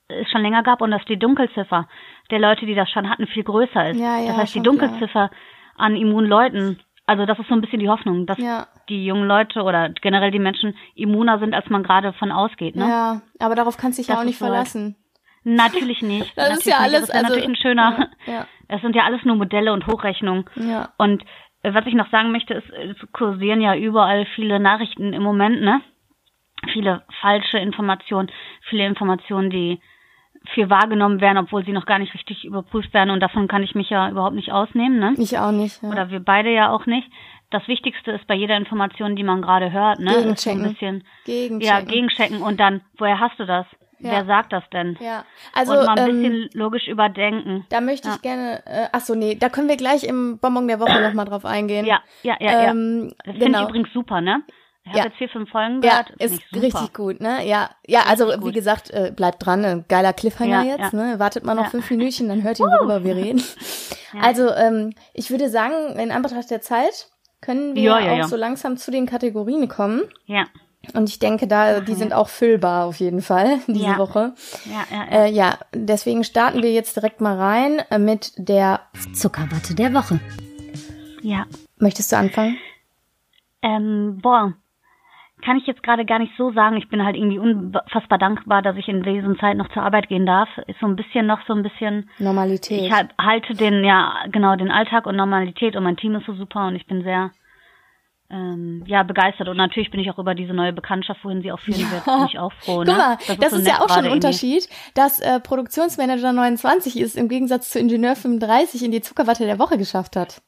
es 0.09 0.29
schon 0.31 0.41
länger 0.41 0.63
gab 0.63 0.81
und 0.81 0.91
dass 0.91 1.03
die 1.05 1.19
Dunkelziffer 1.19 1.87
der 2.31 2.39
Leute, 2.39 2.65
die 2.65 2.75
das 2.75 2.89
schon 2.89 3.09
hatten, 3.09 3.27
viel 3.27 3.43
größer 3.43 3.89
ist. 3.91 3.99
Ja, 3.99 4.17
ja, 4.19 4.27
das 4.29 4.37
heißt, 4.37 4.55
die 4.55 4.59
schon 4.59 4.77
klar. 4.77 4.87
Dunkelziffer 4.89 5.31
an 5.75 5.95
Immunleuten, 5.97 6.79
also 7.05 7.25
das 7.25 7.37
ist 7.39 7.47
so 7.49 7.53
ein 7.53 7.59
bisschen 7.61 7.79
die 7.81 7.89
Hoffnung, 7.89 8.25
dass 8.25 8.37
Ja. 8.37 8.67
die 8.89 9.05
jungen 9.05 9.27
Leute 9.27 9.61
oder 9.63 9.89
generell 9.89 10.31
die 10.31 10.39
Menschen 10.39 10.75
immuner 10.95 11.39
sind, 11.39 11.53
als 11.53 11.69
man 11.69 11.83
gerade 11.83 12.13
von 12.13 12.31
ausgeht. 12.31 12.75
Ne? 12.77 12.87
Ja, 12.87 13.21
aber 13.39 13.55
darauf 13.55 13.75
kannst 13.77 13.97
du 13.97 14.01
dich 14.01 14.07
ja 14.07 14.15
Das 14.15 14.21
auch 14.21 14.25
nicht 14.25 14.37
verlassen. 14.37 14.95
Natürlich 15.43 16.01
nicht. 16.01 16.33
Das 16.35 16.49
natürlich 16.49 16.57
ist 16.59 16.65
ja 16.71 16.77
nicht. 16.79 16.83
alles, 16.85 16.99
Das 17.01 17.09
ist 17.09 17.13
ja 17.13 17.19
also, 17.19 17.27
natürlich 17.33 17.49
ein 17.49 17.55
schöner. 17.57 18.09
Ja, 18.27 18.47
Es 18.69 18.81
sind 18.81 18.95
ja 18.95 19.03
alles 19.03 19.23
nur 19.25 19.35
Modelle 19.35 19.73
und 19.73 19.87
Hochrechnungen. 19.87 20.45
ja, 20.55 20.89
Und 20.97 21.21
äh, 21.23 21.25
was 21.73 21.85
ich 21.85 21.93
noch 21.93 22.09
sagen 22.09 22.31
möchte, 22.31 22.53
ist, 22.53 22.69
es 22.69 23.11
kursieren 23.11 23.61
ja 23.61 23.75
überall 23.75 24.25
viele 24.35 24.59
Nachrichten 24.59 25.13
im 25.13 25.23
Moment, 25.23 25.61
ne? 25.61 25.81
Viele 26.73 27.03
falsche 27.21 27.59
Informationen, 27.59 28.29
viele 28.69 28.85
Informationen, 28.85 29.49
die 29.49 29.79
viel 30.53 30.69
wahrgenommen 30.69 31.21
werden, 31.21 31.37
obwohl 31.37 31.65
sie 31.65 31.71
noch 31.71 31.85
gar 31.85 31.99
nicht 31.99 32.13
richtig 32.13 32.45
überprüft 32.45 32.93
werden. 32.93 33.09
Und 33.09 33.19
davon 33.19 33.47
kann 33.47 33.63
ich 33.63 33.75
mich 33.75 33.89
ja 33.89 34.09
überhaupt 34.09 34.35
nicht 34.35 34.51
ausnehmen, 34.51 34.99
ne? 34.99 35.13
ich 35.17 35.37
auch 35.37 35.51
nicht. 35.51 35.81
Ja. 35.83 35.89
Oder 35.89 36.09
wir 36.09 36.19
beide 36.19 36.51
ja 36.51 36.71
auch 36.71 36.85
nicht. 36.85 37.09
Das 37.49 37.67
Wichtigste 37.67 38.11
ist 38.11 38.27
bei 38.27 38.35
jeder 38.35 38.57
Information, 38.57 39.15
die 39.15 39.23
man 39.23 39.41
gerade 39.41 39.71
hört, 39.71 39.99
ne? 39.99 40.11
ist 40.11 40.17
Gegenchecken. 40.17 40.61
ein 40.63 40.71
bisschen, 40.71 41.03
Gegenchecken. 41.25 41.61
ja, 41.61 41.81
gegenchecken 41.81 42.41
und 42.41 42.59
dann, 42.59 42.81
woher 42.97 43.19
hast 43.19 43.39
du 43.39 43.45
das? 43.45 43.65
Ja. 43.99 44.11
Wer 44.11 44.25
sagt 44.25 44.53
das 44.53 44.63
denn? 44.71 44.95
Ja, 44.99 45.25
also 45.53 45.73
und 45.73 45.85
mal 45.85 45.97
ein 45.99 46.07
ähm, 46.09 46.21
bisschen 46.21 46.49
logisch 46.53 46.87
überdenken. 46.87 47.65
Da 47.69 47.81
möchte 47.81 48.07
ich 48.09 48.13
Ja. 48.15 48.19
gerne, 48.21 48.63
äh, 48.65 48.87
ach 48.91 49.01
so, 49.01 49.15
nee, 49.15 49.35
da 49.35 49.49
können 49.49 49.67
wir 49.69 49.77
gleich 49.77 50.03
im 50.03 50.37
Bonbon 50.37 50.67
der 50.67 50.79
Woche 50.79 51.01
nochmal 51.01 51.25
drauf 51.25 51.45
eingehen. 51.45 51.85
Ja, 51.85 52.01
ja, 52.21 52.35
ja, 52.39 52.51
ja. 52.63 52.71
ähm, 52.71 53.13
Das 53.25 53.33
finde 53.33 53.45
genau. 53.45 53.63
ich 53.63 53.69
übrigens 53.69 53.93
super, 53.93 54.21
ne? 54.21 54.43
Ich 54.83 54.89
habe 54.91 54.99
Ja. 54.99 55.05
jetzt 55.05 55.17
vier, 55.17 55.27
fünf 55.29 55.49
Folgen 55.49 55.81
Ja, 55.81 56.03
gehört. 56.03 56.07
finde 56.17 56.35
ist 56.35 56.63
richtig 56.63 56.93
gut, 56.93 57.19
ne? 57.19 57.45
Ja, 57.45 57.71
ja, 57.85 58.03
also 58.07 58.27
wie 58.45 58.51
gesagt, 58.53 58.89
äh, 58.91 59.11
bleibt 59.13 59.45
dran, 59.45 59.65
ein 59.65 59.85
geiler 59.89 60.13
Cliffhanger 60.13 60.63
Ja, 60.63 60.77
jetzt, 60.77 60.93
ja. 60.93 60.99
ne? 60.99 61.19
Wartet 61.19 61.43
mal 61.43 61.55
noch 61.55 61.63
Ja. 61.65 61.69
fünf 61.71 61.89
Minütchen, 61.89 62.29
dann 62.29 62.43
hört 62.43 62.59
ihr, 62.59 62.65
worüber 62.67 63.03
wir 63.03 63.15
reden. 63.15 63.41
Ja. 64.13 64.21
Also, 64.21 64.49
ähm, 64.53 64.93
ich 65.13 65.31
würde 65.31 65.49
sagen, 65.49 65.99
in 65.99 66.11
Anbetracht 66.11 66.49
der 66.49 66.61
Zeit 66.61 67.09
können 67.41 67.75
wir 67.75 67.81
Ja, 67.83 67.99
ja, 67.99 68.11
auch 68.13 68.17
ja. 68.19 68.23
so 68.27 68.37
langsam 68.37 68.77
zu 68.77 68.89
den 68.89 69.05
Kategorien 69.05 69.67
kommen. 69.67 70.03
Ja, 70.27 70.45
Und 70.93 71.09
ich 71.09 71.19
denke, 71.19 71.47
da, 71.47 71.81
die 71.81 71.95
sind 71.95 72.13
auch 72.13 72.29
füllbar 72.29 72.85
auf 72.85 72.97
jeden 72.97 73.21
Fall 73.21 73.59
diese 73.67 73.85
Ja. 73.85 73.97
Woche. 73.97 74.33
ja, 74.65 74.85
ja. 74.95 75.05
ja. 75.11 75.25
Äh, 75.25 75.31
ja, 75.31 75.57
deswegen 75.73 76.23
starten 76.23 76.63
wir 76.63 76.71
jetzt 76.71 76.95
direkt 76.95 77.19
mal 77.19 77.35
rein 77.37 77.81
äh, 77.89 77.99
mit 77.99 78.31
der. 78.37 78.81
Zuckerwatte 79.13 79.75
der 79.75 79.93
Woche. 79.93 80.19
ja. 81.21 81.45
Möchtest 81.79 82.11
du 82.11 82.17
anfangen? 82.17 82.57
Ähm, 83.61 84.19
boah, 84.21 84.53
kann 85.43 85.57
ich 85.57 85.67
jetzt 85.67 85.83
gerade 85.83 86.05
gar 86.05 86.17
nicht 86.19 86.33
so 86.37 86.51
sagen. 86.53 86.77
Ich 86.77 86.89
bin 86.89 87.03
halt 87.03 87.15
irgendwie 87.15 87.37
unfassbar 87.39 88.17
dankbar, 88.17 88.61
dass 88.61 88.75
ich 88.77 88.87
in 88.87 89.03
diesen 89.03 89.37
Zeit 89.39 89.57
noch 89.57 89.69
zur 89.73 89.83
Arbeit 89.83 90.07
gehen 90.09 90.25
darf. 90.25 90.49
Ist 90.67 90.79
so 90.79 90.87
ein 90.87 90.95
bisschen 90.95 91.27
noch 91.27 91.39
so 91.47 91.53
ein 91.53 91.63
bisschen. 91.63 92.09
Normalität. 92.17 92.81
Ich 92.81 92.91
halt, 92.91 93.09
halte 93.19 93.53
den, 93.53 93.83
ja, 93.83 94.13
genau, 94.31 94.55
den 94.55 94.71
Alltag 94.71 95.05
und 95.05 95.15
Normalität 95.15 95.75
und 95.75 95.83
mein 95.83 95.97
Team 95.97 96.15
ist 96.15 96.25
so 96.25 96.33
super 96.33 96.67
und 96.67 96.75
ich 96.75 96.87
bin 96.87 97.03
sehr, 97.03 97.31
ähm, 98.29 98.83
ja, 98.85 99.03
begeistert. 99.03 99.47
Und 99.47 99.57
natürlich 99.57 99.89
bin 99.91 99.99
ich 99.99 100.09
auch 100.11 100.19
über 100.19 100.35
diese 100.35 100.53
neue 100.53 100.73
Bekanntschaft, 100.73 101.23
wohin 101.23 101.41
sie 101.41 101.51
auch 101.51 101.59
führen 101.59 101.89
wird, 101.91 102.03
bin 102.05 102.25
ich 102.29 102.39
auch 102.39 102.51
froh. 102.59 102.77
Guck 102.79 102.87
ne? 102.87 102.93
mal, 102.93 103.17
das, 103.39 103.51
so 103.51 103.57
ist 103.57 103.67
ja 103.67 103.75
auch 103.75 103.87
schon 103.89 103.99
ein 103.99 104.05
irgendwie. 104.05 104.27
Unterschied, 104.27 104.67
dass 104.95 105.19
äh, 105.19 105.39
Produktionsmanager 105.39 106.33
29 106.33 106.99
ist, 106.99 107.15
im 107.15 107.29
Gegensatz 107.29 107.69
zu 107.69 107.79
Ingenieur 107.79 108.15
35 108.15 108.83
in 108.83 108.91
die 108.91 109.01
Zuckerwatte 109.01 109.45
der 109.45 109.59
Woche 109.59 109.77
geschafft 109.77 110.15
hat. 110.15 110.41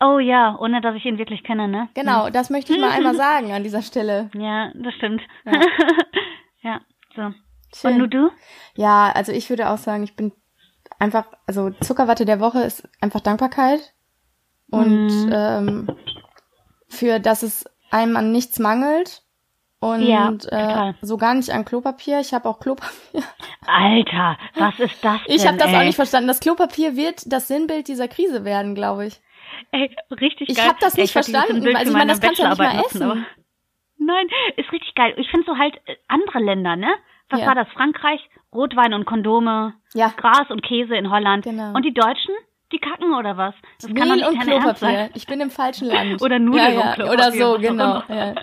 Oh 0.00 0.18
ja, 0.18 0.56
ohne 0.60 0.80
dass 0.80 0.96
ich 0.96 1.04
ihn 1.06 1.18
wirklich 1.18 1.44
kenne, 1.44 1.68
ne? 1.68 1.88
Genau, 1.94 2.28
das 2.28 2.50
möchte 2.50 2.72
ich 2.74 2.80
mal 2.80 2.90
einmal 2.90 3.14
sagen 3.16 3.52
an 3.52 3.62
dieser 3.62 3.80
Stelle. 3.80 4.28
Ja, 4.34 4.70
das 4.74 4.94
stimmt. 4.94 5.22
Ja. 5.44 5.52
Ja, 6.62 6.80
so. 7.14 7.34
Schön. 7.76 7.92
Und 7.92 7.98
nur 7.98 8.08
du? 8.08 8.30
Ja, 8.74 9.12
also 9.14 9.32
ich 9.32 9.50
würde 9.50 9.68
auch 9.68 9.76
sagen, 9.76 10.02
ich 10.02 10.16
bin 10.16 10.32
einfach, 10.98 11.26
also 11.46 11.68
Zuckerwatte 11.80 12.24
der 12.24 12.40
Woche 12.40 12.60
ist 12.62 12.88
einfach 13.02 13.20
Dankbarkeit 13.20 13.92
und 14.70 15.08
Mhm. 15.26 15.30
ähm, 15.30 15.88
für, 16.94 17.20
dass 17.20 17.42
es 17.42 17.64
einem 17.90 18.16
an 18.16 18.32
nichts 18.32 18.58
mangelt 18.58 19.22
und 19.80 20.02
Ja, 20.02 20.32
äh, 20.50 20.94
so 21.02 21.16
gar 21.18 21.34
nicht 21.34 21.50
an 21.50 21.64
Klopapier. 21.66 22.20
Ich 22.20 22.32
habe 22.32 22.48
auch 22.48 22.58
Klopapier. 22.60 23.22
Alter, 23.66 24.36
was 24.54 24.78
ist 24.78 25.04
das 25.04 25.20
denn? 25.26 25.34
Ich 25.36 25.46
habe 25.46 25.58
das 25.58 25.68
ey? 25.68 25.76
auch 25.76 25.82
nicht 25.82 25.96
verstanden. 25.96 26.28
Das 26.28 26.40
Klopapier 26.40 26.96
wird 26.96 27.30
das 27.32 27.48
Sinnbild 27.48 27.88
dieser 27.88 28.08
Krise 28.08 28.44
werden, 28.44 28.74
glaube 28.74 29.06
ich. 29.06 29.20
Ey, 29.70 29.94
richtig 30.20 30.48
Ich 30.50 30.56
geil. 30.56 30.68
hab 30.68 30.80
das 30.80 30.94
Ey, 30.94 31.02
nicht 31.02 31.10
ich 31.10 31.12
verstanden. 31.12 31.76
Also 31.76 31.90
ich 31.92 31.96
meine, 31.96 32.10
das 32.12 32.20
kannst 32.20 32.38
du 32.38 32.42
ja 32.44 32.50
nicht 32.50 32.58
mal 32.58 32.80
essen. 32.84 33.06
nutzen, 33.06 33.26
Nein, 33.98 34.26
ist 34.56 34.70
richtig 34.72 34.94
geil. 34.94 35.14
Ich 35.16 35.30
finde 35.30 35.46
so 35.46 35.56
halt 35.56 35.76
äh, 35.86 35.96
andere 36.08 36.38
Länder, 36.40 36.76
ne? 36.76 36.88
Was 37.30 37.40
Ja. 37.40 37.46
war 37.46 37.54
das? 37.54 37.68
Frankreich, 37.68 38.20
Rotwein 38.52 38.92
und 38.92 39.06
Kondome, 39.06 39.74
Ja. 39.94 40.12
Gras 40.16 40.50
und 40.50 40.62
Käse 40.62 40.94
in 40.96 41.10
Holland. 41.10 41.44
Genau. 41.44 41.72
Und 41.74 41.84
die 41.84 41.94
Deutschen, 41.94 42.34
die 42.74 42.78
kacken 42.80 43.14
oder 43.14 43.36
was? 43.36 43.54
Das 43.80 43.86
kann 43.94 43.96
doch 43.96 44.04
Mehl 44.06 44.16
nicht 44.16 44.26
und 44.28 44.40
Klopapier. 44.40 44.74
sein. 44.76 45.10
Ich 45.14 45.26
bin 45.26 45.40
im 45.40 45.50
falschen 45.50 45.86
Land. 45.88 46.20
Oder 46.26 46.38
Nudeln 46.38 46.74
ja, 46.74 46.80
und 46.80 46.86
ja. 46.86 46.94
Klopapier, 46.94 47.12
Oder 47.14 47.32
so, 47.32 47.58
genau. 47.60 48.02
Ja. 48.08 48.34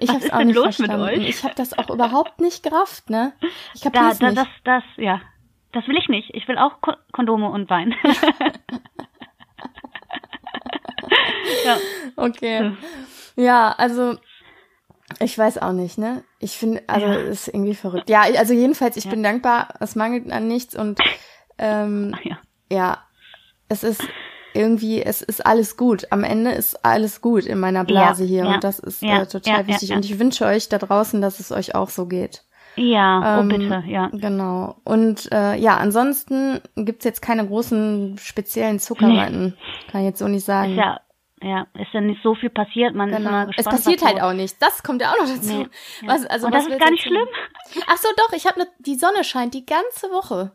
Ich 0.00 0.08
Was 0.08 0.14
hab's 0.16 0.24
ist 0.24 0.32
auch 0.32 0.38
denn 0.38 0.46
nicht 0.48 0.56
los 0.56 0.78
mit 0.78 0.90
verstanden. 0.90 1.02
euch? 1.22 1.28
Ich 1.28 1.44
habe 1.44 1.54
das 1.54 1.78
auch 1.78 1.88
überhaupt 1.90 2.40
nicht 2.40 2.62
gerafft, 2.62 3.08
ne? 3.10 3.32
Ich 3.74 3.80
Da, 3.82 3.90
kapier's 3.90 4.18
da, 4.18 4.26
nicht. 4.26 4.38
das, 4.38 4.48
das, 4.64 4.82
ja. 4.96 5.20
Das 5.72 5.86
will 5.86 5.96
ich 5.96 6.08
nicht. 6.08 6.30
Ich 6.34 6.48
will 6.48 6.58
auch 6.58 6.80
Ko 6.80 6.92
Kondome 7.12 7.48
und 7.50 7.70
Wein. 7.70 7.94
ja. 11.64 11.76
Okay. 12.16 12.72
Ja, 13.36 13.72
also 13.76 14.16
ich 15.18 15.36
weiß 15.36 15.58
auch 15.58 15.72
nicht, 15.72 15.98
ne? 15.98 16.24
Ich 16.38 16.52
finde, 16.56 16.82
also 16.88 17.06
Ja. 17.06 17.14
ist 17.14 17.48
irgendwie 17.48 17.74
verrückt. 17.74 18.08
Ja, 18.10 18.22
also 18.22 18.54
jedenfalls, 18.54 18.96
ich 18.96 19.04
Ja. 19.04 19.10
bin 19.10 19.22
dankbar, 19.22 19.68
es 19.80 19.96
mangelt 19.96 20.30
an 20.32 20.46
nichts 20.48 20.74
und 20.76 21.00
ähm, 21.58 22.14
ja. 22.24 22.38
ja, 22.70 22.98
es 23.70 23.82
ist 23.82 24.02
irgendwie, 24.52 25.00
es 25.02 25.22
ist 25.22 25.46
alles 25.46 25.76
gut. 25.76 26.08
Am 26.10 26.24
Ende 26.24 26.50
ist 26.50 26.84
alles 26.84 27.20
gut 27.20 27.46
in 27.46 27.58
meiner 27.60 27.84
Blase 27.84 28.24
Ja, 28.24 28.28
hier 28.28 28.44
ja, 28.44 28.54
und 28.54 28.64
das 28.64 28.78
ist 28.80 29.00
ja, 29.00 29.22
äh, 29.22 29.26
total 29.26 29.66
wichtig. 29.68 29.92
Und 29.92 30.04
ich 30.04 30.18
wünsche 30.18 30.44
euch 30.44 30.68
da 30.68 30.78
draußen, 30.78 31.20
dass 31.22 31.40
es 31.40 31.52
euch 31.52 31.74
auch 31.74 31.88
so 31.88 32.06
geht. 32.06 32.42
Ja, 32.76 33.38
oh 33.38 33.40
Ähm, 33.42 33.48
bitte, 33.48 33.82
ja. 33.86 34.08
Genau. 34.12 34.76
Und 34.84 35.30
äh, 35.32 35.56
ja, 35.56 35.76
ansonsten 35.76 36.60
gibt's 36.76 37.04
jetzt 37.04 37.20
keine 37.22 37.46
großen 37.46 38.18
speziellen 38.18 38.78
Zuckerwatten. 38.80 39.56
Kann 39.90 40.00
ich 40.02 40.06
jetzt 40.08 40.18
so 40.18 40.28
nicht 40.28 40.44
sagen. 40.44 40.72
Ist 40.72 40.78
ja, 40.78 41.00
ja, 41.42 41.66
ist 41.74 41.92
ja 41.92 42.00
nicht 42.00 42.20
so 42.22 42.34
viel 42.34 42.50
passiert. 42.50 42.94
Man 42.94 43.08
ist 43.10 43.16
Genau. 43.18 43.28
immer 43.30 43.42
Es 43.50 43.56
gespannt. 43.56 43.76
passiert 43.76 44.02
was 44.02 44.08
halt 44.08 44.22
auch 44.22 44.32
nichts. 44.32 44.58
Das 44.58 44.82
kommt 44.82 45.00
ja 45.02 45.12
auch 45.12 45.18
noch 45.18 45.26
dazu. 45.28 45.52
Nee. 45.52 45.68
Was, 46.06 46.26
also, 46.26 46.46
Und 46.46 46.54
das 46.54 46.66
ist 46.66 46.78
gar 46.78 46.90
nicht 46.90 47.02
schlimm. 47.02 47.26
Ach 47.88 47.96
so, 47.98 48.08
doch, 48.16 48.32
ich 48.36 48.46
habe 48.46 48.60
ne, 48.60 48.66
die 48.80 48.94
Sonne 48.96 49.22
scheint 49.24 49.54
die 49.54 49.66
ganze 49.66 50.08
Woche. 50.12 50.52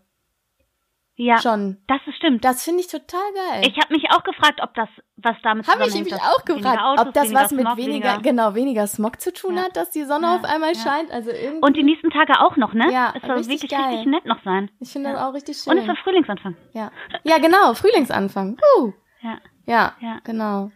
Ja, 1.18 1.39
schon. 1.41 1.78
das 1.88 1.99
ist 2.07 2.16
stimmt. 2.18 2.43
Das 2.43 2.63
finde 2.63 2.82
ich 2.82 2.88
total 2.88 3.22
geil. 3.34 3.61
Ich 3.72 3.78
habe 3.82 3.93
mich 3.93 4.11
auch 4.11 4.24
gefragt, 4.24 4.59
ob 4.61 4.74
das 4.74 4.89
was 5.18 5.36
damit 5.43 5.66
Habe 5.68 5.88
ich 5.88 5.93
mich 5.95 6.13
auch 6.13 6.43
gefragt, 6.43 6.82
Autos, 6.82 7.07
ob 7.07 7.13
das 7.13 7.34
was 7.34 7.51
mit 7.51 7.66
Smog, 7.66 7.78
weniger, 7.78 8.18
genau, 8.22 8.53
weniger 8.53 8.86
Smog 8.86 9.22
zu 9.22 9.32
tun 9.32 9.55
Ja. 9.55 9.63
hat, 9.63 9.78
dass 9.78 9.91
die 9.91 10.03
Sonne 10.03 10.28
Ja, 10.28 10.36
auf 10.36 10.43
einmal 10.43 10.74
ja. 10.74 10.80
scheint. 10.80 11.11
Also 11.11 11.32
irgendwie. 11.32 11.61
Und 11.66 11.78
die 11.78 11.84
nächsten 11.84 12.09
Tage 12.09 12.41
auch 12.41 12.57
noch, 12.57 12.74
ne? 12.74 12.91
Ja, 12.91 13.13
es 13.16 13.22
soll 13.22 13.38
richtig 13.38 13.61
wirklich 13.63 13.72
geil. 13.72 13.89
richtig 13.91 14.07
nett 14.07 14.26
noch 14.26 14.43
sein. 14.43 14.70
ich 14.82 14.91
finde 14.91 15.13
das 15.13 15.22
auch 15.22 15.34
richtig 15.34 15.57
schön. 15.57 15.72
Und 15.72 15.80
es 15.80 15.86
soll 15.86 15.95
Frühlingsanfang. 16.03 16.55
ja. 16.74 16.91
ja, 17.24 17.38
genau, 17.38 17.74
Frühlingsanfang. 17.74 18.57
Uh. 18.80 18.91
Ja. 19.22 19.38
Ja, 19.66 19.93
Ja. 20.01 20.20
genau. 20.26 20.72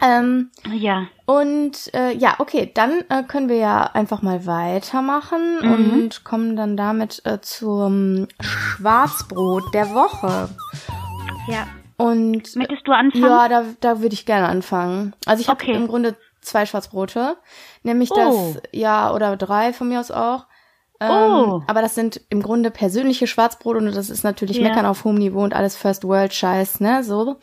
Ähm, 0.00 0.50
Ja. 0.72 1.06
und 1.26 1.92
äh, 1.92 2.12
ja, 2.16 2.36
okay, 2.38 2.70
dann 2.72 3.00
äh, 3.08 3.24
können 3.24 3.48
wir 3.48 3.56
ja 3.56 3.82
einfach 3.82 4.22
mal 4.22 4.46
weitermachen 4.46 5.58
Mhm. 5.60 5.92
und 5.92 6.24
kommen 6.24 6.54
dann 6.54 6.76
damit 6.76 7.20
äh, 7.24 7.40
zum 7.40 8.28
Schwarzbrot 8.40 9.74
der 9.74 9.92
Woche. 9.94 10.48
Ja. 11.48 11.66
Und 11.96 12.54
Möchtest 12.54 12.86
du 12.86 12.92
anfangen? 12.92 13.24
ja, 13.24 13.48
da, 13.48 13.64
da 13.80 14.00
würde 14.00 14.14
ich 14.14 14.24
gerne 14.24 14.48
anfangen. 14.48 15.14
Also 15.26 15.40
ich 15.40 15.48
habe 15.48 15.60
Okay. 15.64 15.72
im 15.74 15.88
Grunde 15.88 16.14
zwei 16.40 16.64
Schwarzbrote, 16.64 17.36
nämlich 17.82 18.12
Oh. 18.12 18.14
das, 18.54 18.62
ja, 18.72 19.12
oder 19.12 19.36
drei 19.36 19.72
von 19.72 19.88
mir 19.88 19.98
aus 19.98 20.12
auch. 20.12 20.46
Ähm, 21.00 21.08
Oh. 21.10 21.62
Aber 21.66 21.80
das 21.82 21.96
sind 21.96 22.20
im 22.30 22.40
Grunde 22.42 22.70
persönliche 22.70 23.26
Schwarzbrote 23.26 23.78
und 23.78 23.94
das 23.96 24.10
ist 24.10 24.22
natürlich 24.22 24.58
Ja. 24.58 24.68
Meckern 24.68 24.86
auf 24.86 25.02
hohem 25.04 25.16
Niveau 25.16 25.42
und 25.42 25.54
alles 25.54 25.76
First 25.76 26.04
World 26.04 26.32
Scheiß, 26.32 26.78
ne, 26.80 27.02
so. 27.02 27.36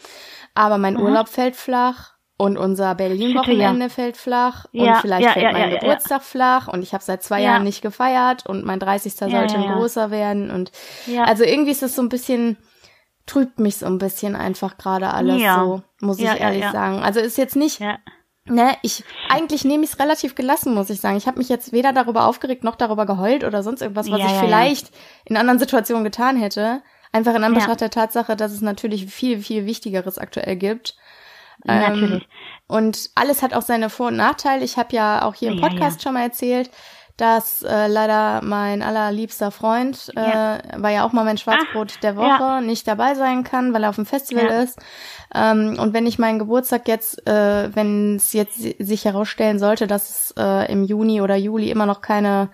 Aber 0.55 0.77
mein 0.77 0.95
Mhm. 0.95 1.01
Urlaub 1.01 1.27
fällt 1.29 1.55
flach 1.55 2.13
und 2.37 2.57
unser 2.57 2.95
Berlin-Wochenende 2.95 3.89
fällt 3.89 4.17
flach 4.17 4.65
und 4.73 4.81
Ja, 4.85 4.95
vielleicht 5.01 5.25
ja, 5.25 5.31
fällt 5.33 5.45
ja, 5.45 5.51
mein 5.51 5.61
ja, 5.61 5.67
ja. 5.75 5.79
Geburtstag 5.79 6.23
flach 6.23 6.67
und 6.67 6.81
ich 6.81 6.93
habe 6.93 7.03
seit 7.03 7.23
zwei 7.23 7.39
Ja. 7.41 7.51
Jahren 7.51 7.63
nicht 7.63 7.81
gefeiert 7.81 8.45
und 8.45 8.65
mein 8.65 8.79
30. 8.79 9.13
Ja, 9.21 9.29
sollte 9.29 9.53
ja, 9.55 9.59
ein 9.61 9.65
ja. 9.69 9.75
großer 9.75 10.11
werden 10.11 10.51
und 10.51 10.71
Ja. 11.05 11.23
also 11.25 11.43
irgendwie 11.43 11.71
ist 11.71 11.83
es 11.83 11.95
so 11.95 12.01
ein 12.01 12.09
bisschen, 12.09 12.57
trübt 13.25 13.59
mich 13.59 13.77
so 13.77 13.85
ein 13.85 13.97
bisschen 13.97 14.35
einfach 14.35 14.77
gerade 14.77 15.13
alles 15.13 15.41
Ja. 15.41 15.59
so, 15.63 15.81
muss 16.01 16.17
ich 16.19 16.25
Ja, 16.25 16.33
ja, 16.33 16.39
ehrlich 16.39 16.63
ja. 16.63 16.71
sagen. 16.71 17.01
Also 17.01 17.19
ist 17.21 17.37
jetzt 17.37 17.55
nicht, 17.55 17.79
ja. 17.79 17.97
ne, 18.45 18.75
ich, 18.81 19.03
eigentlich 19.29 19.63
nehme 19.65 19.83
ich 19.83 19.91
es 19.93 19.99
relativ 19.99 20.35
gelassen, 20.35 20.73
muss 20.75 20.89
ich 20.89 20.99
sagen. 21.01 21.17
Ich 21.17 21.25
habe 21.27 21.37
mich 21.39 21.49
jetzt 21.49 21.71
weder 21.71 21.91
darüber 21.93 22.27
aufgeregt, 22.27 22.63
noch 22.63 22.75
darüber 22.75 23.05
geheult 23.05 23.43
oder 23.43 23.63
sonst 23.63 23.81
irgendwas, 23.81 24.11
was 24.11 24.19
Ja, 24.19 24.25
ich 24.27 24.31
ja, 24.33 24.39
vielleicht 24.41 24.91
in 25.25 25.37
anderen 25.37 25.57
Situationen 25.59 26.03
getan 26.03 26.37
hätte. 26.37 26.81
Einfach 27.15 27.33
in 27.35 27.43
Anbetracht 27.43 27.69
Ja. 27.81 27.87
der 27.87 27.89
Tatsache, 27.91 28.35
dass 28.35 28.51
es 28.51 28.61
natürlich 28.61 29.05
viel, 29.07 29.39
viel 29.39 29.65
Wichtigeres 29.65 30.17
aktuell 30.17 30.55
gibt. 30.55 30.95
Natürlich. 31.63 32.23
Ähm, 32.23 32.29
und 32.67 33.09
alles 33.15 33.41
hat 33.41 33.53
auch 33.53 33.61
seine 33.61 33.89
Vor- 33.89 34.07
und 34.07 34.17
Nachteile. 34.17 34.63
Ich 34.65 34.77
habe 34.77 34.93
ja 34.95 35.23
auch 35.23 35.33
hier 35.35 35.51
im 35.51 35.59
Ja, 35.59 35.67
Podcast 35.69 36.03
schon 36.03 36.13
mal 36.13 36.23
erzählt, 36.23 36.69
dass 37.17 37.61
äh, 37.63 37.87
leider 37.87 38.41
mein 38.43 38.81
allerliebster 38.83 39.49
Freund, 39.49 40.11
äh, 40.17 40.19
Ja. 40.19 40.59
war 40.75 40.89
ja 40.91 41.05
auch 41.05 41.13
mal 41.13 41.23
mein 41.23 41.37
Schwarzbrot 41.37 42.03
der 42.03 42.17
Woche, 42.17 42.25
ja. 42.27 42.61
nicht 42.61 42.85
dabei 42.89 43.15
sein 43.15 43.45
kann, 43.45 43.73
weil 43.73 43.83
er 43.83 43.89
auf 43.89 43.95
dem 43.95 44.05
Festival 44.05 44.47
Ja. 44.47 44.61
ist. 44.63 44.77
Ähm, 45.33 45.77
und 45.79 45.93
wenn 45.93 46.05
ich 46.07 46.19
meinen 46.19 46.39
Geburtstag 46.39 46.89
jetzt, 46.89 47.25
äh, 47.25 47.73
wenn 47.73 48.17
es 48.17 48.33
jetzt 48.33 48.57
si- 48.57 48.75
sich 48.79 49.05
herausstellen 49.05 49.59
sollte, 49.59 49.87
dass 49.87 50.09
es 50.09 50.33
äh, 50.37 50.69
im 50.69 50.83
Juni 50.83 51.21
oder 51.21 51.37
Juli 51.37 51.71
immer 51.71 51.85
noch 51.85 52.01
keine 52.01 52.49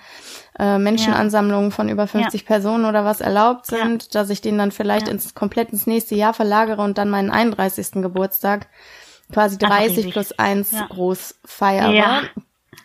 äh, 0.60 0.78
Menschenansammlungen 0.78 1.72
von 1.72 1.90
über 1.90 2.08
50 2.08 2.46
Personen 2.46 2.86
oder 2.86 3.06
was 3.06 3.22
erlaubt 3.22 3.72
Ja. 3.72 3.78
sind, 3.86 4.16
dass 4.16 4.30
ich 4.30 4.42
den 4.42 4.58
dann 4.58 4.72
vielleicht 4.72 5.08
Ja. 5.08 5.14
ins 5.14 5.34
komplett 5.34 5.72
ins 5.72 5.88
nächste 5.88 6.16
Jahr 6.16 6.34
verlagere 6.34 6.82
und 6.82 6.98
dann 6.98 7.10
meinen 7.10 7.30
31. 7.32 8.02
Geburtstag 8.02 8.68
quasi 9.32 9.58
Ach, 9.64 9.70
30 9.70 9.98
riesig. 9.98 10.12
plus 10.14 10.32
1 10.34 10.72
Ja. 10.72 10.88
groß 10.90 11.36
feiere. 11.46 11.92
Ja. 11.92 12.22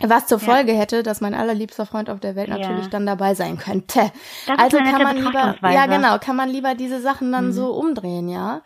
Was 0.01 0.27
zur 0.27 0.39
Ja. 0.39 0.45
Folge 0.45 0.73
hätte, 0.75 1.03
dass 1.03 1.21
mein 1.21 1.35
allerliebster 1.35 1.87
Freund 1.87 2.11
auf 2.11 2.21
der 2.21 2.37
Welt 2.37 2.49
Ja. 2.49 2.59
natürlich 2.59 2.89
dann 2.89 3.07
dabei 3.07 3.35
sein 3.35 3.57
könnte. 3.59 4.13
Das 4.47 4.59
also 4.59 4.77
kann 4.79 5.03
man 5.03 5.17
lieber, 5.17 5.57
ja 5.63 5.87
genau, 5.87 6.19
kann 6.19 6.37
man 6.37 6.49
lieber 6.51 6.75
diese 6.75 7.01
Sachen 7.01 7.33
dann 7.33 7.53
so 7.53 7.73
umdrehen, 7.73 8.29
ja. 8.29 8.63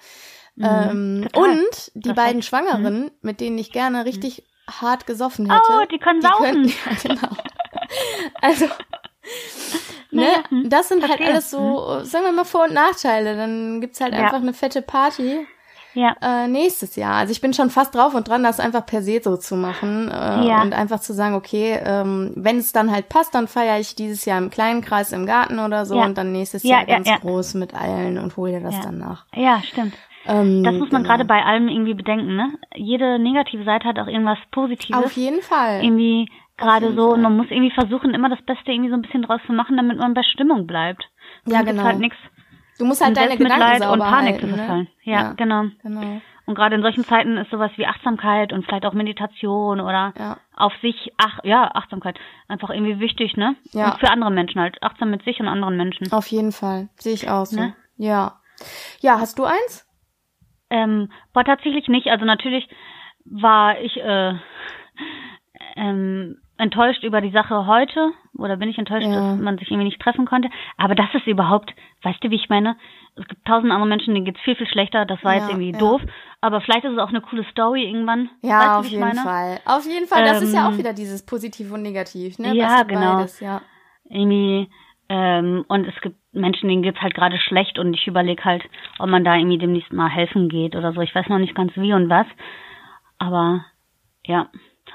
Ähm, 0.61 1.27
total. 1.33 1.51
und 1.53 1.93
die 1.95 2.01
Perfekt. 2.01 2.17
beiden 2.17 2.43
Schwangeren, 2.43 3.11
mit 3.23 3.41
denen 3.41 3.57
ich 3.57 3.73
gerne 3.73 4.05
richtig 4.05 4.45
hart 4.69 5.07
gesoffen 5.07 5.51
hätte. 5.51 5.63
Oh, 5.71 5.85
die 5.91 5.99
können 5.99 6.21
saufen. 6.21 6.45
können, 6.45 6.65
ja, 6.85 6.97
genau. 7.15 7.37
Also, 8.43 8.67
das 10.71 10.89
sind 10.89 11.01
halt 11.03 11.13
verstehe. 11.13 11.29
alles 11.33 11.51
so, 11.51 12.01
sagen 12.05 12.25
wir 12.25 12.33
mal 12.33 12.45
Vor- 12.45 12.65
und 12.65 12.75
Nachteile. 12.75 13.37
Dann 13.37 13.81
gibt's 13.81 14.01
halt 14.01 14.13
Ja. 14.15 14.21
einfach 14.21 14.37
eine 14.41 14.53
fette 14.55 14.81
Party 14.83 15.47
Ja. 15.95 16.15
äh, 16.23 16.47
nächstes 16.49 16.95
Jahr. 16.97 17.15
Also 17.15 17.33
ich 17.33 17.41
bin 17.41 17.53
schon 17.53 17.69
fast 17.69 17.95
drauf 17.95 18.15
und 18.15 18.29
dran, 18.29 18.43
das 18.45 18.61
einfach 18.61 18.87
per 18.87 19.03
se 19.03 19.21
so 19.23 19.37
zu 19.37 19.57
machen 19.57 20.09
äh, 20.09 20.47
Ja. 20.47 20.63
und 20.63 20.73
einfach 20.73 21.01
zu 21.01 21.13
sagen, 21.13 21.35
okay, 21.35 21.79
ähm, 21.85 22.33
wenn 22.37 22.59
es 22.59 22.73
dann 22.73 22.91
halt 22.93 23.09
passt, 23.09 23.35
dann 23.35 23.49
feiere 23.49 23.81
ich 23.81 23.95
dieses 23.97 24.25
Jahr 24.25 24.39
im 24.39 24.51
kleinen 24.51 24.83
Kreis 24.83 25.13
im 25.13 25.27
Garten 25.27 25.59
oder 25.59 25.85
so 25.87 25.97
Ja. 25.97 26.05
und 26.05 26.17
dann 26.17 26.31
nächstes 26.33 26.63
Ja, 26.63 26.79
Jahr 26.81 26.89
ja, 26.89 26.99
ganz 27.01 27.21
groß 27.21 27.55
mit 27.55 27.75
allen 27.75 28.19
und 28.19 28.37
hole 28.37 28.53
dir 28.53 28.61
das 28.61 28.81
dann 28.81 28.99
nach. 28.99 29.25
Ja, 29.35 29.61
stimmt. 29.63 29.95
Ähm, 30.27 30.63
Das 30.63 30.75
muss 30.75 30.91
man 30.93 31.03
genau. 31.03 31.15
gerade 31.15 31.25
bei 31.25 31.43
allem 31.43 31.67
irgendwie 31.69 31.95
bedenken, 31.95 32.37
ne? 32.37 32.53
Jede 32.77 33.19
negative 33.19 33.65
Seite 33.65 33.89
hat 33.89 33.99
auch 33.99 34.07
irgendwas 34.07 34.37
Positives. 34.53 35.03
Auf 35.05 35.13
jeden 35.13 35.41
Fall. 35.41 35.83
irgendwie 35.83 36.29
gerade 36.61 36.95
so 36.95 37.13
und 37.15 37.23
man 37.23 37.37
muss 37.37 37.47
irgendwie 37.51 37.73
versuchen, 37.73 38.15
immer 38.15 38.29
das 38.29 38.43
Beste 38.43 38.71
irgendwie 38.71 38.91
so 38.91 38.97
ein 38.97 39.03
bisschen 39.03 39.23
draus 39.23 39.41
zu 39.47 39.53
machen, 39.53 39.77
damit 39.77 39.99
man 39.99 40.15
bei 40.15 40.23
Stimmung 40.23 40.67
bleibt. 40.67 41.03
Ja, 41.47 41.59
Sonst 41.59 41.61
ist 41.63 41.67
genau. 41.77 41.85
halt 41.85 41.99
nichts 41.99 42.17
Du 42.79 42.87
musst 42.87 43.03
halt 43.03 43.11
in 43.11 43.15
deine 43.23 43.37
Gedanken 43.37 43.79
sauber 43.83 43.93
und 43.93 44.01
Panik 44.01 44.33
halten, 44.35 44.41
zu 44.41 44.47
ne? 44.47 44.57
verfallen. 44.57 44.89
Ja, 45.03 45.13
Ja. 45.21 45.33
genau. 45.35 45.65
Genau. 45.83 46.21
Und 46.47 46.55
gerade 46.55 46.75
in 46.75 46.83
solchen 46.83 47.05
Zeiten 47.05 47.37
ist 47.37 47.51
sowas 47.51 47.71
wie 47.77 47.87
Achtsamkeit 47.87 48.53
und 48.55 48.65
vielleicht 48.65 48.87
auch 48.87 48.95
Meditation 48.95 49.81
oder 49.81 50.15
Ja. 50.19 50.39
auf 50.57 50.73
sich, 50.81 51.13
ach 51.19 51.41
ja, 51.45 51.71
Achtsamkeit, 51.75 52.19
einfach 52.49 52.71
irgendwie 52.71 52.99
wichtig, 52.99 53.37
ne? 53.37 53.55
Ja. 53.73 53.91
Und 53.93 54.01
für 54.01 54.11
andere 54.11 54.31
Menschen 54.31 54.61
halt, 54.61 54.83
achtsam 54.83 55.11
mit 55.11 55.23
sich 55.25 55.39
und 55.41 55.47
anderen 55.49 55.77
Menschen. 55.77 56.11
Auf 56.13 56.27
jeden 56.29 56.53
Fall. 56.53 56.89
Sehe 56.97 57.13
ich 57.13 57.29
auch 57.29 57.45
so. 57.45 57.61
Ne? 57.61 57.75
Ja. 57.99 58.41
Ja, 59.01 59.21
hast 59.21 59.39
du 59.39 59.45
eins? 59.45 59.87
Ähm, 60.71 61.13
aber 61.35 61.45
tatsächlich 61.45 61.87
nicht. 61.89 62.09
Also 62.09 62.25
natürlich 62.25 62.67
war 63.27 63.79
ich 63.79 63.97
äh, 63.99 64.33
ähm, 65.77 66.39
enttäuscht 66.61 67.03
über 67.03 67.21
die 67.21 67.31
Sache 67.31 67.67
heute 67.67 68.13
oder 68.39 68.57
bin 68.57 68.69
ich 68.69 68.79
enttäuscht, 68.79 69.07
Ja. 69.07 69.33
dass 69.33 69.41
man 69.41 69.59
sich 69.59 69.71
irgendwie 69.71 69.87
nicht 69.87 70.01
treffen 70.01 70.27
konnte. 70.27 70.49
Aber 70.77 70.95
das 70.95 71.09
ist 71.15 71.27
überhaupt, 71.27 71.75
weißt 72.03 72.23
du, 72.23 72.31
wie 72.31 72.37
ich 72.37 72.49
meine? 72.49 72.77
Es 73.17 73.27
gibt 73.27 73.45
tausend 73.47 73.73
andere 73.73 73.89
Menschen, 73.89 74.15
denen 74.15 74.25
geht's 74.25 74.41
viel, 74.41 74.55
viel 74.55 74.69
schlechter. 74.69 75.05
Das 75.05 75.23
war 75.25 75.35
Ja, 75.35 75.41
jetzt 75.41 75.49
irgendwie 75.51 75.73
ja. 75.73 75.79
doof. 75.79 76.01
Aber 76.41 76.61
vielleicht 76.61 76.85
ist 76.85 76.93
es 76.93 76.99
auch 76.99 77.09
eine 77.09 77.21
coole 77.21 77.45
Story 77.51 77.85
irgendwann. 77.85 78.31
Ja, 78.43 78.61
weißt 78.61 78.71
auf 78.79 78.87
jeden 78.87 79.01
meine? 79.01 79.21
Fall. 79.21 79.61
Auf 79.67 79.85
jeden 79.87 80.07
Fall. 80.07 80.25
Das 80.25 80.43
ist 80.43 80.55
ja 80.55 80.67
auch 80.69 80.73
Ähm, 80.73 80.79
wieder 80.79 80.93
dieses 80.93 81.27
Positiv 81.27 81.73
und 81.73 81.83
Negativ, 81.83 82.39
ne? 82.39 82.55
ja, 82.55 82.83
genau. 82.85 83.17
Beides, 83.17 83.41
ja. 83.41 83.61
irgendwie 84.05 84.69
ähm, 85.13 85.65
und 85.67 85.87
es 85.89 86.01
gibt 86.03 86.17
Menschen, 86.33 86.69
denen 86.69 86.83
geht's 86.83 87.01
halt 87.03 87.15
gerade 87.15 87.37
schlecht 87.39 87.81
und 87.81 87.95
ich 87.95 88.07
überlege 88.07 88.45
halt, 88.45 88.63
ob 89.01 89.09
man 89.09 89.25
da 89.25 89.35
irgendwie 89.35 89.59
demnächst 89.59 89.93
mal 89.93 90.09
helfen 90.09 90.49
geht 90.49 90.77
oder 90.77 90.93
so. 90.93 91.01
Ich 91.01 91.13
weiß 91.13 91.29
noch 91.29 91.39
nicht 91.39 91.57
ganz 91.57 91.73
wie 91.75 91.93
und 91.93 92.09
was, 92.09 92.27
aber 93.19 93.65
ja. 94.25 94.49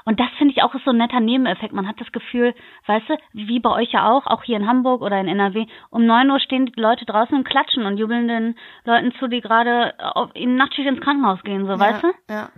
Und 0.06 0.20
das 0.20 0.28
finde 0.38 0.54
ich 0.54 0.62
auch 0.62 0.72
ist 0.74 0.84
so 0.84 0.92
ein 0.92 0.98
netter 0.98 1.18
Nebeneffekt. 1.18 1.74
Man 1.74 1.88
hat 1.88 2.00
das 2.00 2.12
Gefühl, 2.12 2.54
weißt 2.86 3.08
du, 3.08 3.16
wie 3.32 3.58
bei 3.58 3.70
euch 3.70 3.90
ja 3.90 4.08
auch, 4.08 4.26
auch 4.28 4.44
hier 4.44 4.56
in 4.56 4.68
Hamburg 4.68 5.02
oder 5.02 5.20
in 5.20 5.26
NRW, 5.26 5.66
um 5.90 6.06
neun 6.06 6.30
Uhr 6.30 6.38
stehen 6.38 6.66
die 6.66 6.80
Leute 6.80 7.04
draußen 7.04 7.36
und 7.36 7.42
klatschen 7.42 7.84
und 7.84 7.98
jubeln 7.98 8.28
den 8.28 8.54
Leuten 8.84 9.12
zu, 9.18 9.26
die 9.26 9.40
gerade 9.40 9.94
auf 9.98 10.30
in 10.34 10.54
Nachtschicht 10.54 10.86
ins 10.86 11.00
Krankenhaus 11.00 11.42
gehen, 11.42 11.66
so, 11.66 11.76
weißt 11.78 12.04
du? 12.04 12.12
Ja. 12.30 12.50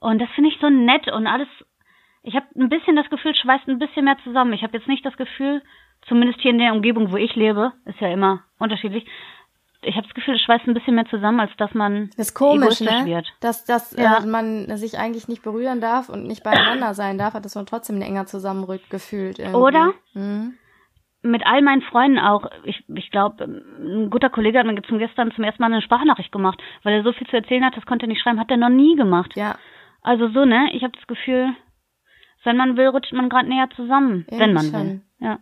Und 0.00 0.18
das 0.18 0.30
finde 0.30 0.48
ich 0.48 0.58
so 0.60 0.70
nett 0.70 1.12
und 1.12 1.26
alles. 1.26 1.48
Ich 2.22 2.34
habe 2.34 2.46
ein 2.56 2.70
bisschen 2.70 2.96
das 2.96 3.10
Gefühl, 3.10 3.34
schweißt 3.34 3.68
ein 3.68 3.78
bisschen 3.78 4.06
mehr 4.06 4.16
zusammen. 4.24 4.54
Ich 4.54 4.62
habe 4.62 4.76
jetzt 4.76 4.88
nicht 4.88 5.04
das 5.04 5.16
Gefühl, 5.18 5.62
zumindest 6.06 6.40
hier 6.40 6.52
in 6.52 6.58
der 6.58 6.72
Umgebung, 6.72 7.12
wo 7.12 7.16
ich 7.16 7.34
lebe, 7.36 7.72
ist 7.84 8.00
ja 8.00 8.08
immer 8.08 8.44
unterschiedlich. 8.58 9.04
Ich 9.82 9.94
habe 9.94 10.06
das 10.06 10.14
Gefühl, 10.14 10.34
es 10.34 10.40
schweißt 10.42 10.66
ein 10.66 10.74
bisschen 10.74 10.96
mehr 10.96 11.06
zusammen, 11.06 11.38
als 11.38 11.52
dass 11.56 11.72
man 11.72 12.10
Das 12.16 12.28
ist 12.30 12.34
komisch, 12.34 12.80
ne? 12.80 13.02
wird. 13.04 13.26
Dass, 13.40 13.64
dass 13.64 13.96
Ja. 13.96 14.18
äh, 14.18 14.26
man 14.26 14.76
sich 14.76 14.98
eigentlich 14.98 15.28
nicht 15.28 15.42
berühren 15.42 15.80
darf 15.80 16.08
und 16.08 16.26
nicht 16.26 16.42
beieinander 16.42 16.94
sein 16.94 17.16
darf, 17.16 17.34
hat 17.34 17.44
das 17.44 17.54
man 17.54 17.66
trotzdem 17.66 18.00
enger 18.02 18.26
zusammenrückt 18.26 18.90
gefühlt. 18.90 19.38
Irgendwie. 19.38 19.56
Oder? 19.56 19.92
Mhm. 20.14 20.54
Mit 21.22 21.44
all 21.46 21.62
meinen 21.62 21.82
Freunden 21.82 22.18
auch. 22.18 22.46
Ich, 22.64 22.84
ich 22.94 23.10
glaube, 23.10 23.44
ein 23.44 24.08
guter 24.10 24.30
Kollege 24.30 24.58
hat 24.58 24.66
mir 24.66 24.80
zum 24.82 24.98
gestern 24.98 25.30
zum 25.32 25.44
ersten 25.44 25.62
Mal 25.62 25.72
eine 25.72 25.82
Sprachnachricht 25.82 26.32
gemacht, 26.32 26.60
weil 26.82 26.94
er 26.94 27.02
so 27.04 27.12
viel 27.12 27.26
zu 27.28 27.36
erzählen 27.36 27.64
hat, 27.64 27.76
das 27.76 27.86
konnte 27.86 28.06
er 28.06 28.08
nicht 28.08 28.20
schreiben, 28.22 28.40
hat 28.40 28.50
er 28.50 28.56
noch 28.56 28.68
nie 28.68 28.96
gemacht. 28.96 29.32
Ja, 29.36 29.56
Also 30.02 30.28
so, 30.28 30.44
ne? 30.44 30.70
Ich 30.72 30.82
habe 30.82 30.92
das 30.96 31.06
Gefühl, 31.06 31.50
wenn 32.44 32.56
man 32.56 32.76
will, 32.76 32.86
rutscht 32.88 33.12
man 33.12 33.28
gerade 33.28 33.48
näher 33.48 33.68
zusammen, 33.76 34.26
wenn 34.30 34.38
Irgendwie 34.50 34.54
man 34.54 34.64
schon. 34.80 34.88
will. 34.90 35.00
Ja. 35.20 35.38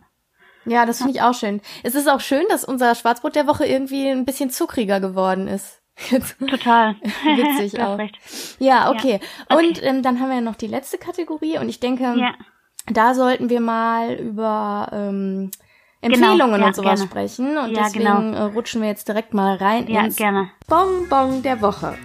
Ja, 0.69 0.85
das 0.85 0.97
finde 0.99 1.13
ich 1.13 1.21
auch 1.21 1.33
schön. 1.33 1.61
Es 1.83 1.95
ist 1.95 2.07
auch 2.09 2.19
schön, 2.19 2.43
dass 2.49 2.63
unser 2.63 2.93
Schwarzbrot 2.95 3.35
der 3.35 3.47
Woche 3.47 3.65
irgendwie 3.65 4.07
ein 4.09 4.25
bisschen 4.25 4.49
zuckriger 4.49 4.99
geworden 4.99 5.47
ist. 5.47 5.81
Total. 6.39 6.95
Witzig 7.23 7.79
auch. 7.81 7.97
recht. 7.97 8.17
Ja, 8.59 8.89
okay. 8.91 9.19
Okay. 9.49 9.65
Und 9.67 9.83
ähm, 9.83 10.03
dann 10.03 10.19
haben 10.19 10.29
wir 10.29 10.35
ja 10.35 10.41
noch 10.41 10.55
die 10.55 10.67
letzte 10.67 10.97
Kategorie 10.97 11.57
und 11.57 11.69
ich 11.69 11.79
denke, 11.79 12.03
Ja. 12.17 12.33
da 12.91 13.13
sollten 13.13 13.49
wir 13.49 13.61
mal 13.61 14.13
über 14.15 14.89
ähm, 14.93 15.49
Empfehlungen 16.01 16.37
Genau, 16.51 16.57
ja, 16.57 16.67
und 16.67 16.75
sowas 16.75 16.99
gerne. 16.99 17.09
sprechen. 17.09 17.57
Und 17.57 17.71
Ja, 17.75 17.83
deswegen 17.83 18.05
genau. 18.05 18.37
äh, 18.37 18.41
rutschen 18.53 18.81
wir 18.81 18.89
jetzt 18.89 19.07
direkt 19.07 19.33
mal 19.33 19.55
rein 19.57 19.87
Ja, 19.87 20.01
ins 20.05 20.15
gerne. 20.15 20.51
Bonbon 20.67 21.41
der 21.41 21.61
Woche. 21.61 21.97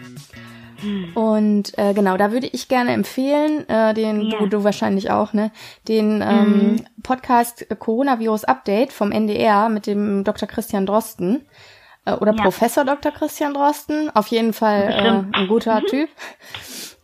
Und 1.14 1.76
äh, 1.78 1.94
genau, 1.94 2.16
da 2.16 2.32
würde 2.32 2.48
ich 2.48 2.68
gerne 2.68 2.92
empfehlen, 2.92 3.68
äh, 3.68 3.94
den 3.94 4.22
Ja. 4.22 4.38
du, 4.38 4.46
du 4.46 4.64
wahrscheinlich 4.64 5.10
auch, 5.10 5.32
ne, 5.32 5.50
den 5.88 6.22
ähm, 6.22 6.72
Mhm. 6.72 6.76
Podcast 7.02 7.66
Coronavirus 7.78 8.44
Update 8.44 8.92
vom 8.92 9.12
NDR 9.12 9.68
mit 9.68 9.86
dem 9.86 10.24
Dr. 10.24 10.48
Christian 10.48 10.86
Drosten. 10.86 11.42
Äh, 12.04 12.14
oder 12.14 12.34
ja. 12.34 12.42
Professor 12.42 12.84
Dr. 12.84 13.12
Christian 13.12 13.54
Drosten. 13.54 14.10
Auf 14.14 14.26
jeden 14.28 14.52
Fall 14.52 14.82
äh, 15.34 15.38
ein 15.38 15.46
guter 15.48 15.82
Typ. 15.82 16.08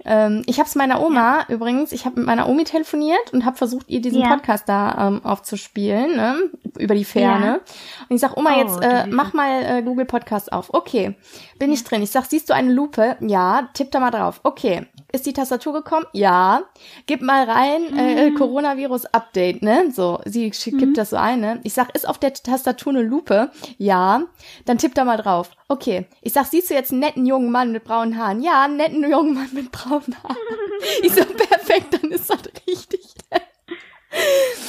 Ähm, 0.04 0.42
ich 0.46 0.58
habe 0.58 0.68
es 0.68 0.74
meiner 0.74 1.00
Oma 1.00 1.40
ja. 1.48 1.54
übrigens, 1.54 1.92
ich 1.92 2.06
habe 2.06 2.20
mit 2.20 2.26
meiner 2.26 2.48
Omi 2.48 2.64
telefoniert 2.64 3.32
und 3.32 3.44
habe 3.44 3.56
versucht, 3.56 3.88
ihr 3.88 4.00
diesen 4.00 4.20
ja. 4.20 4.28
Podcast 4.28 4.68
da 4.68 5.08
ähm, 5.08 5.24
aufzuspielen, 5.24 6.16
ne? 6.16 6.36
über 6.78 6.94
die 6.94 7.04
Ferne. 7.04 7.46
Ja. 7.46 7.60
Und 8.08 8.16
ich 8.16 8.20
sag, 8.20 8.36
Oma, 8.36 8.54
oh, 8.54 8.58
jetzt 8.58 8.82
äh, 8.82 9.06
mach 9.06 9.32
mal 9.32 9.62
äh, 9.64 9.82
Google 9.82 10.06
Podcast 10.06 10.52
auf. 10.52 10.72
Okay, 10.72 11.16
bin 11.58 11.72
ich 11.72 11.82
drin. 11.84 12.02
Ich 12.02 12.10
sag, 12.10 12.26
siehst 12.26 12.48
du 12.48 12.54
eine 12.54 12.72
Lupe? 12.72 13.16
Ja, 13.20 13.68
tipp 13.74 13.90
da 13.90 14.00
mal 14.00 14.10
drauf. 14.10 14.40
Okay, 14.44 14.86
ist 15.12 15.26
die 15.26 15.32
Tastatur 15.32 15.72
gekommen? 15.72 16.06
Ja. 16.12 16.64
Gib 17.06 17.22
mal 17.22 17.48
rein, 17.48 17.96
äh, 17.96 18.30
mhm. 18.30 18.34
Coronavirus 18.34 19.06
Update, 19.06 19.62
ne? 19.62 19.90
So, 19.90 20.20
sie 20.24 20.52
mhm. 20.66 20.78
gibt 20.78 20.98
das 20.98 21.10
so 21.10 21.16
ein, 21.16 21.40
ne? 21.40 21.60
Ich 21.64 21.72
sag, 21.72 21.94
ist 21.94 22.06
auf 22.06 22.18
der 22.18 22.34
Tastatur 22.34 22.92
eine 22.92 23.02
Lupe? 23.02 23.50
Ja. 23.78 24.22
Dann 24.66 24.78
tipp 24.78 24.94
da 24.94 25.04
mal 25.04 25.16
drauf. 25.16 25.50
Okay. 25.68 26.06
Ich 26.20 26.34
sag, 26.34 26.44
siehst 26.46 26.70
du 26.70 26.74
jetzt 26.74 26.92
einen 26.92 27.00
netten 27.00 27.24
jungen 27.24 27.50
Mann 27.50 27.72
mit 27.72 27.84
braunen 27.84 28.18
Haaren? 28.18 28.42
Ja, 28.42 28.64
einen 28.64 28.76
netten 28.76 29.08
jungen 29.08 29.34
Mann 29.34 29.48
mit 29.52 29.72
braunen 29.72 30.14
Haaren. 30.22 30.36
ich 31.02 31.12
so, 31.12 31.24
perfekt, 31.24 31.94
dann 31.94 32.10
ist 32.10 32.28
das 32.28 32.42
richtig. 32.66 33.00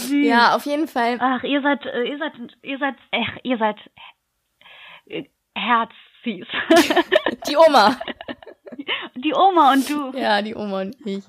ja, 0.09 0.55
auf 0.55 0.65
jeden 0.65 0.87
Fall. 0.87 1.17
Ach, 1.19 1.43
ihr 1.43 1.61
seid, 1.61 1.85
äh, 1.85 2.03
ihr 2.03 2.17
seid, 2.17 2.33
ihr 2.61 2.77
seid, 2.77 2.95
ach, 3.11 3.37
ihr 3.43 3.57
seid 3.57 3.77
äh, 5.07 5.23
herzfies. 5.53 6.47
Die 7.47 7.57
Oma. 7.57 7.97
Die 9.15 9.33
Oma 9.33 9.73
und 9.73 9.89
du. 9.89 10.17
Ja, 10.17 10.41
die 10.41 10.55
Oma 10.55 10.81
und 10.81 10.95
ich. 11.05 11.23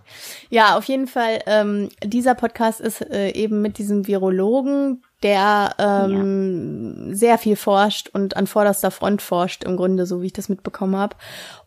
Ja, 0.48 0.76
auf 0.76 0.84
jeden 0.84 1.06
Fall, 1.06 1.40
ähm, 1.46 1.88
dieser 2.04 2.34
Podcast 2.34 2.80
ist 2.80 3.00
äh, 3.00 3.30
eben 3.30 3.62
mit 3.62 3.78
diesem 3.78 4.06
Virologen, 4.06 5.02
der 5.22 5.74
ähm, 5.78 7.06
ja. 7.08 7.14
sehr 7.14 7.38
viel 7.38 7.56
forscht 7.56 8.08
und 8.10 8.36
an 8.36 8.46
vorderster 8.46 8.90
Front 8.90 9.22
forscht, 9.22 9.64
im 9.64 9.76
Grunde, 9.76 10.06
so 10.06 10.22
wie 10.22 10.26
ich 10.26 10.32
das 10.32 10.48
mitbekommen 10.48 10.96
habe. 10.96 11.16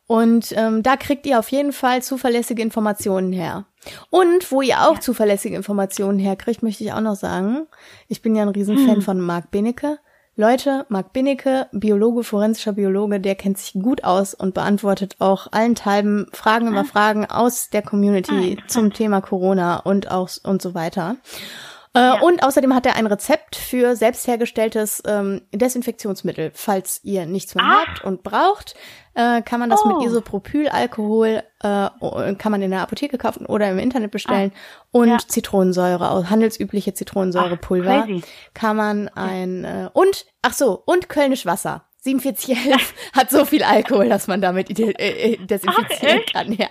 Und 0.07 0.53
ähm, 0.55 0.83
da 0.83 0.97
kriegt 0.97 1.25
ihr 1.25 1.39
auf 1.39 1.49
jeden 1.49 1.73
Fall 1.73 2.01
zuverlässige 2.01 2.61
Informationen 2.61 3.31
her. 3.31 3.65
Und 4.09 4.51
wo 4.51 4.61
ihr 4.61 4.81
auch 4.81 4.95
ja. 4.95 5.01
zuverlässige 5.01 5.55
Informationen 5.55 6.19
herkriegt, 6.19 6.63
möchte 6.63 6.83
ich 6.83 6.93
auch 6.93 7.01
noch 7.01 7.15
sagen, 7.15 7.67
ich 8.07 8.21
bin 8.21 8.35
ja 8.35 8.43
ein 8.43 8.49
Riesenfan 8.49 8.97
hm. 8.97 9.01
von 9.01 9.19
Marc 9.19 9.51
Benecke. 9.51 9.99
Leute, 10.35 10.87
Marc 10.89 11.13
Binnecke, 11.13 11.67
Biologe, 11.71 12.23
forensischer 12.23 12.73
Biologe, 12.73 13.19
der 13.19 13.35
kennt 13.35 13.59
sich 13.59 13.73
gut 13.73 14.03
aus 14.03 14.33
und 14.33 14.55
beantwortet 14.55 15.15
auch 15.19 15.51
allenthalben 15.51 16.25
Fragen 16.31 16.69
über. 16.69 16.85
Fragen 16.85 17.27
aus 17.27 17.69
der 17.69 17.83
Community 17.83 18.57
zum 18.67 18.91
Thema 18.93 19.21
Corona 19.21 19.77
und 19.77 20.09
auch 20.09 20.29
und 20.43 20.59
so 20.59 20.73
weiter. 20.73 21.17
Äh, 21.95 21.99
ja. 21.99 22.21
Und 22.21 22.43
außerdem 22.43 22.73
hat 22.73 22.85
er 22.85 22.95
ein 22.95 23.05
Rezept 23.05 23.55
für 23.55 23.95
selbst 23.95 24.27
hergestelltes 24.27 25.03
ähm, 25.05 25.41
Desinfektionsmittel. 25.53 26.51
Falls 26.53 26.99
ihr 27.03 27.25
nichts 27.27 27.53
mehr 27.53 27.63
ah. 27.63 27.85
habt 27.85 28.03
und 28.03 28.23
braucht, 28.23 28.73
äh, 29.13 29.43
kann 29.43 29.59
man 29.59 29.69
das 29.69 29.81
oh. 29.85 29.89
mit 29.89 30.07
Isopropylalkohol, 30.07 31.43
äh, 31.61 31.89
kann 32.35 32.51
man 32.51 32.63
in 32.63 32.71
der 32.71 32.81
Apotheke 32.81 33.19
kaufen 33.19 33.45
oder 33.45 33.69
im 33.69 33.77
Internet 33.77 34.09
bestellen. 34.09 34.51
Ah. 34.55 34.87
Und 34.91 35.09
ja. 35.09 35.17
Zitronensäure, 35.19 36.29
handelsübliche 36.29 36.95
Zitronensäurepulver, 36.95 38.07
ach, 38.07 38.53
kann 38.55 38.75
man 38.75 39.09
ein, 39.09 39.63
äh, 39.63 39.89
und, 39.93 40.25
ach 40.41 40.53
so, 40.53 40.81
und 40.85 41.09
Kölnisch 41.09 41.45
Wasser. 41.45 41.85
4711 42.03 42.93
hat 43.13 43.29
so 43.29 43.45
viel 43.45 43.63
Alkohol, 43.63 44.09
dass 44.09 44.27
man 44.27 44.41
damit 44.41 44.77
äh, 44.79 44.91
äh, 44.91 45.37
desinfizieren 45.37 46.21
ach, 46.27 46.33
kann, 46.33 46.53
ja. 46.53 46.67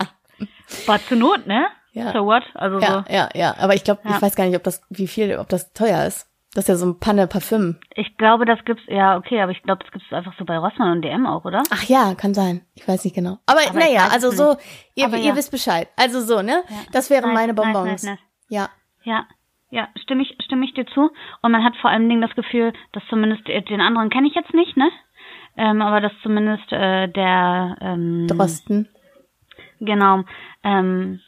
War 0.87 1.01
zur 1.07 1.17
Not, 1.17 1.47
ne? 1.47 1.69
Ja. 1.93 2.13
So 2.13 2.25
what? 2.25 2.43
Also 2.55 2.79
ja, 2.79 3.05
so. 3.07 3.13
ja, 3.13 3.29
ja. 3.35 3.55
Aber 3.59 3.75
ich 3.75 3.85
glaube, 3.85 4.01
ja. 4.05 4.17
ich 4.17 4.23
weiß 4.23 4.35
gar 4.35 4.47
nicht, 4.47 4.57
ob 4.57 4.63
das, 4.63 4.83
wie 4.91 5.07
viel, 5.07 5.39
ob 5.39 5.49
das 5.49 5.73
teuer 5.73 6.05
ist. 6.07 6.29
Das 6.55 6.65
ist 6.65 6.69
ja 6.69 6.77
so 6.77 6.87
ein 6.87 6.99
Panne 6.99 7.27
Parfüm. 7.27 7.79
Ich 7.95 8.19
glaube, 8.19 8.45
das 8.45 8.63
gibt's, 8.67 8.83
ja, 8.87 9.17
okay, 9.17 9.41
aber 9.41 9.53
ich 9.53 9.63
glaube, 9.63 9.83
das 9.83 9.91
gibt's 9.91 10.13
einfach 10.13 10.35
so 10.39 10.45
bei 10.45 10.59
Rossmann 10.59 10.93
und 10.93 11.03
DM 11.03 11.25
auch, 11.27 11.47
oder? 11.47 11.63
Ach 11.71 11.83
ja, 11.85 12.15
kann 12.15 12.35
sein. 12.35 12.61
Ich 12.75 12.87
weiß 12.87 13.05
nicht 13.05 13.15
genau. 13.15 13.39
Aber, 13.47 13.61
aber 13.67 13.79
naja, 13.79 14.09
also 14.13 14.31
so, 14.31 14.57
ihr, 14.95 15.07
aber 15.07 15.17
ihr 15.17 15.31
ja. 15.31 15.37
wisst 15.37 15.51
Bescheid. 15.51 15.89
Also 15.97 16.21
so, 16.21 16.43
ne? 16.43 16.63
Ja. 16.69 16.77
Das 16.93 17.09
wären 17.09 17.29
nice, 17.29 17.35
meine 17.35 17.55
Bonbons. 17.55 17.87
Nice, 17.87 18.05
nice, 18.05 18.19
ja. 18.49 18.69
Ja. 19.05 19.27
Ja, 19.71 19.89
stimme 20.03 20.23
ich, 20.23 20.37
stimme 20.45 20.67
ich 20.67 20.75
dir 20.75 20.87
zu. 20.89 21.11
Und 21.41 21.53
man 21.53 21.65
hat 21.65 21.75
vor 21.81 21.89
allen 21.89 22.07
Dingen 22.07 22.21
das 22.21 22.35
Gefühl, 22.35 22.75
dass 22.93 23.03
zumindest, 23.09 23.49
den 23.49 23.81
anderen 23.81 24.11
kenne 24.11 24.29
ich 24.29 24.35
jetzt 24.35 24.53
nicht, 24.53 24.77
ne? 24.77 24.91
Ähm, 25.57 25.81
aber 25.81 26.03
dass 26.03 26.13
zumindest 26.23 26.71
äh, 26.71 27.09
der 27.09 27.79
ähm, 27.81 28.27
Drosten. 28.29 28.91
Genau. 29.81 30.25
Ähm, 30.63 31.21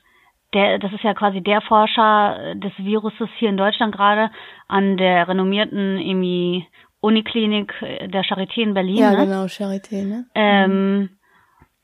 der, 0.54 0.78
das 0.78 0.92
ist 0.92 1.02
ja 1.02 1.14
quasi 1.14 1.40
der 1.40 1.60
Forscher 1.60 2.54
des 2.54 2.72
Viruses 2.78 3.28
hier 3.38 3.48
in 3.48 3.56
Deutschland 3.56 3.94
gerade 3.94 4.30
an 4.68 4.96
der 4.96 5.28
renommierten 5.28 5.98
irgendwie 5.98 6.66
Uniklinik 7.00 7.74
der 7.80 8.24
Charité 8.24 8.62
in 8.62 8.74
Berlin. 8.74 8.96
Ja, 8.96 9.10
ne? 9.10 9.26
genau, 9.26 9.44
Charité, 9.44 10.04
ne? 10.04 10.26
Ähm, 10.34 11.10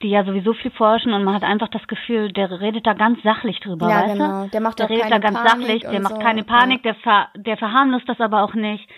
die 0.03 0.09
ja 0.09 0.25
sowieso 0.25 0.55
viel 0.55 0.71
forschen 0.71 1.13
und 1.13 1.25
man 1.25 1.35
hat 1.35 1.43
einfach 1.43 1.69
das 1.69 1.87
Gefühl, 1.87 2.33
der 2.33 2.51
redet 2.61 2.87
da 2.87 2.95
ganz 2.95 3.23
sachlich 3.23 3.61
drüber, 3.61 3.91
ja, 3.91 4.03
weißt 4.03 4.13
genau. 4.15 4.47
Der 4.47 4.61
macht 4.61 4.79
der 4.79 4.89
redet 4.89 5.11
da 5.11 5.19
ganz 5.19 5.37
Panik 5.37 5.51
sachlich, 5.51 5.83
der 5.83 6.01
macht 6.01 6.15
so. 6.15 6.21
keine 6.21 6.43
Panik, 6.43 6.85
ja. 6.85 6.93
der, 6.93 6.95
ver, 7.03 7.29
der 7.37 7.57
verharmlost 7.59 8.09
das 8.09 8.19
aber 8.19 8.43
auch 8.43 8.55
nicht 8.55 8.89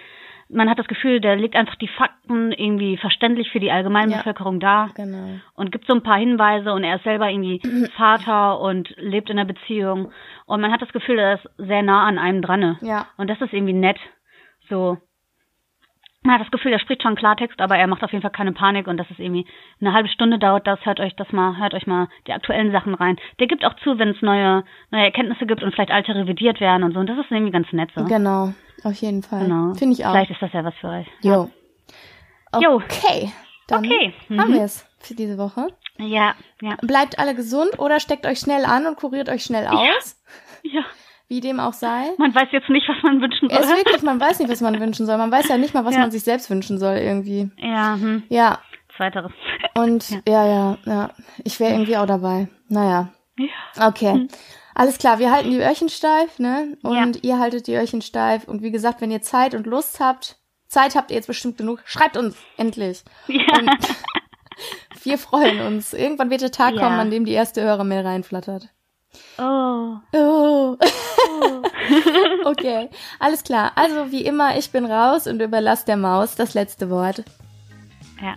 man 0.53 0.69
hat 0.69 0.79
das 0.79 0.87
Gefühl, 0.87 1.21
der 1.21 1.37
legt 1.37 1.57
einfach 1.57 1.77
die 1.77 1.89
Fakten 1.89 2.53
irgendwie 2.53 2.97
verständlich 2.97 3.51
für 3.51 3.61
die 3.61 3.71
Allgemeinbevölkerung 3.71 4.61
ja, 4.61 4.87
da 4.87 4.93
genau. 4.95 5.41
und 5.55 5.73
gibt 5.73 5.87
so 5.87 5.95
ein 5.95 6.03
paar 6.03 6.19
Hinweise 6.19 6.73
und 6.73 6.85
er 6.85 6.97
ist 6.97 7.05
selber 7.05 7.29
irgendwie 7.29 7.61
Vater 7.97 8.61
und 8.61 8.95
lebt 8.99 9.31
in 9.31 9.39
einer 9.39 9.53
Beziehung 9.53 10.13
und 10.47 10.61
man 10.61 10.73
hat 10.73 10.83
das 10.83 10.93
Gefühl, 10.93 11.19
er 11.19 11.35
ist 11.35 11.49
sehr 11.59 11.83
nah 11.83 12.07
an 12.07 12.19
einem 12.19 12.43
dran. 12.43 12.79
Ja. 12.83 13.07
Und 13.17 13.29
das 13.29 13.41
ist 13.41 13.53
irgendwie 13.53 13.73
nett. 13.73 13.99
So. 14.69 14.99
Man 16.23 16.35
hat 16.35 16.43
das 16.43 16.51
Gefühl, 16.53 16.73
er 16.73 16.79
spricht 16.79 17.03
schon 17.03 17.17
Klartext, 17.17 17.61
aber 17.61 17.77
er 17.77 17.89
macht 17.89 18.05
auf 18.05 18.13
jeden 18.13 18.23
Fall 18.23 18.31
keine 18.31 18.53
Panik 18.53 18.87
und 18.87 18.97
das 18.97 19.11
ist 19.11 19.19
irgendwie 19.19 19.45
eine 19.81 19.93
halbe 19.93 20.09
Stunde 20.09 20.39
dauert 20.39 20.67
das. 20.67 20.79
Hört 20.85 21.01
euch 21.01 21.17
das 21.17 21.33
mal, 21.33 21.57
hört 21.59 21.75
euch 21.75 21.87
mal 21.87 22.09
die 22.29 22.33
aktuellen 22.33 22.71
Sachen 22.71 22.95
rein. 22.95 23.17
Der 23.41 23.49
gibt 23.49 23.65
auch 23.65 23.75
zu, 23.83 23.99
wenn 23.99 24.11
es 24.11 24.23
neue, 24.23 24.63
neue 24.91 25.05
Erkenntnisse 25.05 25.47
gibt 25.47 25.63
und 25.63 25.73
vielleicht 25.73 25.91
alte 25.91 26.15
revidiert 26.15 26.61
werden 26.61 26.85
und 26.85 26.95
so. 26.95 27.01
Und 27.01 27.09
das 27.09 27.19
ist 27.19 27.31
irgendwie 27.31 27.51
ganz 27.51 27.73
nett 27.73 27.91
so. 27.97 28.05
Genau. 28.05 28.55
Auf 28.85 28.95
jeden 28.95 29.23
Fall. 29.23 29.45
Genau. 29.45 29.75
Finde 29.75 29.95
ich 29.95 30.07
auch. 30.07 30.13
Vielleicht 30.13 30.31
ist 30.31 30.43
das 30.43 30.53
ja 30.53 30.65
was 30.65 30.75
für 30.75 30.89
euch. 30.89 31.07
Jo. 31.23 31.51
Jo. 32.61 32.75
Okay. 32.77 33.33
Dann 33.69 33.85
okay. 33.85 34.15
haben 34.31 34.51
mhm. 34.51 34.55
wir 34.55 34.63
es 34.63 34.87
für 34.99 35.15
diese 35.15 35.39
Woche. 35.39 35.69
Ja, 35.99 36.35
ja. 36.61 36.77
Bleibt 36.83 37.19
alle 37.19 37.35
gesund 37.35 37.79
oder 37.79 38.01
steckt 38.01 38.27
euch 38.27 38.39
schnell 38.39 38.65
an 38.65 38.87
und 38.87 38.97
kuriert 38.97 39.29
euch 39.29 39.43
schnell 39.43 39.67
aus. 39.67 40.17
Ja. 40.63 40.81
ja. 40.81 40.85
Wie 41.29 41.41
dem 41.41 41.61
auch 41.61 41.73
sei. 41.73 42.11
Man 42.19 42.35
weiß 42.35 42.49
jetzt 42.53 42.69
nicht, 42.69 42.89
was 42.89 43.03
man 43.03 43.21
wünschen 43.21 43.49
soll. 43.49 43.59
Es 43.59 43.67
ist 43.67 43.77
wirklich, 43.77 44.03
man 44.03 44.21
weiß 44.21 44.39
nicht, 44.39 44.51
was 44.51 44.61
man 44.61 44.79
wünschen 44.79 45.07
soll. 45.07 45.17
Man 45.17 45.31
weiß 45.31 45.49
ja 45.49 45.57
nicht 45.57 45.75
mal, 45.75 45.85
was 45.85 45.95
ja. 45.95 46.01
man 46.01 46.11
sich 46.11 46.23
selbst 46.23 46.51
wünschen 46.51 46.79
soll 46.79 46.97
irgendwie. 46.97 47.51
Ja. 47.57 47.95
Hm. 47.95 48.23
Ja. 48.29 48.59
Zweiteres. 48.97 49.33
Und 49.75 50.11
ja, 50.11 50.21
ja, 50.27 50.47
ja. 50.47 50.79
ja. 50.85 51.11
Ich 51.45 51.59
wäre 51.59 51.73
irgendwie 51.73 51.97
auch 51.97 52.07
dabei. 52.07 52.49
Naja. 52.69 53.09
Ja. 53.39 53.89
Okay. 53.89 54.13
Hm. 54.13 54.29
Alles 54.75 54.99
klar, 54.99 55.19
wir 55.19 55.31
halten 55.31 55.51
die 55.51 55.61
Öhrchen 55.61 55.89
steif, 55.89 56.39
ne? 56.39 56.77
Und 56.83 57.17
ja. 57.17 57.23
ihr 57.23 57.39
haltet 57.39 57.67
die 57.67 57.75
Öhrchen 57.75 58.03
steif. 58.03 58.49
Und 58.49 58.63
wie 58.63 58.71
gesagt, 58.71 59.01
wenn 59.01 59.11
ihr 59.11 59.23
Zeit 59.23 59.55
und 59.55 59.67
Lust 59.67 60.01
habt, 60.01 60.39
Zeit 60.67 60.95
habt 60.95 61.11
ihr 61.11 61.17
jetzt 61.17 61.27
bestimmt 61.27 61.59
genug, 61.59 61.83
schreibt 61.85 62.17
uns 62.17 62.37
endlich. 62.57 63.05
Ja. 63.27 63.59
Und 63.59 63.71
wir 65.03 65.19
freuen 65.19 65.61
uns. 65.61 65.93
Irgendwann 65.93 66.31
wird 66.31 66.41
der 66.41 66.51
Tag 66.51 66.75
ja. 66.75 66.83
kommen, 66.83 66.99
an 66.99 67.11
dem 67.11 67.25
die 67.25 67.33
erste 67.33 67.63
Hörermail 67.63 68.07
reinflattert. 68.07 68.69
Oh. 69.39 69.97
Oh. 70.13 70.77
oh. 70.79 71.63
okay, 72.45 72.89
alles 73.19 73.45
klar. 73.45 73.73
Also 73.75 74.11
wie 74.11 74.25
immer, 74.25 74.57
ich 74.57 74.71
bin 74.71 74.85
raus 74.87 75.27
und 75.27 75.41
überlasse 75.41 75.87
der 75.87 75.97
Maus 75.97 76.35
das 76.35 76.55
letzte 76.55 76.91
Wort. 76.91 77.25
Ja. 78.21 78.35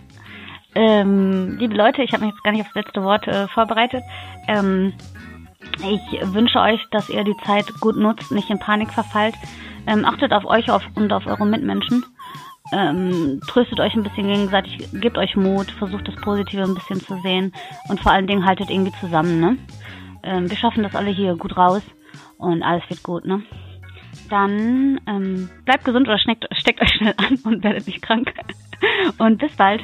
Ähm, 0.73 1.57
liebe 1.57 1.75
Leute, 1.75 2.03
ich 2.03 2.11
habe 2.11 2.25
mich 2.25 2.33
jetzt 2.33 2.43
gar 2.43 2.51
nicht 2.51 2.65
aufs 2.65 2.75
letzte 2.75 3.03
Wort 3.03 3.27
äh, 3.27 3.47
vorbereitet. 3.47 4.03
Ähm, 4.47 4.93
ich 5.79 6.19
wünsche 6.33 6.59
euch, 6.59 6.81
dass 6.91 7.09
ihr 7.09 7.23
die 7.23 7.37
Zeit 7.45 7.65
gut 7.79 7.95
nutzt, 7.95 8.31
nicht 8.31 8.49
in 8.49 8.59
Panik 8.59 8.91
verfallt. 8.91 9.35
Ähm, 9.87 10.03
achtet 10.05 10.33
auf 10.33 10.45
euch 10.45 10.69
auf, 10.69 10.83
und 10.95 11.13
auf 11.13 11.27
eure 11.27 11.45
Mitmenschen. 11.45 12.05
Ähm, 12.73 13.39
tröstet 13.47 13.79
euch 13.79 13.93
ein 13.93 14.03
bisschen 14.03 14.27
gegenseitig, 14.27 14.89
gebt 14.93 15.17
euch 15.17 15.35
Mut, 15.35 15.69
versucht 15.71 16.07
das 16.07 16.15
Positive 16.15 16.63
ein 16.63 16.73
bisschen 16.73 16.99
zu 16.99 17.15
sehen 17.21 17.53
und 17.89 17.99
vor 17.99 18.11
allen 18.11 18.25
Dingen 18.25 18.45
haltet 18.45 18.71
irgendwie 18.71 18.93
zusammen. 18.99 19.39
Ne? 19.39 19.57
Ähm, 20.25 20.49
wir 20.49 20.57
schaffen 20.57 20.83
das 20.83 20.95
alle 20.95 21.11
hier 21.11 21.35
gut 21.35 21.55
raus 21.55 21.83
und 22.37 22.63
alles 22.63 22.83
wird 22.89 23.03
gut. 23.03 23.25
Ne? 23.25 23.43
Dann 24.29 24.99
ähm, 25.07 25.49
bleibt 25.65 25.85
gesund 25.85 26.07
oder 26.07 26.17
steckt, 26.17 26.45
steckt 26.57 26.81
euch 26.81 26.89
schnell 26.89 27.13
an 27.17 27.37
und 27.43 27.63
werdet 27.63 27.85
nicht 27.87 28.01
krank. 28.01 28.33
Und 29.17 29.37
bis 29.37 29.55
bald. 29.55 29.81